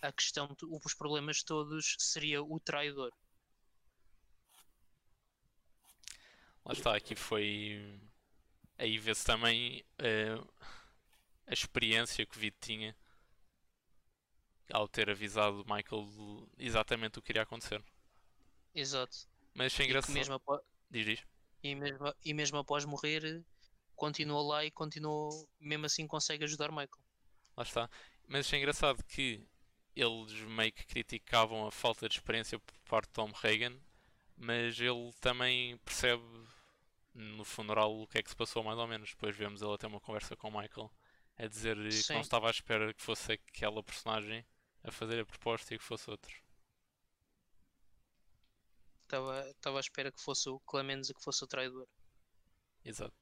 a 0.00 0.12
questão, 0.12 0.54
os 0.84 0.94
problemas 0.94 1.42
todos, 1.42 1.96
seria 1.98 2.42
o 2.42 2.60
traidor. 2.60 3.12
Lá 6.64 6.72
está, 6.72 6.96
aqui 6.96 7.14
foi. 7.14 8.00
Aí 8.78 8.98
vê-se 8.98 9.24
também 9.24 9.84
uh, 10.00 10.52
a 11.46 11.52
experiência 11.52 12.26
que 12.26 12.36
o 12.36 12.40
Vito 12.40 12.58
tinha 12.60 12.94
ao 14.72 14.88
ter 14.88 15.08
avisado 15.08 15.62
o 15.62 15.74
Michael 15.74 16.48
exatamente 16.58 17.18
o 17.18 17.22
que 17.22 17.32
iria 17.32 17.42
acontecer. 17.42 17.82
Exato. 18.74 19.16
Mas 19.54 19.72
achei 19.72 19.86
engraçado. 19.86 20.14
Mesmo 20.14 20.34
após... 20.34 20.60
Diz, 20.90 21.06
diz. 21.06 21.24
E 21.62 21.74
mesmo, 21.74 22.14
e 22.24 22.34
mesmo 22.34 22.58
após 22.58 22.84
morrer, 22.84 23.44
continuou 23.94 24.46
lá 24.46 24.64
e 24.64 24.70
continuou, 24.70 25.48
mesmo 25.58 25.86
assim 25.86 26.06
consegue 26.06 26.44
ajudar 26.44 26.70
Michael. 26.70 26.90
Lá 27.56 27.62
está. 27.62 27.90
Mas 28.26 28.46
achei 28.46 28.58
engraçado 28.58 29.02
que 29.04 29.46
eles 29.96 30.32
meio 30.42 30.72
que 30.72 30.86
criticavam 30.86 31.66
a 31.66 31.72
falta 31.72 32.08
de 32.08 32.16
experiência 32.16 32.58
por 32.58 32.78
parte 32.80 33.08
de 33.08 33.14
Tom 33.14 33.32
Reagan, 33.32 33.76
mas 34.36 34.78
ele 34.78 35.12
também 35.20 35.78
percebe 35.78 36.22
no 37.14 37.44
funeral 37.44 37.98
o 37.98 38.06
que 38.06 38.18
é 38.18 38.22
que 38.22 38.28
se 38.28 38.36
passou 38.36 38.62
mais 38.62 38.78
ou 38.78 38.86
menos. 38.86 39.10
Depois 39.10 39.34
vemos 39.34 39.62
ele 39.62 39.78
ter 39.78 39.86
uma 39.86 40.00
conversa 40.00 40.36
com 40.36 40.48
o 40.48 40.60
Michael 40.60 40.92
a 41.38 41.46
dizer 41.46 41.76
Sim. 41.90 42.02
que 42.02 42.12
não 42.12 42.20
estava 42.20 42.48
à 42.48 42.50
espera 42.50 42.92
que 42.92 43.02
fosse 43.02 43.32
aquela 43.32 43.82
personagem 43.82 44.44
a 44.84 44.90
fazer 44.90 45.20
a 45.20 45.26
proposta 45.26 45.74
e 45.74 45.78
que 45.78 45.84
fosse 45.84 46.10
outro. 46.10 46.34
Estava, 49.02 49.48
estava 49.50 49.78
à 49.78 49.80
espera 49.80 50.12
que 50.12 50.20
fosse 50.20 50.48
o 50.48 50.60
Clemens 50.60 51.08
e 51.08 51.14
que 51.14 51.22
fosse 51.22 51.42
o 51.42 51.46
traidor. 51.46 51.86
Exato. 52.84 53.16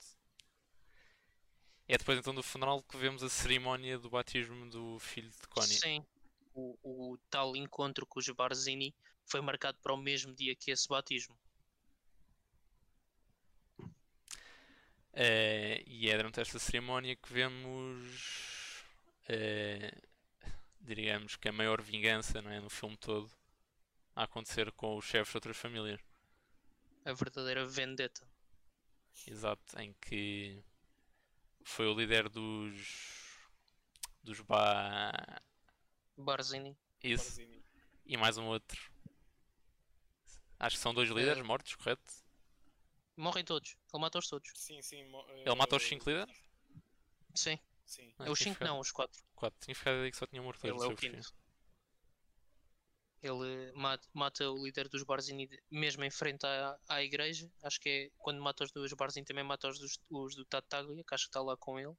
É 1.87 1.99
depois 1.99 2.19
então 2.19 2.35
do 2.35 2.43
funeral 2.43 2.83
que 2.83 2.97
vemos 2.97 3.23
a 3.23 3.29
cerimónia 3.29 3.99
do 3.99 4.09
batismo 4.09 4.69
do 4.71 4.99
filho 4.99 5.31
de 5.31 5.47
Connie. 5.49 5.69
Sim, 5.69 6.07
o, 6.55 6.79
o 6.83 7.19
tal 7.29 7.57
encontro 7.57 8.07
com 8.07 8.21
os 8.21 8.29
Barzini 8.31 8.95
foi 9.27 9.41
marcado 9.41 9.79
para 9.83 9.93
o 9.93 9.97
mesmo 9.97 10.35
dia 10.35 10.55
que 10.55 10.71
esse 10.71 10.89
batismo. 10.89 11.37
Uh, 15.13 15.79
e 15.87 16.11
é 16.11 16.17
durante 16.17 16.41
esta 16.41 16.59
cerimónia 16.59 17.15
que 17.15 17.33
vemos, 17.33 18.85
uh, 19.29 20.03
diríamos 20.81 21.37
que 21.37 21.49
a 21.49 21.53
maior 21.53 21.81
vingança 21.81 22.43
não 22.43 22.51
é, 22.51 22.61
no 22.61 22.69
filme 22.69 22.97
todo 22.97 23.31
a 24.17 24.25
acontecer 24.25 24.71
com 24.73 24.97
os 24.97 25.05
chefes 25.05 25.31
de 25.31 25.37
outras 25.37 25.57
famílias. 25.57 26.01
A 27.05 27.13
verdadeira 27.13 27.67
vendetta. 27.67 28.27
Exato, 29.27 29.79
em 29.79 29.95
que 30.01 30.63
foi 31.65 31.87
o 31.87 31.95
líder 31.95 32.29
dos. 32.29 33.39
dos 34.23 34.41
ba. 34.41 35.13
Barzini. 36.17 36.77
Isso. 37.03 37.25
Barzini. 37.25 37.65
E 38.07 38.17
mais 38.17 38.37
um 38.37 38.47
outro. 38.47 38.81
Acho 40.59 40.77
que 40.77 40.83
são 40.83 40.95
dois 40.95 41.09
líderes 41.09 41.39
é. 41.39 41.43
mortos, 41.43 41.75
correto? 41.75 42.25
Morrem 43.17 43.45
todos. 43.45 43.77
Ele 43.93 44.01
mata-os 44.01 44.29
todos. 44.29 44.51
Sim, 44.55 44.81
sim. 44.83 45.05
Ele 45.45 45.55
mata 45.55 45.77
os 45.77 45.83
5 45.83 46.09
líderes? 46.09 46.37
Sim. 47.35 47.59
sim. 47.85 48.13
Ah, 48.19 48.31
os 48.31 48.39
5 48.39 48.63
não, 48.65 48.81
os 48.81 48.91
4. 48.91 49.23
4. 49.35 49.61
Tinha 49.61 49.75
ficado 49.75 49.97
aí 49.97 50.11
que 50.11 50.17
só 50.17 50.27
tinha 50.27 50.43
morto 50.43 50.65
Ele 50.65 50.83
é 50.83 50.87
o 50.87 50.97
quinto. 50.97 51.35
Ele 53.23 53.73
mata, 53.73 54.07
mata, 54.13 54.51
o 54.51 54.65
líder 54.65 54.89
dos 54.89 55.03
Barzini 55.03 55.49
mesmo 55.71 56.05
em 56.05 56.11
frente 56.11 56.45
à, 56.45 56.79
à 56.89 57.03
igreja. 57.03 57.51
Acho 57.63 57.81
que 57.81 57.89
é 57.89 58.11
quando 58.19 58.43
mata 58.43 58.65
os 58.65 58.73
dos 58.73 58.93
Barzini 58.93 59.25
também 59.25 59.45
mata 59.45 59.69
os, 59.69 59.79
dos, 59.79 59.99
os 60.11 60.35
do 60.35 60.45
Tataglia, 60.45 61.03
que 61.03 61.15
acho 61.15 61.25
que 61.25 61.31
está 61.31 61.41
lá 61.41 61.57
com 61.57 61.79
ele. 61.79 61.95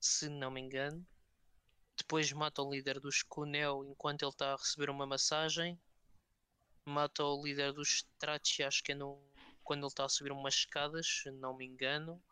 Se 0.00 0.28
não 0.28 0.50
me 0.50 0.60
engano. 0.60 1.06
Depois 1.96 2.32
mata 2.32 2.62
o 2.62 2.70
líder 2.70 3.00
dos 3.00 3.22
Cunel 3.22 3.84
enquanto 3.84 4.22
ele 4.22 4.30
está 4.30 4.52
a 4.52 4.56
receber 4.56 4.90
uma 4.90 5.06
massagem. 5.06 5.78
Mata 6.86 7.24
o 7.24 7.44
líder 7.44 7.72
dos 7.72 7.88
Strati, 7.88 8.62
acho 8.62 8.82
que 8.82 8.92
é 8.92 8.94
no, 8.94 9.22
quando 9.62 9.80
ele 9.80 9.88
está 9.88 10.04
a 10.04 10.08
subir 10.08 10.32
umas 10.32 10.54
escadas, 10.54 11.06
se 11.06 11.30
não 11.30 11.56
me 11.56 11.66
engano. 11.66 12.22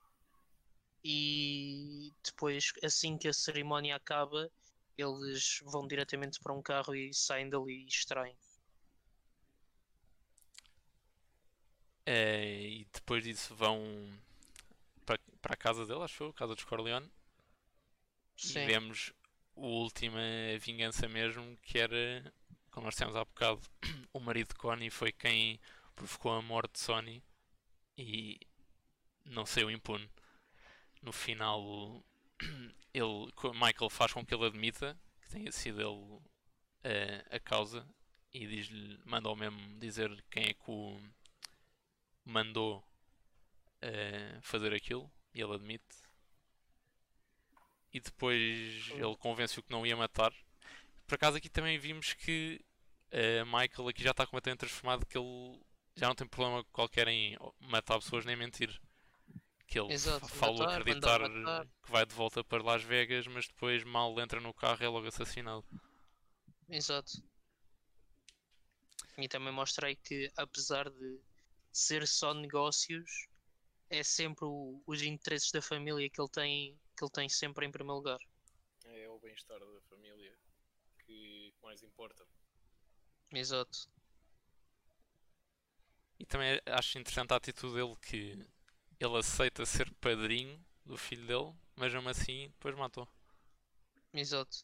E 1.02 2.12
depois, 2.22 2.72
assim 2.82 3.16
que 3.16 3.28
a 3.28 3.32
cerimónia 3.32 3.96
acaba, 3.96 4.50
eles 4.98 5.60
vão 5.64 5.86
diretamente 5.86 6.40
para 6.40 6.52
um 6.52 6.62
carro 6.62 6.94
e 6.94 7.14
saem 7.14 7.48
dali 7.48 7.84
e 7.84 7.86
extraem. 7.86 8.36
É, 12.04 12.44
e 12.44 12.84
depois 12.92 13.22
disso 13.22 13.54
vão 13.54 13.80
para, 15.06 15.18
para 15.40 15.54
a 15.54 15.56
casa 15.56 15.86
dele, 15.86 16.02
acho 16.02 16.24
a 16.24 16.34
casa 16.34 16.54
dos 16.54 16.64
Corleone. 16.64 17.10
Sim. 18.36 18.60
E 18.60 18.66
vemos 18.66 19.12
a 19.60 19.66
última 19.66 20.20
vingança 20.58 21.06
mesmo, 21.08 21.56
que 21.62 21.78
era, 21.78 22.32
como 22.70 22.86
nós 22.86 22.96
temos 22.96 23.14
há 23.14 23.24
bocado, 23.24 23.60
o 24.12 24.18
marido 24.18 24.48
de 24.48 24.54
Connie 24.54 24.90
foi 24.90 25.12
quem 25.12 25.60
provocou 25.94 26.32
a 26.32 26.42
morte 26.42 26.72
de 26.72 26.80
Sony 26.80 27.22
e 27.96 28.40
não 29.24 29.44
saiu 29.44 29.70
impune. 29.70 30.08
No 31.02 31.12
final, 31.12 32.02
ele, 32.94 33.32
Michael 33.54 33.90
faz 33.90 34.12
com 34.12 34.24
que 34.24 34.34
ele 34.34 34.46
admita 34.46 34.98
que 35.20 35.28
tenha 35.28 35.52
sido 35.52 35.80
ele 35.80 35.90
uh, 35.90 36.22
a 37.30 37.38
causa 37.38 37.86
e 38.32 38.46
diz-lhe, 38.46 38.98
manda-o 39.04 39.36
mesmo 39.36 39.78
dizer 39.78 40.10
quem 40.30 40.44
é 40.44 40.54
que 40.54 40.70
o 40.70 40.98
mandou 42.24 42.78
uh, 42.78 44.42
fazer 44.42 44.72
aquilo 44.72 45.10
e 45.34 45.42
ele 45.42 45.54
admite. 45.54 46.09
E 47.92 48.00
depois 48.00 48.88
ele 48.90 49.16
convence-o 49.18 49.62
que 49.62 49.72
não 49.72 49.86
ia 49.86 49.96
matar. 49.96 50.32
Por 51.06 51.14
acaso 51.16 51.36
aqui 51.36 51.48
também 51.48 51.78
vimos 51.78 52.12
que 52.14 52.64
uh, 53.12 53.44
Michael 53.46 53.88
aqui 53.88 54.02
já 54.02 54.12
está 54.12 54.24
completamente 54.24 54.60
transformado 54.60 55.06
que 55.06 55.18
ele 55.18 55.60
já 55.96 56.06
não 56.06 56.14
tem 56.14 56.26
problema 56.26 56.64
qualquer 56.72 57.08
em 57.08 57.36
matar 57.58 57.98
pessoas 57.98 58.24
nem 58.24 58.36
mentir. 58.36 58.80
Que 59.66 59.78
ele 59.78 59.92
Exato, 59.92 60.26
fala 60.28 60.76
acreditar 60.76 61.20
que 61.20 61.90
vai 61.90 62.04
de 62.04 62.14
volta 62.14 62.42
para 62.42 62.62
Las 62.62 62.82
Vegas, 62.82 63.26
mas 63.26 63.46
depois 63.46 63.84
mal 63.84 64.18
entra 64.20 64.40
no 64.40 64.54
carro 64.54 64.82
é 64.82 64.88
logo 64.88 65.06
assassinado. 65.06 65.64
Exato. 66.68 67.22
E 69.18 69.28
também 69.28 69.52
mostrei 69.52 69.96
que 69.96 70.30
apesar 70.36 70.88
de 70.88 71.20
ser 71.72 72.06
só 72.06 72.34
negócios, 72.34 73.28
é 73.88 74.02
sempre 74.02 74.44
o, 74.44 74.82
os 74.86 75.02
interesses 75.02 75.50
da 75.50 75.60
família 75.60 76.08
que 76.08 76.20
ele 76.20 76.30
tem 76.30 76.78
que 77.00 77.04
ele 77.04 77.10
tem 77.12 77.28
sempre 77.30 77.64
em 77.64 77.70
primeiro 77.70 77.96
lugar. 77.96 78.20
É 78.84 79.08
o 79.08 79.18
bem-estar 79.18 79.58
da 79.58 79.80
família 79.88 80.36
que 81.06 81.54
mais 81.62 81.82
importa. 81.82 82.26
Exato. 83.32 83.88
E 86.18 86.26
também 86.26 86.60
acho 86.66 86.98
interessante 86.98 87.32
a 87.32 87.36
atitude 87.36 87.74
dele 87.74 87.96
que 88.02 88.46
ele 88.98 89.16
aceita 89.16 89.64
ser 89.64 89.90
padrinho 89.94 90.62
do 90.84 90.98
filho 90.98 91.26
dele, 91.26 91.54
mas 91.74 91.94
mesmo 91.94 92.10
assim 92.10 92.48
depois 92.48 92.76
matou. 92.76 93.08
Exato. 94.12 94.58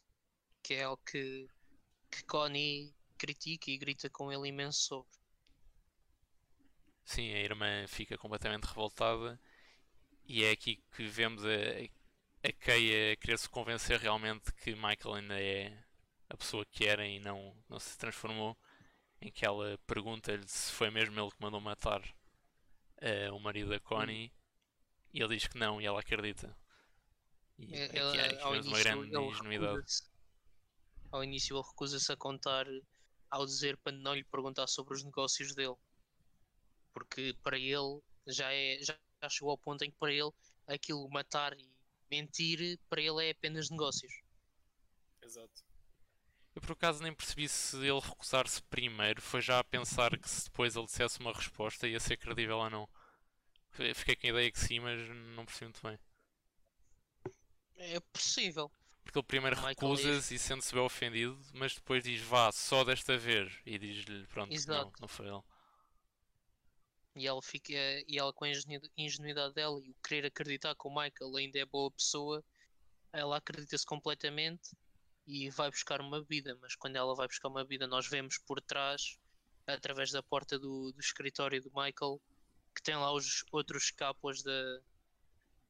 Que 0.61 0.75
é 0.75 0.83
algo 0.83 1.01
que, 1.03 1.47
que 2.11 2.23
Connie 2.25 2.93
critica 3.17 3.71
e 3.71 3.77
grita 3.79 4.09
com 4.11 4.31
ele 4.31 4.49
imenso 4.49 4.79
sobre. 4.79 5.11
Sim, 7.03 7.33
a 7.33 7.39
irmã 7.39 7.87
fica 7.87 8.17
completamente 8.17 8.65
revoltada 8.65 9.39
e 10.25 10.43
é 10.43 10.51
aqui 10.51 10.83
que 10.91 11.07
vemos 11.07 11.43
a, 11.43 11.49
a 12.47 12.53
Kay 12.53 13.11
a 13.11 13.15
querer 13.17 13.37
se 13.37 13.49
convencer 13.49 13.99
realmente 13.99 14.53
que 14.53 14.73
Michael 14.75 15.15
ainda 15.15 15.41
é 15.41 15.83
a 16.29 16.37
pessoa 16.37 16.65
que 16.65 16.85
era 16.85 17.05
e 17.05 17.19
não, 17.19 17.55
não 17.69 17.79
se 17.79 17.97
transformou 17.97 18.57
em 19.21 19.31
que 19.31 19.45
ela 19.45 19.77
pergunta-lhe 19.87 20.47
se 20.47 20.71
foi 20.71 20.89
mesmo 20.89 21.19
ele 21.19 21.31
que 21.31 21.41
mandou 21.41 21.59
matar 21.61 22.01
uh, 23.01 23.35
o 23.35 23.39
marido 23.39 23.69
da 23.69 23.79
Connie 23.79 24.31
E 25.13 25.21
ele 25.21 25.35
diz 25.37 25.47
que 25.47 25.57
não 25.57 25.81
e 25.81 25.85
ela 25.85 25.99
acredita. 25.99 26.55
E 27.59 27.75
É- 27.75 27.85
aqui, 27.85 28.19
há 28.19 28.25
aqui 28.27 28.41
ao 28.41 28.51
mesmo 28.51 28.69
uma 28.69 28.79
início 28.79 28.83
grande 28.83 29.17
ingenuidade. 29.17 29.85
Ao 31.11 31.23
início 31.23 31.57
ele 31.57 31.67
recusa-se 31.67 32.11
a 32.11 32.15
contar 32.15 32.65
ao 33.29 33.45
dizer 33.45 33.77
para 33.77 33.91
não 33.91 34.15
lhe 34.15 34.23
perguntar 34.23 34.67
sobre 34.67 34.93
os 34.93 35.03
negócios 35.03 35.53
dele. 35.55 35.75
Porque 36.93 37.35
para 37.43 37.57
ele 37.57 38.01
já 38.27 38.51
é 38.53 38.79
já 38.81 38.97
chegou 39.29 39.51
ao 39.51 39.57
ponto 39.57 39.83
em 39.83 39.91
que 39.91 39.97
para 39.97 40.13
ele 40.13 40.31
aquilo 40.67 41.09
matar 41.09 41.57
e 41.57 41.76
mentir 42.09 42.79
para 42.89 43.01
ele 43.01 43.27
é 43.27 43.31
apenas 43.31 43.69
negócios. 43.69 44.11
Exato. 45.21 45.65
Eu 46.55 46.61
por 46.61 46.71
acaso 46.71 47.03
nem 47.03 47.13
percebi 47.13 47.47
se 47.47 47.77
ele 47.77 47.99
recusar-se 47.99 48.63
primeiro 48.63 49.21
foi 49.21 49.41
já 49.41 49.59
a 49.59 49.63
pensar 49.63 50.17
que 50.17 50.29
se 50.29 50.45
depois 50.45 50.75
ele 50.75 50.85
dissesse 50.85 51.19
uma 51.19 51.31
resposta 51.31 51.87
ia 51.87 51.99
ser 51.99 52.17
credível 52.17 52.57
ou 52.57 52.69
não. 52.69 52.89
Fiquei 53.93 54.15
com 54.15 54.27
a 54.27 54.29
ideia 54.31 54.51
que 54.51 54.59
sim, 54.59 54.79
mas 54.79 54.99
não 55.35 55.45
percebi 55.45 55.65
muito 55.65 55.81
bem. 55.83 55.99
É 57.75 57.99
possível. 57.99 58.71
Porque 59.03 59.19
ele 59.19 59.25
primeiro 59.25 59.55
Michael 59.55 59.75
recusa-se 59.75 60.33
e 60.33 60.39
sente-se 60.39 60.73
bem 60.73 60.83
ofendido, 60.83 61.39
mas 61.53 61.75
depois 61.75 62.03
diz 62.03 62.21
vá, 62.21 62.51
só 62.51 62.83
desta 62.83 63.17
vez. 63.17 63.53
E 63.65 63.77
diz-lhe 63.77 64.25
pronto, 64.27 64.49
que 64.49 64.67
não, 64.67 64.75
Exato. 64.75 64.91
não 64.99 65.07
foi 65.07 65.27
ele. 65.27 65.43
E 67.17 67.25
ela 67.25 67.41
fica 67.41 67.73
e 67.73 68.17
ela 68.17 68.31
com 68.31 68.45
a 68.45 68.49
ingenu- 68.49 68.89
ingenuidade 68.95 69.53
dela 69.53 69.79
e 69.83 69.89
o 69.89 69.95
querer 69.95 70.27
acreditar 70.27 70.75
que 70.75 70.87
o 70.87 70.89
Michael 70.89 71.35
ainda 71.35 71.59
é 71.59 71.65
boa 71.65 71.91
pessoa, 71.91 72.43
ela 73.11 73.37
acredita-se 73.37 73.85
completamente 73.85 74.75
e 75.25 75.49
vai 75.49 75.69
buscar 75.69 75.99
uma 75.99 76.21
bebida, 76.21 76.57
mas 76.61 76.75
quando 76.75 76.95
ela 76.95 77.15
vai 77.15 77.27
buscar 77.27 77.49
uma 77.49 77.63
bebida 77.63 77.87
nós 77.87 78.07
vemos 78.07 78.37
por 78.37 78.61
trás, 78.61 79.17
através 79.65 80.11
da 80.11 80.23
porta 80.23 80.57
do, 80.57 80.91
do 80.91 80.99
escritório 80.99 81.61
do 81.61 81.69
Michael, 81.69 82.21
que 82.75 82.83
tem 82.83 82.95
lá 82.95 83.11
os 83.11 83.43
outros 83.51 83.91
capos 83.91 84.43
da, 84.43 84.81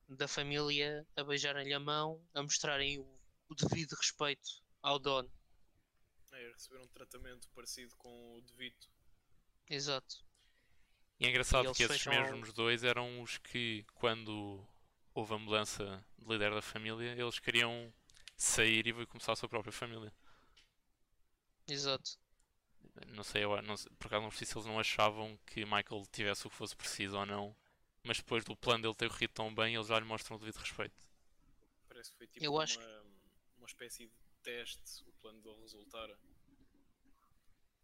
da 0.09 0.27
família 0.27 1.07
a 1.15 1.23
beijarem-lhe 1.23 1.73
a 1.73 1.79
mão, 1.79 2.21
a 2.33 2.43
mostrarem 2.43 2.99
o, 2.99 3.19
o 3.49 3.55
devido 3.55 3.93
respeito 3.93 4.61
ao 4.81 4.99
Don. 4.99 5.27
É, 6.33 6.51
receber 6.51 6.79
um 6.79 6.87
tratamento 6.89 7.49
parecido 7.55 7.95
com 7.97 8.35
o 8.35 8.41
de 8.41 8.53
Vito. 8.53 8.89
Exato. 9.69 10.26
E 11.19 11.25
é 11.25 11.29
engraçado 11.29 11.65
eles 11.65 11.77
que 11.77 11.83
esses 11.83 12.05
mesmos 12.05 12.53
dois 12.53 12.83
eram 12.83 13.21
os 13.21 13.37
que, 13.39 13.83
quando 13.95 14.63
houve 15.13 15.33
a 15.33 15.37
mudança 15.37 16.05
de 16.17 16.27
líder 16.27 16.53
da 16.53 16.61
família, 16.61 17.13
eles 17.19 17.39
queriam 17.39 17.91
sair 18.35 18.85
e 18.87 19.05
começar 19.07 19.33
a 19.33 19.35
sua 19.35 19.49
própria 19.49 19.71
família. 19.71 20.13
Exato. 21.67 22.19
Não 23.07 23.23
sei, 23.23 23.43
eu, 23.43 23.61
não 23.61 23.75
sei, 23.75 23.91
por 23.97 24.07
acaso 24.07 24.23
não 24.23 24.31
sei 24.31 24.45
se 24.45 24.55
eles 24.55 24.65
não 24.65 24.79
achavam 24.79 25.37
que 25.45 25.65
Michael 25.65 26.03
tivesse 26.11 26.47
o 26.47 26.49
que 26.49 26.55
fosse 26.55 26.75
preciso 26.75 27.17
ou 27.17 27.25
não, 27.25 27.55
mas 28.03 28.17
depois 28.17 28.43
do 28.43 28.55
plano 28.55 28.83
dele 28.83 28.95
ter 28.95 29.09
corrido 29.09 29.31
tão 29.31 29.53
bem, 29.53 29.75
eles 29.75 29.87
já 29.87 29.99
lhe 29.99 30.05
mostram 30.05 30.37
o 30.37 30.39
devido 30.39 30.57
respeito. 30.57 30.95
Parece 31.87 32.11
que 32.11 32.17
foi 32.17 32.27
tipo 32.27 32.45
Eu 32.45 32.53
uma, 32.53 32.63
acho 32.63 32.79
uma 33.57 33.67
espécie 33.67 34.05
de 34.05 34.13
teste, 34.43 35.03
o 35.07 35.11
plano 35.13 35.41
dele 35.41 35.59
resultar 35.61 36.09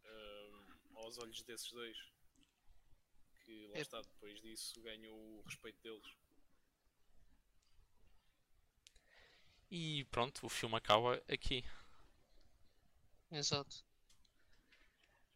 ahm, 0.05 0.77
aos 0.95 1.17
olhos 1.17 1.41
desses 1.43 1.71
dois. 1.71 2.12
Que 3.45 3.67
lá 3.67 3.79
É- 3.79 3.81
está, 3.81 4.01
depois 4.01 4.41
disso 4.41 4.81
ganhou 4.81 5.15
o 5.39 5.41
respeito 5.43 5.81
deles. 5.81 6.15
E 9.69 10.05
pronto, 10.09 10.45
o 10.45 10.49
filme 10.49 10.75
acaba 10.77 11.21
aqui. 11.27 11.65
Exato. 13.31 13.83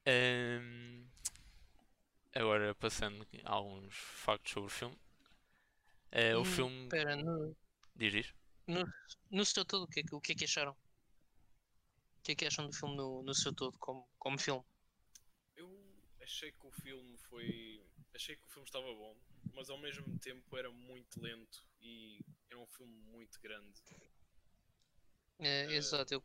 Ahm, 0.05 1.05
agora 2.33 2.73
passando 2.75 3.27
a 3.43 3.51
alguns 3.51 3.93
factos 3.97 4.53
sobre 4.53 4.67
o 4.67 4.69
filme. 4.69 4.97
Eh, 6.11 6.35
o 6.35 6.43
Hum, 6.43 6.43
filme. 6.43 6.85
Espera, 6.85 7.15
no, 7.15 7.55
Diz 7.95 8.13
isto? 8.13 8.35
no 9.31 9.45
seu 9.45 9.65
todo, 9.65 9.83
o 9.83 9.87
que, 9.87 10.01
é 10.01 10.03
que- 10.03 10.15
o 10.15 10.21
que 10.21 10.31
é 10.33 10.35
que 10.35 10.45
acharam? 10.45 10.71
O 10.73 10.77
que 12.23 12.31
é 12.33 12.35
que 12.35 12.45
acham 12.45 12.67
do 12.67 12.73
filme 12.75 12.95
no, 12.95 13.23
no 13.23 13.33
seu 13.33 13.53
todo, 13.55 13.77
como, 13.79 14.07
como 14.19 14.37
filme? 14.39 14.63
Eu 15.57 15.69
achei 16.21 16.51
que 16.53 16.65
o 16.65 16.71
filme 16.71 17.17
foi. 17.29 17.76
Achei 18.17 18.35
que 18.35 18.47
o 18.47 18.49
filme 18.49 18.65
estava 18.67 18.87
bom, 18.87 19.15
mas 19.53 19.69
ao 19.69 19.77
mesmo 19.77 20.19
tempo 20.19 20.57
era 20.57 20.71
muito 20.71 21.21
lento 21.21 21.63
e 21.79 22.19
era 22.49 22.59
um 22.59 22.65
filme 22.65 22.95
muito 23.11 23.39
grande. 23.39 23.79
É, 25.39 25.65
Eh, 25.65 25.75
exato, 25.75 26.13
eu 26.15 26.23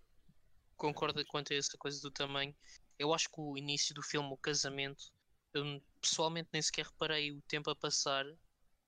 concordo 0.76 1.24
quanto 1.26 1.53
a 1.53 1.57
essa 1.57 1.76
coisa 1.78 2.01
do 2.03 2.11
tamanho. 2.12 2.57
Eu 2.99 3.14
acho 3.14 3.28
que 3.30 3.40
o 3.40 3.59
início 3.59 3.95
do 3.95 4.03
filme, 4.03 4.30
o 4.32 4.38
casamento, 4.38 5.05
eu 5.55 5.64
pessoalmente 6.01 6.51
nem 6.53 6.62
sequer 6.62 6.86
reparei 6.86 7.32
o 7.32 7.43
tempo 7.43 7.70
a 7.70 7.76
passar, 7.76 8.24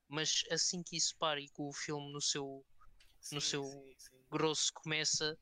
mas 0.08 0.42
assim 0.50 0.82
que 0.84 0.96
isso 0.96 1.16
para 1.18 1.40
e 1.40 1.46
que 1.46 1.62
o 1.62 1.72
filme 1.74 2.12
no 2.12 2.20
seu 2.22 2.66
Sim, 3.20 3.40
seu 3.40 3.62
sim, 3.62 3.94
sim. 3.98 4.24
grosso 4.30 4.72
começa, 4.74 5.38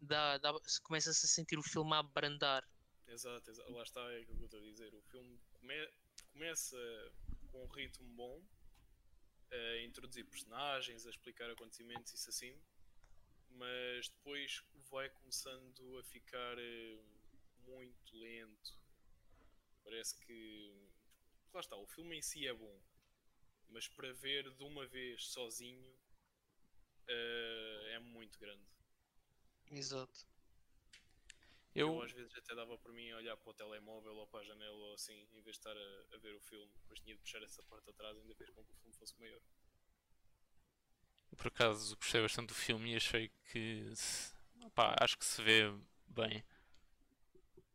dá, 0.00 0.38
dá, 0.38 0.52
começa-se 0.84 1.26
a 1.26 1.28
sentir 1.28 1.58
o 1.58 1.62
filme 1.62 1.94
a 1.94 2.00
abrandar. 2.00 2.64
Exato, 3.06 3.50
exa- 3.50 3.68
lá 3.68 3.82
está 3.82 4.00
é 4.12 4.20
aquilo 4.22 4.38
que 4.38 4.42
eu 4.42 4.46
estou 4.46 4.60
a 4.60 4.64
dizer. 4.64 4.94
O 4.94 5.02
filme 5.02 5.38
come- 5.54 5.88
começa 6.32 6.76
com 7.50 7.64
um 7.64 7.68
ritmo 7.68 8.08
bom, 8.14 8.42
a 9.50 9.82
introduzir 9.82 10.24
personagens, 10.26 11.06
a 11.06 11.10
explicar 11.10 11.50
acontecimentos, 11.50 12.12
isso 12.14 12.30
assim, 12.30 12.58
mas 13.50 14.08
depois 14.08 14.62
vai 14.90 15.10
começando 15.10 15.98
a 15.98 16.04
ficar 16.04 16.58
eh, 16.58 16.98
muito 17.66 18.16
lento. 18.16 18.78
Parece 19.84 20.18
que. 20.20 20.88
Lá 21.52 21.60
está, 21.60 21.76
o 21.76 21.86
filme 21.86 22.16
em 22.16 22.22
si 22.22 22.46
é 22.46 22.54
bom, 22.54 22.80
mas 23.68 23.86
para 23.86 24.10
ver 24.14 24.50
de 24.54 24.64
uma 24.64 24.86
vez 24.86 25.26
sozinho 25.26 25.94
eh, 27.08 27.92
é 27.94 27.98
muito 27.98 28.38
grande. 28.38 28.64
Exato. 29.70 30.31
Eu, 31.74 31.88
Eu, 31.88 32.02
às 32.02 32.10
vezes 32.12 32.34
até 32.36 32.54
dava 32.54 32.78
por 32.78 32.92
mim 32.94 33.10
a 33.10 33.16
olhar 33.18 33.36
para 33.36 33.50
o 33.50 33.54
telemóvel 33.54 34.14
ou 34.16 34.26
para 34.26 34.40
a 34.40 34.44
janela 34.44 34.74
ou 34.74 34.94
assim, 34.94 35.12
em 35.32 35.42
vez 35.42 35.44
de 35.44 35.60
estar 35.60 35.76
a, 35.76 36.14
a 36.14 36.18
ver 36.18 36.34
o 36.34 36.40
filme. 36.40 36.72
Depois 36.82 37.00
tinha 37.00 37.14
de 37.14 37.20
puxar 37.22 37.42
essa 37.42 37.62
parte 37.64 37.90
atrás 37.90 38.16
ainda 38.16 38.34
fez 38.34 38.48
com 38.50 38.64
que 38.64 38.72
o 38.72 38.76
filme 38.76 38.96
fosse 38.96 39.18
maior. 39.20 39.40
por 41.36 41.48
acaso, 41.48 41.96
gostei 41.96 42.20
bastante 42.22 42.48
do 42.48 42.54
filme 42.54 42.92
e 42.92 42.96
achei 42.96 43.30
que. 43.50 43.90
se- 43.94 44.32
pá, 44.74 44.94
acho 45.00 45.18
que 45.18 45.24
se 45.24 45.42
vê 45.42 45.72
bem. 46.06 46.42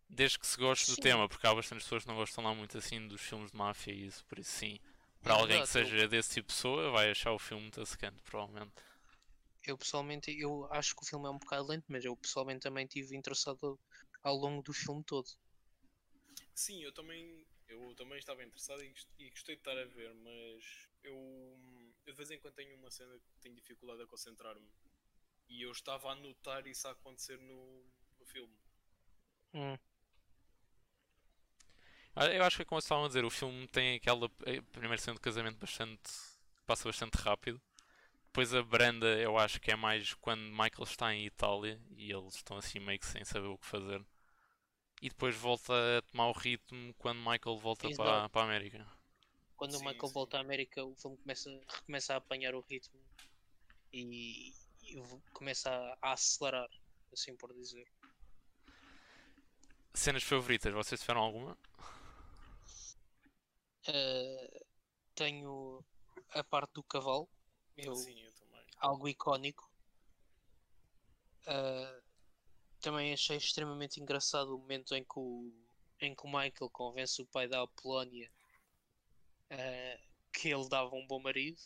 Desde 0.10 0.38
que 0.40 0.46
se 0.48 0.58
goste 0.58 0.92
do 0.92 0.98
Sim. 0.98 0.98
tema, 0.98 1.30
porque 1.30 1.48
há 1.48 1.54
bastantes 1.56 1.86
pessoas 1.86 2.04
que 2.04 2.10
não 2.10 2.16
gostam 2.18 2.44
lá 2.44 2.54
muito 2.54 2.78
assim 2.78 3.08
dos 3.08 3.22
filmes 3.22 3.52
de 3.52 3.58
máfia 3.58 3.94
e 3.94 4.06
isso, 4.08 4.26
por 4.26 4.38
isso 4.40 4.52
sim. 4.52 4.80
Para 5.22 5.34
alguém 5.36 5.62
que 5.62 5.70
Exato, 5.70 5.70
seja 5.70 6.08
desse 6.10 6.30
tipo 6.36 6.48
de 6.50 6.56
pessoa, 6.56 6.92
vai 6.92 7.10
achar 7.12 7.32
o 7.32 7.40
filme 7.40 7.64
muito 7.64 7.86
secante, 7.86 8.22
provavelmente. 8.24 8.74
Eu 9.64 9.78
pessoalmente 9.78 10.32
eu 10.40 10.66
acho 10.72 10.96
que 10.96 11.04
o 11.04 11.06
filme 11.06 11.28
é 11.28 11.30
um 11.30 11.38
bocado 11.38 11.68
lento, 11.68 11.86
mas 11.90 12.04
eu 12.04 12.18
pessoalmente 12.18 12.62
também 12.62 12.86
estive 12.86 13.16
interessado 13.16 13.80
ao 14.28 14.36
longo 14.38 14.62
do 14.64 14.74
filme 14.74 15.04
todo. 15.04 15.28
Sim, 16.54 16.84
eu 16.84 16.92
também, 16.92 17.46
eu 17.68 17.94
também 17.96 18.18
estava 18.18 18.44
interessado 18.44 18.84
e, 18.84 18.90
gost- 18.90 19.10
e 19.20 19.30
gostei 19.30 19.56
de 19.56 19.62
estar 19.62 19.78
a 19.78 19.86
ver, 19.86 20.14
mas 20.16 20.88
eu, 21.04 21.14
eu 22.06 22.14
de 22.14 22.14
vez 22.14 22.32
em 22.32 22.40
quando 22.40 22.54
tenho 22.56 22.76
uma 22.78 22.92
cena 22.92 23.18
que 23.20 23.40
tenho 23.42 23.56
dificuldade 23.56 24.02
a 24.02 24.08
concentrar-me. 24.08 24.70
E 25.50 25.62
eu 25.64 25.72
estava 25.72 26.12
a 26.12 26.16
notar 26.16 26.68
isso 26.68 26.88
a 26.88 26.92
acontecer 26.92 27.40
no, 27.40 27.86
no 28.20 28.26
filme. 28.26 28.56
Hum, 29.54 29.78
Ah, 32.16 32.26
Eu 32.28 32.44
acho 32.44 32.56
que 32.58 32.64
é 32.64 32.66
como 32.66 32.80
estavam 32.80 33.06
a 33.06 33.08
dizer, 33.08 33.24
o 33.26 33.30
filme 33.30 33.68
tem 33.68 33.96
aquela 33.96 34.30
primeira 34.72 34.98
cena 34.98 35.16
de 35.16 35.22
casamento 35.22 35.58
bastante. 35.58 36.02
passa 36.66 36.90
bastante 36.90 37.16
rápido. 37.16 37.62
Depois 38.28 38.54
a 38.54 38.64
branda 38.64 39.08
eu 39.20 39.38
acho 39.38 39.62
que 39.62 39.72
é 39.72 39.78
mais 39.78 40.14
quando 40.16 40.42
Michael 40.44 40.84
está 40.84 41.14
em 41.14 41.26
Itália 41.26 41.82
e 41.98 42.12
eles 42.12 42.36
estão 42.36 42.58
assim 42.58 42.80
meio 42.80 43.00
que 43.00 43.08
sem 43.08 43.26
saber 43.26 43.48
o 43.48 43.58
que 43.60 43.68
fazer. 43.68 44.04
E 45.02 45.10
depois 45.10 45.36
volta 45.36 45.74
a 45.98 46.02
tomar 46.04 46.28
o 46.28 46.32
ritmo 46.34 46.94
quando 46.96 47.20
Michael 47.20 47.58
volta 47.58 47.90
para, 47.92 47.92
Exato. 47.92 48.30
para 48.30 48.42
a 48.42 48.46
América. 48.46 48.88
Quando 49.56 49.76
o 49.76 49.80
Sim, 49.80 49.86
Michael 49.86 50.08
sim. 50.08 50.14
volta 50.14 50.38
à 50.38 50.42
América, 50.42 50.84
o 50.86 50.96
filme 50.96 51.18
começa, 51.18 51.50
recomeça 51.68 52.14
a 52.14 52.18
apanhar 52.18 52.56
o 52.56 52.62
ritmo 52.62 53.00
e, 53.92 54.54
e 54.84 54.96
começa 55.34 55.70
a, 55.70 55.98
a 56.10 56.12
acelerar, 56.14 56.70
assim 57.12 57.36
por 57.36 57.54
dizer. 57.54 57.88
Cenas 59.94 60.24
favoritas, 60.24 60.74
vocês 60.74 61.02
tiveram 61.02 61.22
alguma? 61.22 61.58
Uh, 63.88 64.66
tenho 65.16 65.84
a 66.32 66.44
parte 66.44 66.74
do 66.74 66.84
cavalo, 66.84 67.28
eu, 67.76 67.96
Sim, 67.96 68.22
eu 68.22 68.32
também. 68.34 68.66
algo 68.80 69.08
icónico. 69.08 69.70
Uh, 71.48 72.07
também 72.88 73.12
achei 73.12 73.36
extremamente 73.36 74.00
engraçado 74.00 74.56
o 74.56 74.60
momento 74.60 74.96
em 74.96 75.04
que 75.04 75.20
o, 75.20 75.52
em 76.00 76.16
que 76.16 76.26
o 76.26 76.28
Michael 76.28 76.70
convence 76.72 77.22
o 77.22 77.26
pai 77.26 77.46
da 77.46 77.62
Apolónia 77.62 78.32
uh, 79.52 80.00
que 80.32 80.48
ele 80.48 80.70
dava 80.70 80.96
um 80.96 81.06
bom 81.06 81.20
marido. 81.20 81.60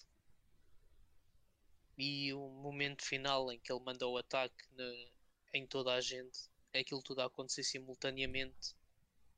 E 1.96 2.34
o 2.34 2.50
momento 2.50 3.06
final 3.06 3.52
em 3.52 3.60
que 3.60 3.72
ele 3.72 3.84
manda 3.84 4.08
o 4.08 4.18
ataque 4.18 4.66
na- 4.72 5.12
em 5.54 5.68
toda 5.68 5.94
a 5.94 6.02
gente, 6.02 6.50
aquilo 6.74 7.04
tudo 7.04 7.22
a 7.22 7.26
acontecer 7.26 7.64
simultaneamente, 7.64 8.74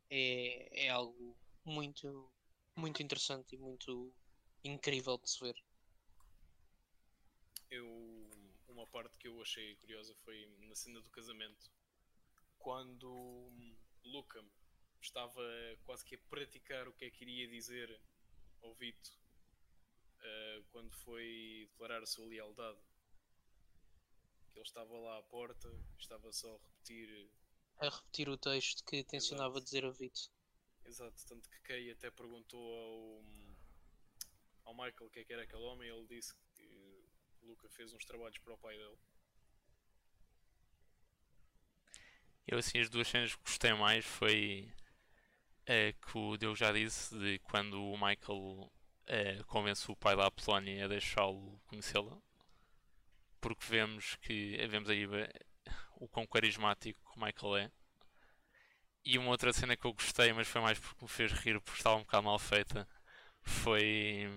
é, 0.09 0.85
é 0.85 0.89
algo 0.89 1.37
muito, 1.65 2.31
muito 2.77 3.03
interessante 3.03 3.55
e 3.55 3.57
muito 3.57 4.13
incrível 4.63 5.17
de 5.17 5.29
se 5.29 5.39
ver. 5.41 5.55
eu 7.73 8.32
uma 8.73 8.87
parte 8.87 9.17
que 9.17 9.27
eu 9.27 9.41
achei 9.41 9.75
curiosa 9.75 10.13
foi 10.15 10.45
na 10.67 10.75
cena 10.75 10.99
do 10.99 11.09
casamento 11.11 11.71
quando 12.57 13.51
Luca 14.03 14.43
estava 15.01 15.41
quase 15.83 16.03
que 16.05 16.15
a 16.15 16.19
praticar 16.29 16.87
o 16.87 16.93
que 16.93 17.05
é 17.05 17.11
que 17.11 17.23
iria 17.23 17.47
dizer 17.47 18.01
ao 18.61 18.73
Vito 18.75 19.11
uh, 20.19 20.63
quando 20.71 20.91
foi 20.95 21.67
declarar 21.71 22.01
a 22.01 22.05
sua 22.05 22.25
lealdade. 22.25 22.79
Que 24.51 24.59
ele 24.59 24.67
estava 24.67 24.97
lá 24.97 25.17
à 25.17 25.23
porta, 25.23 25.69
estava 25.97 26.31
só 26.31 26.55
a 26.55 26.59
repetir. 26.59 27.29
A 27.79 27.89
repetir 27.89 28.29
o 28.29 28.37
texto 28.37 28.83
que 28.85 29.03
tencionava 29.03 29.57
Exato. 29.57 29.65
dizer 29.65 29.83
ao 29.83 29.93
Vito. 29.93 30.31
Exato, 30.85 31.25
tanto 31.27 31.49
que 31.49 31.59
Kay 31.61 31.91
até 31.91 32.11
perguntou 32.11 32.61
ao, 32.61 33.23
ao 34.65 34.73
Michael 34.73 35.07
o 35.07 35.09
que 35.09 35.19
é 35.19 35.23
que 35.23 35.33
era 35.33 35.43
aquele 35.43 35.63
homem 35.63 35.89
e 35.89 35.91
ele 35.91 36.07
disse 36.07 36.33
que 36.33 36.42
o 37.43 37.47
Luca 37.47 37.69
fez 37.69 37.93
uns 37.93 38.05
trabalhos 38.05 38.37
para 38.39 38.53
o 38.53 38.57
pai 38.57 38.77
dele. 38.77 38.97
Eu 42.47 42.57
assim 42.57 42.79
as 42.79 42.89
duas 42.89 43.07
cenas 43.07 43.35
que 43.35 43.41
gostei 43.41 43.73
mais 43.73 44.05
foi 44.05 44.71
é, 45.65 45.93
que 45.93 46.17
o 46.17 46.37
Diogo 46.37 46.55
já 46.55 46.71
disse 46.71 47.17
de 47.17 47.39
quando 47.39 47.81
o 47.81 47.93
Michael 47.93 48.71
é, 49.05 49.43
convence 49.43 49.89
o 49.89 49.95
pai 49.95 50.15
da 50.15 50.27
Apolónia 50.27 50.85
a 50.85 50.87
deixá-lo 50.87 51.59
conhecê-la 51.65 52.17
porque 53.39 53.65
vemos 53.65 54.15
que 54.17 54.57
vemos 54.67 54.89
aí 54.89 55.05
o 55.95 56.07
quão 56.07 56.25
carismático 56.27 56.99
o 57.15 57.19
Michael 57.19 57.57
é 57.57 57.71
e 59.05 59.17
uma 59.17 59.31
outra 59.31 59.51
cena 59.51 59.75
que 59.75 59.85
eu 59.85 59.93
gostei, 59.93 60.31
mas 60.31 60.47
foi 60.47 60.61
mais 60.61 60.79
porque 60.79 61.03
me 61.03 61.09
fez 61.09 61.31
rir 61.33 61.59
porque 61.59 61.77
estava 61.77 61.97
um 61.97 62.03
bocado 62.03 62.23
mal 62.23 62.39
feita, 62.39 62.87
foi 63.41 64.29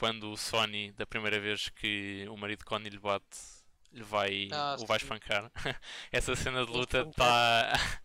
quando 0.00 0.32
o 0.32 0.36
Sony, 0.36 0.90
da 0.92 1.06
primeira 1.06 1.38
vez 1.38 1.68
que 1.68 2.26
o 2.28 2.36
marido 2.36 2.60
de 2.60 2.64
Connie 2.64 2.88
lhe 2.90 2.98
bate, 2.98 3.38
lhe 3.92 4.02
vai, 4.02 4.48
Ah, 4.50 4.76
o 4.80 4.86
vai 4.86 4.96
espancar. 4.96 5.52
Essa 6.10 6.34
cena 6.34 6.64
de 6.64 6.72
luta 6.72 7.02
está 7.02 7.72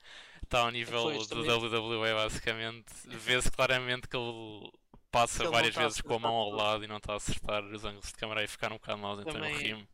tá 0.50 0.60
ao 0.60 0.70
nível 0.72 1.04
do. 1.26 1.42
WWE 1.42 2.14
basicamente. 2.14 2.92
Vê-se 3.06 3.50
claramente 3.50 4.08
que 4.10 4.18
ele 4.18 4.70
passa 5.10 5.44
ele 5.44 5.52
várias 5.52 5.78
a 5.78 5.84
vezes 5.84 6.02
com 6.02 6.16
a 6.16 6.20
mão 6.20 6.34
ao 6.36 6.52
lado 6.52 6.84
e 6.84 6.88
não 6.88 6.98
está 6.98 7.14
a 7.14 7.16
acertar 7.16 7.64
os 7.64 7.86
ângulos 7.86 8.08
de 8.08 8.14
câmera 8.16 8.44
e 8.44 8.48
ficar 8.48 8.72
um 8.74 8.76
bocado 8.76 8.98
maus, 9.00 9.20
então 9.22 9.34
eu 9.34 9.40
Também- 9.42 9.58
rimo. 9.58 9.88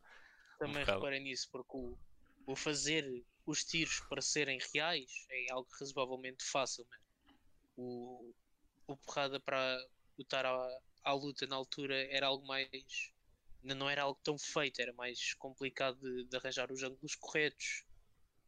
Também 0.58 0.80
bocado. 0.80 0.98
reparei 0.98 1.20
nisso, 1.20 1.48
porque 1.50 1.76
o, 1.76 1.96
o 2.46 2.56
fazer 2.56 3.04
os 3.46 3.62
tiros 3.64 4.00
parecerem 4.08 4.58
reais 4.74 5.26
é 5.30 5.52
algo 5.52 5.68
razoavelmente 5.78 6.44
fácil, 6.44 6.84
mano. 6.90 7.02
O, 7.76 8.34
o 8.88 8.96
porrada 8.96 9.38
para 9.40 9.78
lutar 10.18 10.44
à, 10.46 10.68
à 11.04 11.12
luta 11.12 11.46
na 11.46 11.56
altura 11.56 11.96
era 12.12 12.26
algo 12.26 12.46
mais. 12.46 12.68
ainda 13.62 13.74
Não 13.74 13.88
era 13.90 14.02
algo 14.02 14.20
tão 14.22 14.38
feito, 14.38 14.80
era 14.80 14.92
mais 14.92 15.34
complicado 15.34 15.98
de, 16.00 16.24
de 16.24 16.36
arranjar 16.36 16.70
os 16.72 16.82
ângulos 16.82 17.14
corretos 17.16 17.84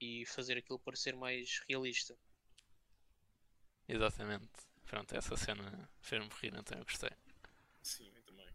e 0.00 0.24
fazer 0.26 0.58
aquilo 0.58 0.78
parecer 0.78 1.16
mais 1.16 1.60
realista. 1.68 2.16
Exatamente. 3.88 4.50
Pronto, 4.86 5.14
essa 5.16 5.36
cena 5.36 5.88
fez-me 6.00 6.28
rir, 6.40 6.54
então 6.54 6.78
eu 6.78 6.84
gostei. 6.84 7.10
Sim, 7.82 8.10
eu 8.16 8.22
também. 8.24 8.48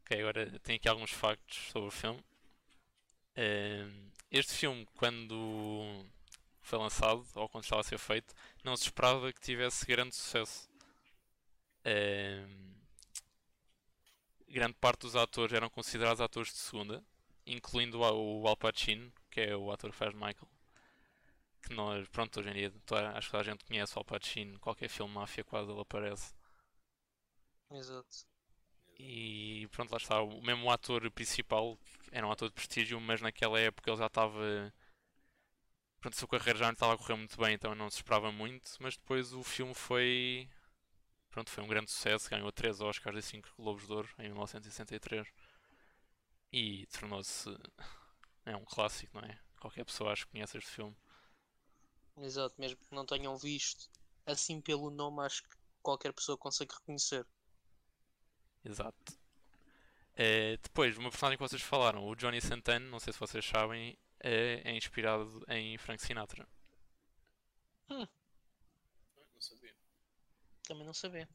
Ok, 0.00 0.20
agora 0.20 0.58
tenho 0.60 0.76
aqui 0.78 0.88
alguns 0.88 1.10
factos 1.10 1.56
sobre 1.70 1.88
o 1.88 1.90
filme. 1.90 2.22
Ehm, 3.36 4.10
este 4.30 4.52
filme, 4.54 4.86
quando 4.94 6.04
foi 6.62 6.78
lançado, 6.78 7.26
ou 7.34 7.48
quando 7.48 7.64
estava 7.64 7.80
a 7.80 7.84
ser 7.84 7.98
feito, 7.98 8.34
não 8.64 8.76
se 8.76 8.84
esperava 8.84 9.32
que 9.32 9.40
tivesse 9.40 9.84
grande 9.86 10.14
sucesso. 10.14 10.71
Grande 14.46 14.74
parte 14.74 15.00
dos 15.00 15.16
atores 15.16 15.52
eram 15.52 15.68
considerados 15.68 16.20
atores 16.20 16.52
de 16.52 16.58
segunda, 16.58 17.02
incluindo 17.44 17.98
o 17.98 18.46
Al- 18.46 18.56
Pacino, 18.56 19.12
que 19.28 19.40
é 19.40 19.56
o 19.56 19.72
ator 19.72 19.90
que 19.90 19.96
faz 19.96 20.14
Michael. 20.14 20.48
Que 21.62 21.74
nós, 21.74 22.06
pronto, 22.08 22.38
hoje 22.38 22.50
em 22.50 22.52
dia, 22.52 22.72
toda- 22.86 23.10
acho 23.18 23.26
que 23.28 23.32
toda 23.32 23.42
a 23.42 23.44
gente 23.50 23.64
conhece 23.64 23.94
o 23.96 23.98
Al 23.98 24.04
Pacino, 24.04 24.60
qualquer 24.60 24.88
filme 24.88 25.12
máfia 25.14 25.42
quase 25.42 25.70
ele 25.72 25.80
aparece. 25.80 26.34
Exato. 27.70 28.24
E 28.98 29.66
pronto, 29.72 29.90
lá 29.90 29.96
está. 29.98 30.20
O 30.22 30.40
mesmo 30.42 30.70
ator 30.70 31.10
principal 31.10 31.78
era 32.10 32.26
um 32.26 32.30
ator 32.32 32.48
de 32.48 32.54
prestígio, 32.54 33.00
mas 33.00 33.20
naquela 33.20 33.58
época 33.60 33.90
ele 33.90 33.98
já 33.98 34.06
estava. 34.06 34.72
Pronto, 36.00 36.14
a 36.14 36.18
sua 36.18 36.28
carreira 36.28 36.58
já 36.58 36.66
não 36.66 36.72
estava 36.74 36.92
a 36.94 36.98
correr 36.98 37.14
muito 37.16 37.36
bem, 37.38 37.54
então 37.54 37.74
não 37.74 37.88
se 37.88 37.96
esperava 37.96 38.30
muito. 38.30 38.70
Mas 38.80 38.96
depois 38.96 39.32
o 39.32 39.42
filme 39.42 39.72
foi. 39.74 40.46
Pronto, 41.32 41.50
foi 41.50 41.64
um 41.64 41.66
grande 41.66 41.90
sucesso. 41.90 42.28
Ganhou 42.30 42.52
3 42.52 42.80
Oscars 42.82 43.18
e 43.18 43.22
5 43.22 43.48
Globos 43.56 43.86
de 43.86 43.92
Ouro 43.92 44.08
em 44.18 44.28
1963. 44.28 45.26
E 46.52 46.86
tornou-se. 46.86 47.50
É 48.44 48.56
um 48.56 48.64
clássico, 48.64 49.16
não 49.16 49.24
é? 49.24 49.38
Qualquer 49.60 49.84
pessoa 49.84 50.10
acho 50.10 50.26
que 50.26 50.32
conhece 50.32 50.58
este 50.58 50.68
filme. 50.68 50.96
Exato, 52.16 52.60
mesmo 52.60 52.76
que 52.76 52.92
não 52.92 53.06
tenham 53.06 53.38
visto, 53.38 53.88
assim 54.26 54.60
pelo 54.60 54.90
nome, 54.90 55.24
acho 55.24 55.44
que 55.44 55.56
qualquer 55.80 56.12
pessoa 56.12 56.36
consegue 56.36 56.74
reconhecer. 56.74 57.24
Exato. 58.64 59.16
Eh, 60.16 60.56
depois, 60.60 60.98
uma 60.98 61.10
personagem 61.10 61.38
que 61.38 61.48
vocês 61.48 61.62
falaram, 61.62 62.04
o 62.04 62.16
Johnny 62.16 62.40
Santana, 62.40 62.84
não 62.84 62.98
sei 62.98 63.12
se 63.12 63.20
vocês 63.20 63.44
sabem, 63.44 63.96
é, 64.18 64.62
é 64.64 64.76
inspirado 64.76 65.44
em 65.48 65.78
Frank 65.78 66.02
Sinatra. 66.02 66.48
Sabia. 67.88 68.21
Também 70.72 70.86
não 70.86 70.94
sabia. 70.94 71.28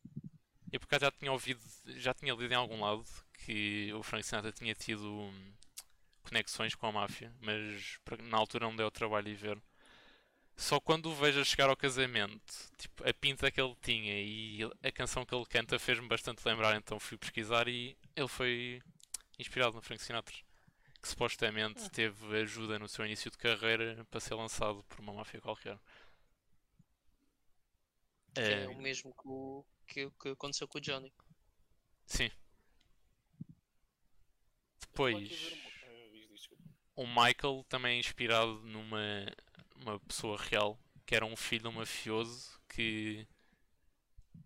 Eu 0.71 0.79
por 0.79 0.88
acaso 0.88 1.05
já 1.05 1.11
tinha 1.11 1.31
ouvido, 1.31 1.61
já 1.85 2.13
tinha 2.13 2.33
lido 2.33 2.51
em 2.51 2.55
algum 2.55 2.81
lado 2.81 3.05
que 3.45 3.93
o 3.93 4.01
Frank 4.01 4.25
Sinatra 4.25 4.51
tinha 4.51 4.73
tido 4.73 5.07
hum, 5.07 5.53
conexões 6.23 6.73
com 6.73 6.88
a 6.88 6.91
máfia, 6.91 7.31
mas 7.39 7.99
na 8.23 8.38
altura 8.38 8.65
não 8.65 8.75
deu 8.75 8.88
o 8.88 8.91
trabalho 8.91 9.25
de 9.25 9.35
ver. 9.35 9.61
Só 10.55 10.79
quando 10.79 11.05
o 11.11 11.15
vejo 11.15 11.39
a 11.39 11.43
chegar 11.43 11.69
ao 11.69 11.77
casamento, 11.77 12.41
tipo, 12.79 13.07
a 13.07 13.13
pinta 13.13 13.51
que 13.51 13.61
ele 13.61 13.75
tinha 13.79 14.19
e 14.19 14.63
a 14.81 14.91
canção 14.91 15.23
que 15.23 15.35
ele 15.35 15.45
canta 15.45 15.77
fez-me 15.77 16.07
bastante 16.07 16.43
lembrar, 16.43 16.75
então 16.75 16.99
fui 16.99 17.15
pesquisar 17.15 17.67
e 17.67 17.95
ele 18.15 18.27
foi 18.27 18.81
inspirado 19.38 19.75
no 19.75 19.83
Frank 19.83 20.01
Sinatra, 20.01 20.35
que 20.99 21.07
supostamente 21.07 21.83
Ah. 21.85 21.89
teve 21.89 22.41
ajuda 22.41 22.79
no 22.79 22.89
seu 22.89 23.05
início 23.05 23.29
de 23.29 23.38
carreira 23.38 24.03
para 24.09 24.19
ser 24.19 24.33
lançado 24.33 24.83
por 24.89 24.99
uma 24.99 25.13
máfia 25.13 25.39
qualquer. 25.39 25.77
É 28.45 28.63
Eh, 28.63 28.67
o 28.67 28.75
mesmo 28.75 29.13
que, 29.13 29.27
o, 29.27 29.65
que, 29.88 30.11
que 30.11 30.29
aconteceu 30.29 30.67
com 30.67 30.77
o 30.77 30.81
Johnny. 30.81 31.13
sim. 32.05 32.29
Depois. 34.81 35.53
ah, 35.83 36.17
o 36.95 37.05
Michael 37.07 37.65
também 37.69 37.97
é 37.97 37.99
inspirado 37.99 38.59
numa 38.63 39.25
uma 39.75 39.99
pessoa 40.01 40.38
real, 40.38 40.79
que 41.05 41.15
era 41.15 41.25
um 41.25 41.35
filho 41.35 41.71
mafioso 41.71 42.59
que, 42.67 43.27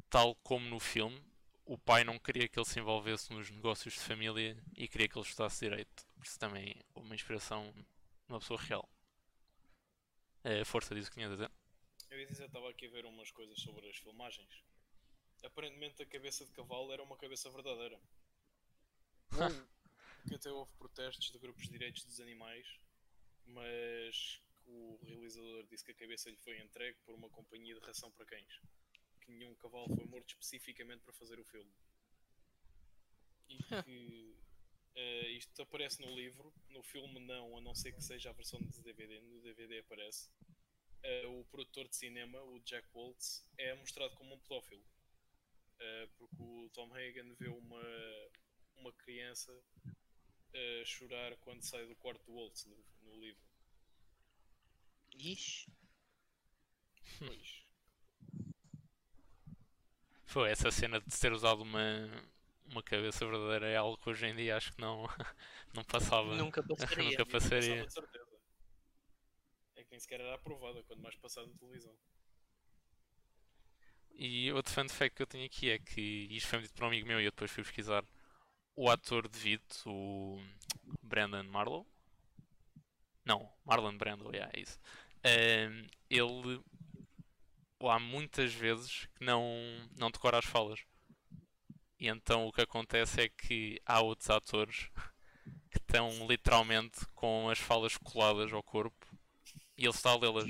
tal 0.09 0.35
como 0.43 0.67
no 0.69 0.79
filme, 0.79 1.19
o 1.65 1.77
pai 1.77 2.03
não 2.03 2.19
queria 2.19 2.47
que 2.47 2.59
ele 2.59 2.65
se 2.67 2.79
envolvesse 2.79 3.31
nos 3.33 3.49
negócios 3.49 3.93
de 3.95 3.99
família 4.01 4.61
e 4.75 4.87
queria 4.87 5.07
que 5.07 5.17
ele 5.17 5.25
estudasse 5.25 5.65
direito. 5.65 6.05
Por 6.15 6.25
isso 6.25 6.37
também 6.39 6.75
é 6.95 6.99
uma 6.99 7.15
inspiração 7.15 7.73
numa 8.27 8.39
pessoa 8.39 8.59
real. 8.61 8.87
É 10.43 10.61
a 10.61 10.65
força 10.65 10.93
disso 10.93 11.09
que 11.09 11.15
tinha 11.15 11.27
a 11.27 11.31
dizer. 11.31 11.51
Eu 12.11 12.19
ia 12.19 12.27
dizer, 12.27 12.45
estava 12.45 12.69
aqui 12.69 12.87
a 12.87 12.89
ver 12.89 13.05
umas 13.05 13.31
coisas 13.31 13.57
sobre 13.61 13.89
as 13.89 13.95
filmagens. 13.95 14.61
Aparentemente 15.43 16.03
a 16.03 16.05
cabeça 16.05 16.45
de 16.45 16.51
cavalo 16.51 16.91
era 16.91 17.01
uma 17.01 17.15
cabeça 17.15 17.49
verdadeira. 17.49 17.97
Que 20.27 20.35
até 20.35 20.51
houve 20.51 20.69
protestos 20.73 21.31
de 21.31 21.39
grupos 21.39 21.63
de 21.63 21.71
direitos 21.71 22.03
dos 22.03 22.19
animais, 22.19 22.67
mas 23.45 24.41
o 24.67 24.99
realizador 25.03 25.65
disse 25.67 25.85
que 25.85 25.91
a 25.91 25.95
cabeça 25.95 26.29
lhe 26.29 26.35
foi 26.35 26.59
entregue 26.59 26.97
por 27.05 27.15
uma 27.15 27.29
companhia 27.29 27.73
de 27.75 27.79
ração 27.79 28.11
para 28.11 28.25
cães. 28.25 28.59
Que 29.21 29.31
nenhum 29.31 29.55
cavalo 29.55 29.87
foi 29.95 30.03
morto 30.03 30.29
especificamente 30.31 31.03
para 31.03 31.13
fazer 31.13 31.39
o 31.39 31.45
filme. 31.45 31.71
E 33.47 33.57
que 33.83 34.35
eh, 34.95 35.29
isto 35.29 35.61
aparece 35.61 36.01
no 36.01 36.13
livro, 36.13 36.53
no 36.67 36.83
filme 36.83 37.21
não, 37.21 37.57
a 37.57 37.61
não 37.61 37.73
ser 37.73 37.93
que 37.93 38.03
seja 38.03 38.31
a 38.31 38.33
versão 38.33 38.59
de 38.59 38.81
DVD, 38.81 39.21
no 39.21 39.41
DVD 39.41 39.79
aparece. 39.79 40.29
Eh, 41.03 41.25
o 41.27 41.43
produtor 41.45 41.87
de 41.87 41.95
cinema, 41.95 42.41
o 42.43 42.59
Jack 42.61 42.87
Waltz, 42.93 43.45
é 43.57 43.73
mostrado 43.75 44.15
como 44.15 44.35
um 44.35 44.39
pedófilo. 44.39 44.83
Eh, 45.79 46.09
porque 46.17 46.35
o 46.41 46.69
Tom 46.73 46.93
Hagen 46.93 47.33
vê 47.35 47.49
uma, 47.49 47.83
uma 48.77 48.93
criança 48.93 49.51
a 50.53 50.85
chorar 50.85 51.35
quando 51.37 51.61
sai 51.63 51.85
do 51.87 51.95
quarto 51.95 52.23
do 52.25 52.33
Waltz 52.33 52.65
no, 52.65 52.77
no 53.03 53.19
livro. 53.19 53.41
Ixi, 55.17 55.71
Pois. 57.19 57.61
Foi 60.25 60.49
essa 60.49 60.71
cena 60.71 60.99
de 60.99 61.19
ter 61.19 61.31
usado 61.33 61.61
uma, 61.61 62.09
uma 62.65 62.81
cabeça 62.81 63.25
verdadeira 63.25 63.67
é 63.67 63.75
algo 63.75 63.97
que 63.97 64.09
hoje 64.09 64.25
em 64.27 64.35
dia 64.35 64.55
acho 64.57 64.71
que 64.73 64.81
não, 64.81 65.03
não 65.73 65.83
passava. 65.83 66.35
nunca 66.35 66.63
passaria. 66.63 67.03
Nunca 67.03 67.25
não 67.25 67.31
passaria. 67.31 67.83
passava 67.83 67.85
de 67.85 67.93
certeza. 67.93 68.41
É 69.75 69.80
que 69.80 69.80
nem 69.91 69.99
sequer 69.99 70.21
era 70.21 70.35
aprovada, 70.35 70.81
quando 70.83 71.01
mais 71.01 71.15
passado 71.15 71.47
na 71.47 71.55
televisão. 71.55 71.93
E 74.13 74.51
outro 74.53 74.73
fun 74.73 74.87
fact 74.87 75.15
que 75.15 75.21
eu 75.21 75.27
tenho 75.27 75.45
aqui 75.45 75.69
é 75.69 75.79
que 75.79 76.27
isto 76.31 76.47
foi-me 76.47 76.63
dito 76.63 76.75
por 76.75 76.85
um 76.85 76.87
amigo 76.87 77.07
meu 77.07 77.19
e 77.19 77.25
eu 77.25 77.31
depois 77.31 77.51
fui 77.51 77.63
pesquisar. 77.63 78.03
o 78.75 78.89
ator 78.89 79.27
de 79.27 79.37
Vito, 79.37 79.89
o 79.89 80.41
Brandon 81.03 81.43
Marlowe. 81.43 81.85
Não, 83.25 83.51
Marlon 83.65 83.97
Brando, 83.97 84.31
yeah, 84.33 84.51
é 84.55 84.61
isso. 84.61 84.79
Um, 85.25 85.87
ele 86.09 86.63
há 87.81 87.99
muitas 87.99 88.53
vezes 88.53 89.05
que 89.15 89.25
não, 89.25 89.45
não 89.97 90.09
decora 90.09 90.39
as 90.39 90.45
falas. 90.45 90.79
E 91.99 92.07
então 92.07 92.47
o 92.47 92.51
que 92.51 92.61
acontece 92.61 93.21
é 93.21 93.29
que 93.29 93.79
há 93.85 94.01
outros 94.01 94.29
atores 94.29 94.89
que 95.69 95.77
estão 95.77 96.09
literalmente 96.27 97.05
com 97.13 97.49
as 97.49 97.59
falas 97.59 97.97
coladas 97.97 98.51
ao 98.53 98.63
corpo 98.63 99.10
e 99.81 99.85
ele 99.85 99.89
está 99.95 100.11
a 100.11 100.17
lê-las. 100.17 100.49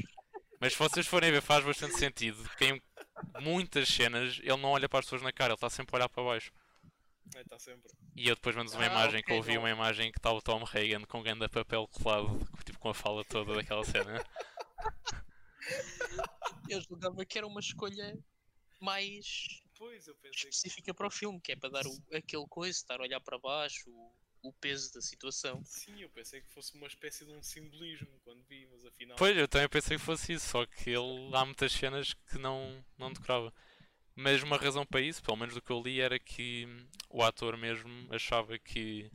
Mas 0.59 0.73
se 0.73 0.79
vocês 0.79 1.07
forem 1.07 1.31
ver, 1.31 1.41
faz 1.41 1.63
bastante 1.63 1.97
sentido. 1.97 2.47
Que 2.57 2.65
em 2.65 2.81
muitas 3.41 3.87
cenas 3.87 4.37
ele 4.39 4.57
não 4.57 4.69
olha 4.69 4.87
para 4.89 4.99
as 4.99 5.05
pessoas 5.05 5.21
na 5.21 5.31
cara, 5.31 5.49
ele 5.49 5.55
está 5.55 5.69
sempre 5.69 5.95
a 5.95 5.99
olhar 5.99 6.09
para 6.09 6.23
baixo. 6.23 6.51
É, 7.35 7.41
está 7.41 7.57
sempre. 7.57 7.91
E 8.15 8.27
eu 8.27 8.35
depois 8.35 8.55
mando 8.55 8.71
uma 8.71 8.83
Ah, 8.83 8.87
imagem 8.87 9.23
que 9.23 9.31
eu 9.31 9.41
vi 9.41 9.53
não. 9.53 9.61
uma 9.61 9.69
imagem 9.69 10.11
que 10.11 10.19
está 10.19 10.31
o 10.31 10.41
Tom 10.41 10.63
Hagen 10.63 11.05
com 11.05 11.19
um 11.19 11.23
grande 11.23 11.47
papel 11.47 11.87
colado, 11.87 12.39
tipo 12.65 12.77
com 12.77 12.89
a 12.89 12.93
fala 12.93 13.23
toda 13.25 13.55
daquela 13.55 13.83
cena. 13.85 14.23
Eu 16.69 16.81
julgava 16.81 17.25
que 17.25 17.37
era 17.37 17.47
uma 17.47 17.59
escolha 17.59 18.17
mais 18.79 19.61
Pois, 19.77 20.07
eu 20.07 20.15
pensei 20.15 20.31
que 20.31 20.55
específica 20.55 20.93
para 20.93 21.07
o 21.07 21.11
filme, 21.11 21.41
que 21.41 21.53
é 21.53 21.55
para 21.55 21.69
dar 21.69 21.87
o, 21.87 22.03
aquele 22.13 22.45
coisa, 22.47 22.77
estar 22.77 22.99
a 22.99 23.03
olhar 23.03 23.19
para 23.19 23.39
baixo, 23.39 23.89
o, 23.89 24.13
o 24.43 24.51
peso 24.53 24.93
da 24.93 25.01
situação. 25.01 25.61
sim, 25.63 26.01
eu 26.01 26.09
pensei 26.09 26.41
que 26.41 26.53
fosse 26.53 26.73
uma 26.75 26.87
espécie 26.87 27.25
de 27.25 27.31
um 27.31 27.43
simbolismo 27.43 28.07
quando 28.23 28.43
vi, 28.43 28.67
mas 28.71 28.85
afinal. 28.85 29.17
Pois, 29.17 29.37
eu 29.37 29.47
também 29.47 29.69
pensei 29.69 29.97
que 29.97 30.03
fosse 30.03 30.33
isso, 30.33 30.49
só 30.49 30.65
que 30.65 30.89
ele 30.89 31.29
há 31.33 31.45
muitas 31.45 31.71
cenas 31.71 32.13
que 32.13 32.37
não, 32.37 32.83
não 32.97 33.11
decorava. 33.13 33.53
Mas 34.15 34.43
uma 34.43 34.57
razão 34.57 34.85
para 34.85 35.01
isso, 35.01 35.21
pelo 35.23 35.37
menos 35.37 35.53
do 35.53 35.61
que 35.61 35.71
eu 35.71 35.81
li, 35.81 36.01
era 36.01 36.19
que 36.19 36.67
o 37.09 37.23
ator 37.23 37.55
mesmo 37.57 37.89
achava 38.13 38.57
que 38.59 39.09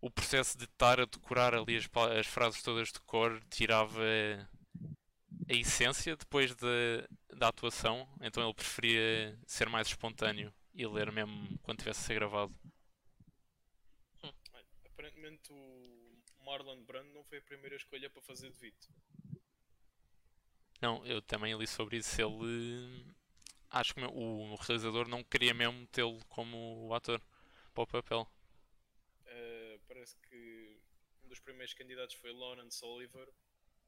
o 0.00 0.10
processo 0.10 0.58
de 0.58 0.64
estar 0.64 1.00
a 1.00 1.06
decorar 1.06 1.54
ali 1.54 1.76
as, 1.76 1.88
as 2.18 2.26
frases 2.26 2.62
todas 2.62 2.92
de 2.92 3.00
cor 3.00 3.42
tirava 3.50 4.02
a 5.48 5.52
essência 5.52 6.16
depois 6.16 6.54
da, 6.54 6.68
da 7.36 7.48
atuação, 7.48 8.08
então 8.20 8.44
ele 8.44 8.54
preferia 8.54 9.38
ser 9.46 9.68
mais 9.68 9.88
espontâneo 9.88 10.52
e 10.74 10.86
ler 10.86 11.10
mesmo 11.10 11.58
quando 11.62 11.78
tivesse 11.78 12.00
a 12.00 12.04
ser 12.04 12.14
gravado. 12.14 12.54
Aparentemente 15.26 15.52
o 15.52 16.44
Marlon 16.44 16.84
Brando 16.84 17.12
não 17.12 17.24
foi 17.24 17.38
a 17.38 17.42
primeira 17.42 17.74
escolha 17.74 18.08
para 18.08 18.22
fazer 18.22 18.50
de 18.50 18.58
Vito. 18.58 18.88
Não, 20.80 21.04
eu 21.04 21.20
também 21.20 21.56
li 21.58 21.66
sobre 21.66 21.96
isso. 21.96 22.20
Ele. 22.20 23.04
Acho 23.68 23.94
que 23.94 24.00
o 24.04 24.54
realizador 24.54 25.08
não 25.08 25.24
queria 25.24 25.52
mesmo 25.52 25.84
tê-lo 25.88 26.24
como 26.26 26.94
ator 26.94 27.20
para 27.74 27.82
o 27.82 27.86
papel. 27.86 28.30
Uh, 29.22 29.80
parece 29.88 30.16
que 30.18 30.80
um 31.24 31.28
dos 31.28 31.40
primeiros 31.40 31.74
candidatos 31.74 32.14
foi 32.14 32.32
Lawrence 32.32 32.84
Oliver, 32.84 33.28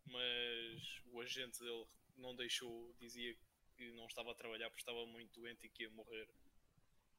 mas 0.06 1.00
o 1.06 1.20
agente 1.20 1.60
dele 1.60 1.86
não 2.16 2.34
deixou, 2.34 2.92
dizia 2.98 3.36
que 3.76 3.92
não 3.92 4.06
estava 4.06 4.32
a 4.32 4.34
trabalhar 4.34 4.68
porque 4.70 4.82
estava 4.82 5.06
muito 5.06 5.40
doente 5.40 5.66
e 5.66 5.70
que 5.70 5.84
ia 5.84 5.90
morrer. 5.90 6.28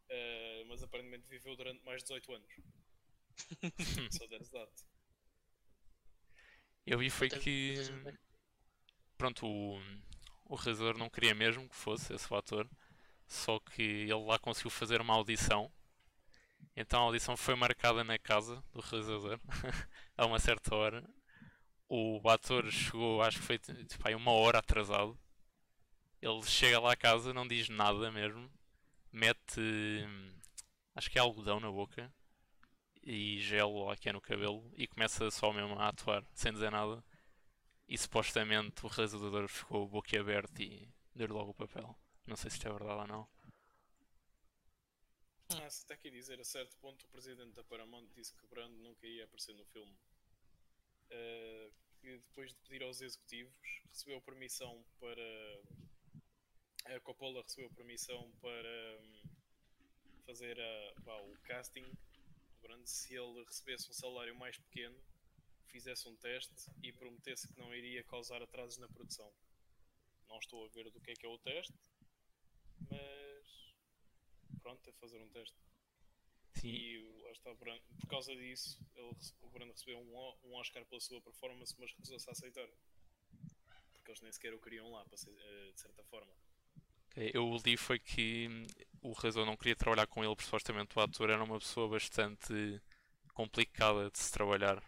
Uh, 0.10 0.66
mas 0.68 0.84
aparentemente 0.84 1.28
viveu 1.30 1.56
durante 1.56 1.82
mais 1.86 2.04
de 2.04 2.10
18 2.10 2.34
anos. 2.34 2.79
Só 4.12 4.28
there's 4.28 4.50
that. 4.50 4.72
Eu 6.86 6.98
vi 6.98 7.10
foi 7.10 7.28
Até- 7.28 7.40
que. 7.40 7.76
Pronto, 9.18 9.46
o, 9.46 9.80
o 10.46 10.56
realizador 10.56 10.98
não 10.98 11.10
queria 11.10 11.36
mesmo 11.36 11.68
que 11.68 11.76
fosse 11.76 12.14
esse 12.14 12.32
o 12.32 12.36
ator, 12.38 12.68
só 13.28 13.60
que 13.60 13.82
ele 13.82 14.26
lá 14.26 14.40
conseguiu 14.40 14.72
fazer 14.72 15.02
uma 15.02 15.14
audição. 15.14 15.72
Então 16.76 17.02
a 17.02 17.04
audição 17.04 17.36
foi 17.36 17.56
marcada 17.56 18.04
na 18.04 18.18
casa 18.18 18.64
do 18.74 18.80
realizador 18.82 19.40
a 20.18 20.26
uma 20.26 20.40
certa 20.40 20.76
hora. 20.76 21.04
O 21.88 22.22
ator 22.30 22.72
chegou, 22.72 23.22
acho 23.22 23.40
que 23.40 23.46
foi 23.46 23.60
tipo, 23.60 24.08
aí 24.08 24.16
uma 24.16 24.32
hora 24.32 24.60
atrasado. 24.60 25.18
Ele 26.22 26.42
chega 26.44 26.80
lá 26.80 26.94
à 26.94 26.96
casa, 26.96 27.34
não 27.34 27.48
diz 27.48 27.70
nada 27.70 28.12
mesmo, 28.12 28.50
mete 29.12 29.60
hum, 29.60 30.34
acho 30.96 31.10
que 31.10 31.18
é 31.18 31.22
algodão 31.22 31.60
na 31.60 31.72
boca 31.72 32.12
e 33.04 33.40
gelo 33.40 33.86
lá 33.86 33.98
que 33.98 34.10
é 34.10 34.14
no 34.14 34.22
cabelo 34.22 34.72
e 34.76 34.88
começa 34.88 35.30
só 35.32 35.52
mesmo 35.54 35.80
a 35.80 35.90
atuar 35.90 36.24
sem 36.34 36.52
dizer 36.52 36.72
nada. 36.72 37.04
E 37.88 37.98
supostamente 37.98 38.86
o 38.86 38.90
realizador 38.90 39.48
ficou 39.48 39.88
boquiaberto 39.88 40.62
e 40.62 40.88
deu 41.16 41.28
logo 41.34 41.52
o 41.52 41.56
papel. 41.56 41.96
Não 42.28 42.36
sei 42.36 42.52
se 42.52 42.58
isto 42.58 42.68
é 42.68 42.72
verdade 42.72 43.02
ou 43.02 43.08
não. 43.08 43.28
Ah, 45.52 45.70
se 45.70 45.80
está 45.80 45.96
aqui 45.96 46.12
dizer, 46.12 46.40
a 46.40 46.44
certo 46.44 46.78
ponto, 46.78 47.04
o 47.04 47.10
presidente 47.10 47.54
da 47.54 47.64
Paramount 47.64 48.08
disse 48.16 48.36
que 48.36 48.46
Brando 48.48 48.78
nunca 48.78 49.08
ia 49.08 49.24
aparecer 49.26 49.56
no 49.56 49.66
filme. 49.66 49.92
Uh, 51.12 51.74
que 52.00 52.18
depois 52.18 52.54
de 52.54 52.60
pedir 52.60 52.84
aos 52.84 53.02
executivos, 53.02 53.56
recebeu 53.92 54.22
permissão 54.22 54.86
para. 55.00 55.66
A 56.96 57.00
Coppola 57.00 57.42
recebeu 57.42 57.70
permissão 57.72 58.32
para 58.40 59.00
hum, 59.02 59.22
fazer 60.26 60.60
a- 60.60 60.94
vá, 61.02 61.18
o 61.22 61.38
casting 61.44 61.86
se 62.90 63.16
ele 63.16 63.44
recebesse 63.44 63.90
um 63.90 63.94
salário 63.94 64.36
mais 64.36 64.58
pequeno, 64.58 65.00
fizesse 65.68 66.08
um 66.08 66.16
teste 66.18 66.72
e 66.84 66.92
prometesse 66.92 67.48
que 67.48 67.60
não 67.60 67.74
iria 67.74 68.04
causar 68.04 68.42
atrasos 68.42 68.78
na 68.80 68.88
produção. 68.88 69.32
Não 70.28 70.40
estou 70.40 70.66
a 70.66 70.70
ver 70.70 70.90
do 70.90 71.00
que 71.00 71.12
é 71.12 71.14
que 71.16 71.26
é 71.26 71.30
o 71.30 71.38
teste, 71.38 71.74
mas 72.90 73.76
pronto, 74.62 74.90
é 74.90 74.94
fazer 74.94 75.22
um 75.22 75.30
teste. 75.30 75.56
Sim, 76.56 76.70
E 76.70 76.98
lá 77.24 77.32
está, 77.32 77.56
por 77.56 78.08
causa 78.10 78.36
disso, 78.36 78.80
ele, 78.96 79.16
o 79.42 79.50
Brando 79.50 79.72
recebeu 79.72 80.00
um, 80.00 80.56
Oscar 80.56 80.86
pela 80.86 81.00
sua 81.00 81.22
performance, 81.22 81.76
mas 81.80 81.92
recusou-se 81.92 82.30
a 82.30 82.32
aceitar. 82.32 82.68
Porque 83.94 84.12
eles 84.12 84.22
nem 84.22 84.32
sequer 84.32 84.54
o 84.54 84.60
queriam 84.60 84.92
lá, 84.92 85.06
eh, 85.12 85.72
de 85.72 85.80
certa 85.80 86.04
forma. 86.04 86.34
eu 87.16 87.56
li 87.64 87.78
foi 87.78 88.00
que 88.00 88.48
o 89.02 89.14
realizador 89.14 89.46
não 89.46 89.58
queria 89.58 89.76
trabalhar 89.76 90.08
com 90.08 90.24
ele 90.24 90.36
porque 90.36 90.46
supostamente 90.46 90.98
o 90.98 91.02
ator 91.02 91.30
era 91.30 91.44
uma 91.44 91.60
pessoa 91.60 91.88
bastante 91.88 92.82
complicada 93.34 94.10
de 94.12 94.20
se 94.20 94.32
trabalhar. 94.32 94.84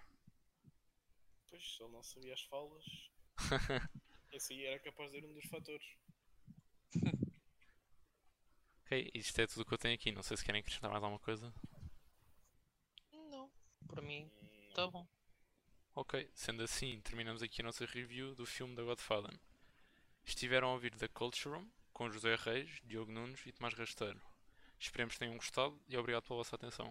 Pois, 1.50 1.76
se 1.76 1.84
ele 1.84 1.92
não 1.92 2.04
sabia 2.04 2.34
as 2.34 2.42
falas, 2.44 2.84
esse 4.32 4.54
aí 4.54 4.66
era 4.66 4.80
capaz 4.80 5.12
de 5.12 5.20
ser 5.20 5.26
um 5.28 5.34
dos 5.34 5.46
fatores. 5.46 5.86
ok, 8.86 9.12
isto 9.14 9.40
é 9.40 9.48
tudo 9.48 9.62
o 9.62 9.66
que 9.66 9.74
eu 9.74 9.78
tenho 9.78 9.96
aqui. 9.96 10.12
Não 10.12 10.24
sei 10.24 10.38
se 10.38 10.44
querem 10.44 10.62
acrescentar 10.62 10.92
mais 10.92 11.04
alguma 11.04 11.20
coisa. 11.20 11.54
Não, 13.12 13.52
para 13.88 14.02
mim 14.02 14.30
Hum, 14.42 14.74
tá 14.74 14.88
bom. 14.88 15.08
Ok, 15.94 16.30
sendo 16.34 16.64
assim, 16.64 17.02
terminamos 17.02 17.42
aqui 17.42 17.62
a 17.62 17.66
nossa 17.66 17.86
review 17.86 18.34
do 18.34 18.46
filme 18.46 18.76
da 18.76 18.84
Godfather. 18.84 19.38
Estiveram 20.24 20.70
a 20.70 20.74
ouvir 20.74 20.96
The 20.96 21.08
Culture 21.10 21.56
Room 21.56 21.70
com 22.02 22.10
José 22.10 22.34
Reis, 22.34 22.82
Diogo 22.84 23.12
Nunes 23.12 23.46
e 23.46 23.52
Tomás 23.52 23.76
Rasteiro. 23.76 24.20
Esperemos 24.80 25.14
que 25.14 25.20
tenham 25.20 25.36
gostado 25.36 25.80
e 25.88 25.96
obrigado 25.96 26.24
pela 26.24 26.38
vossa 26.38 26.56
atenção. 26.56 26.90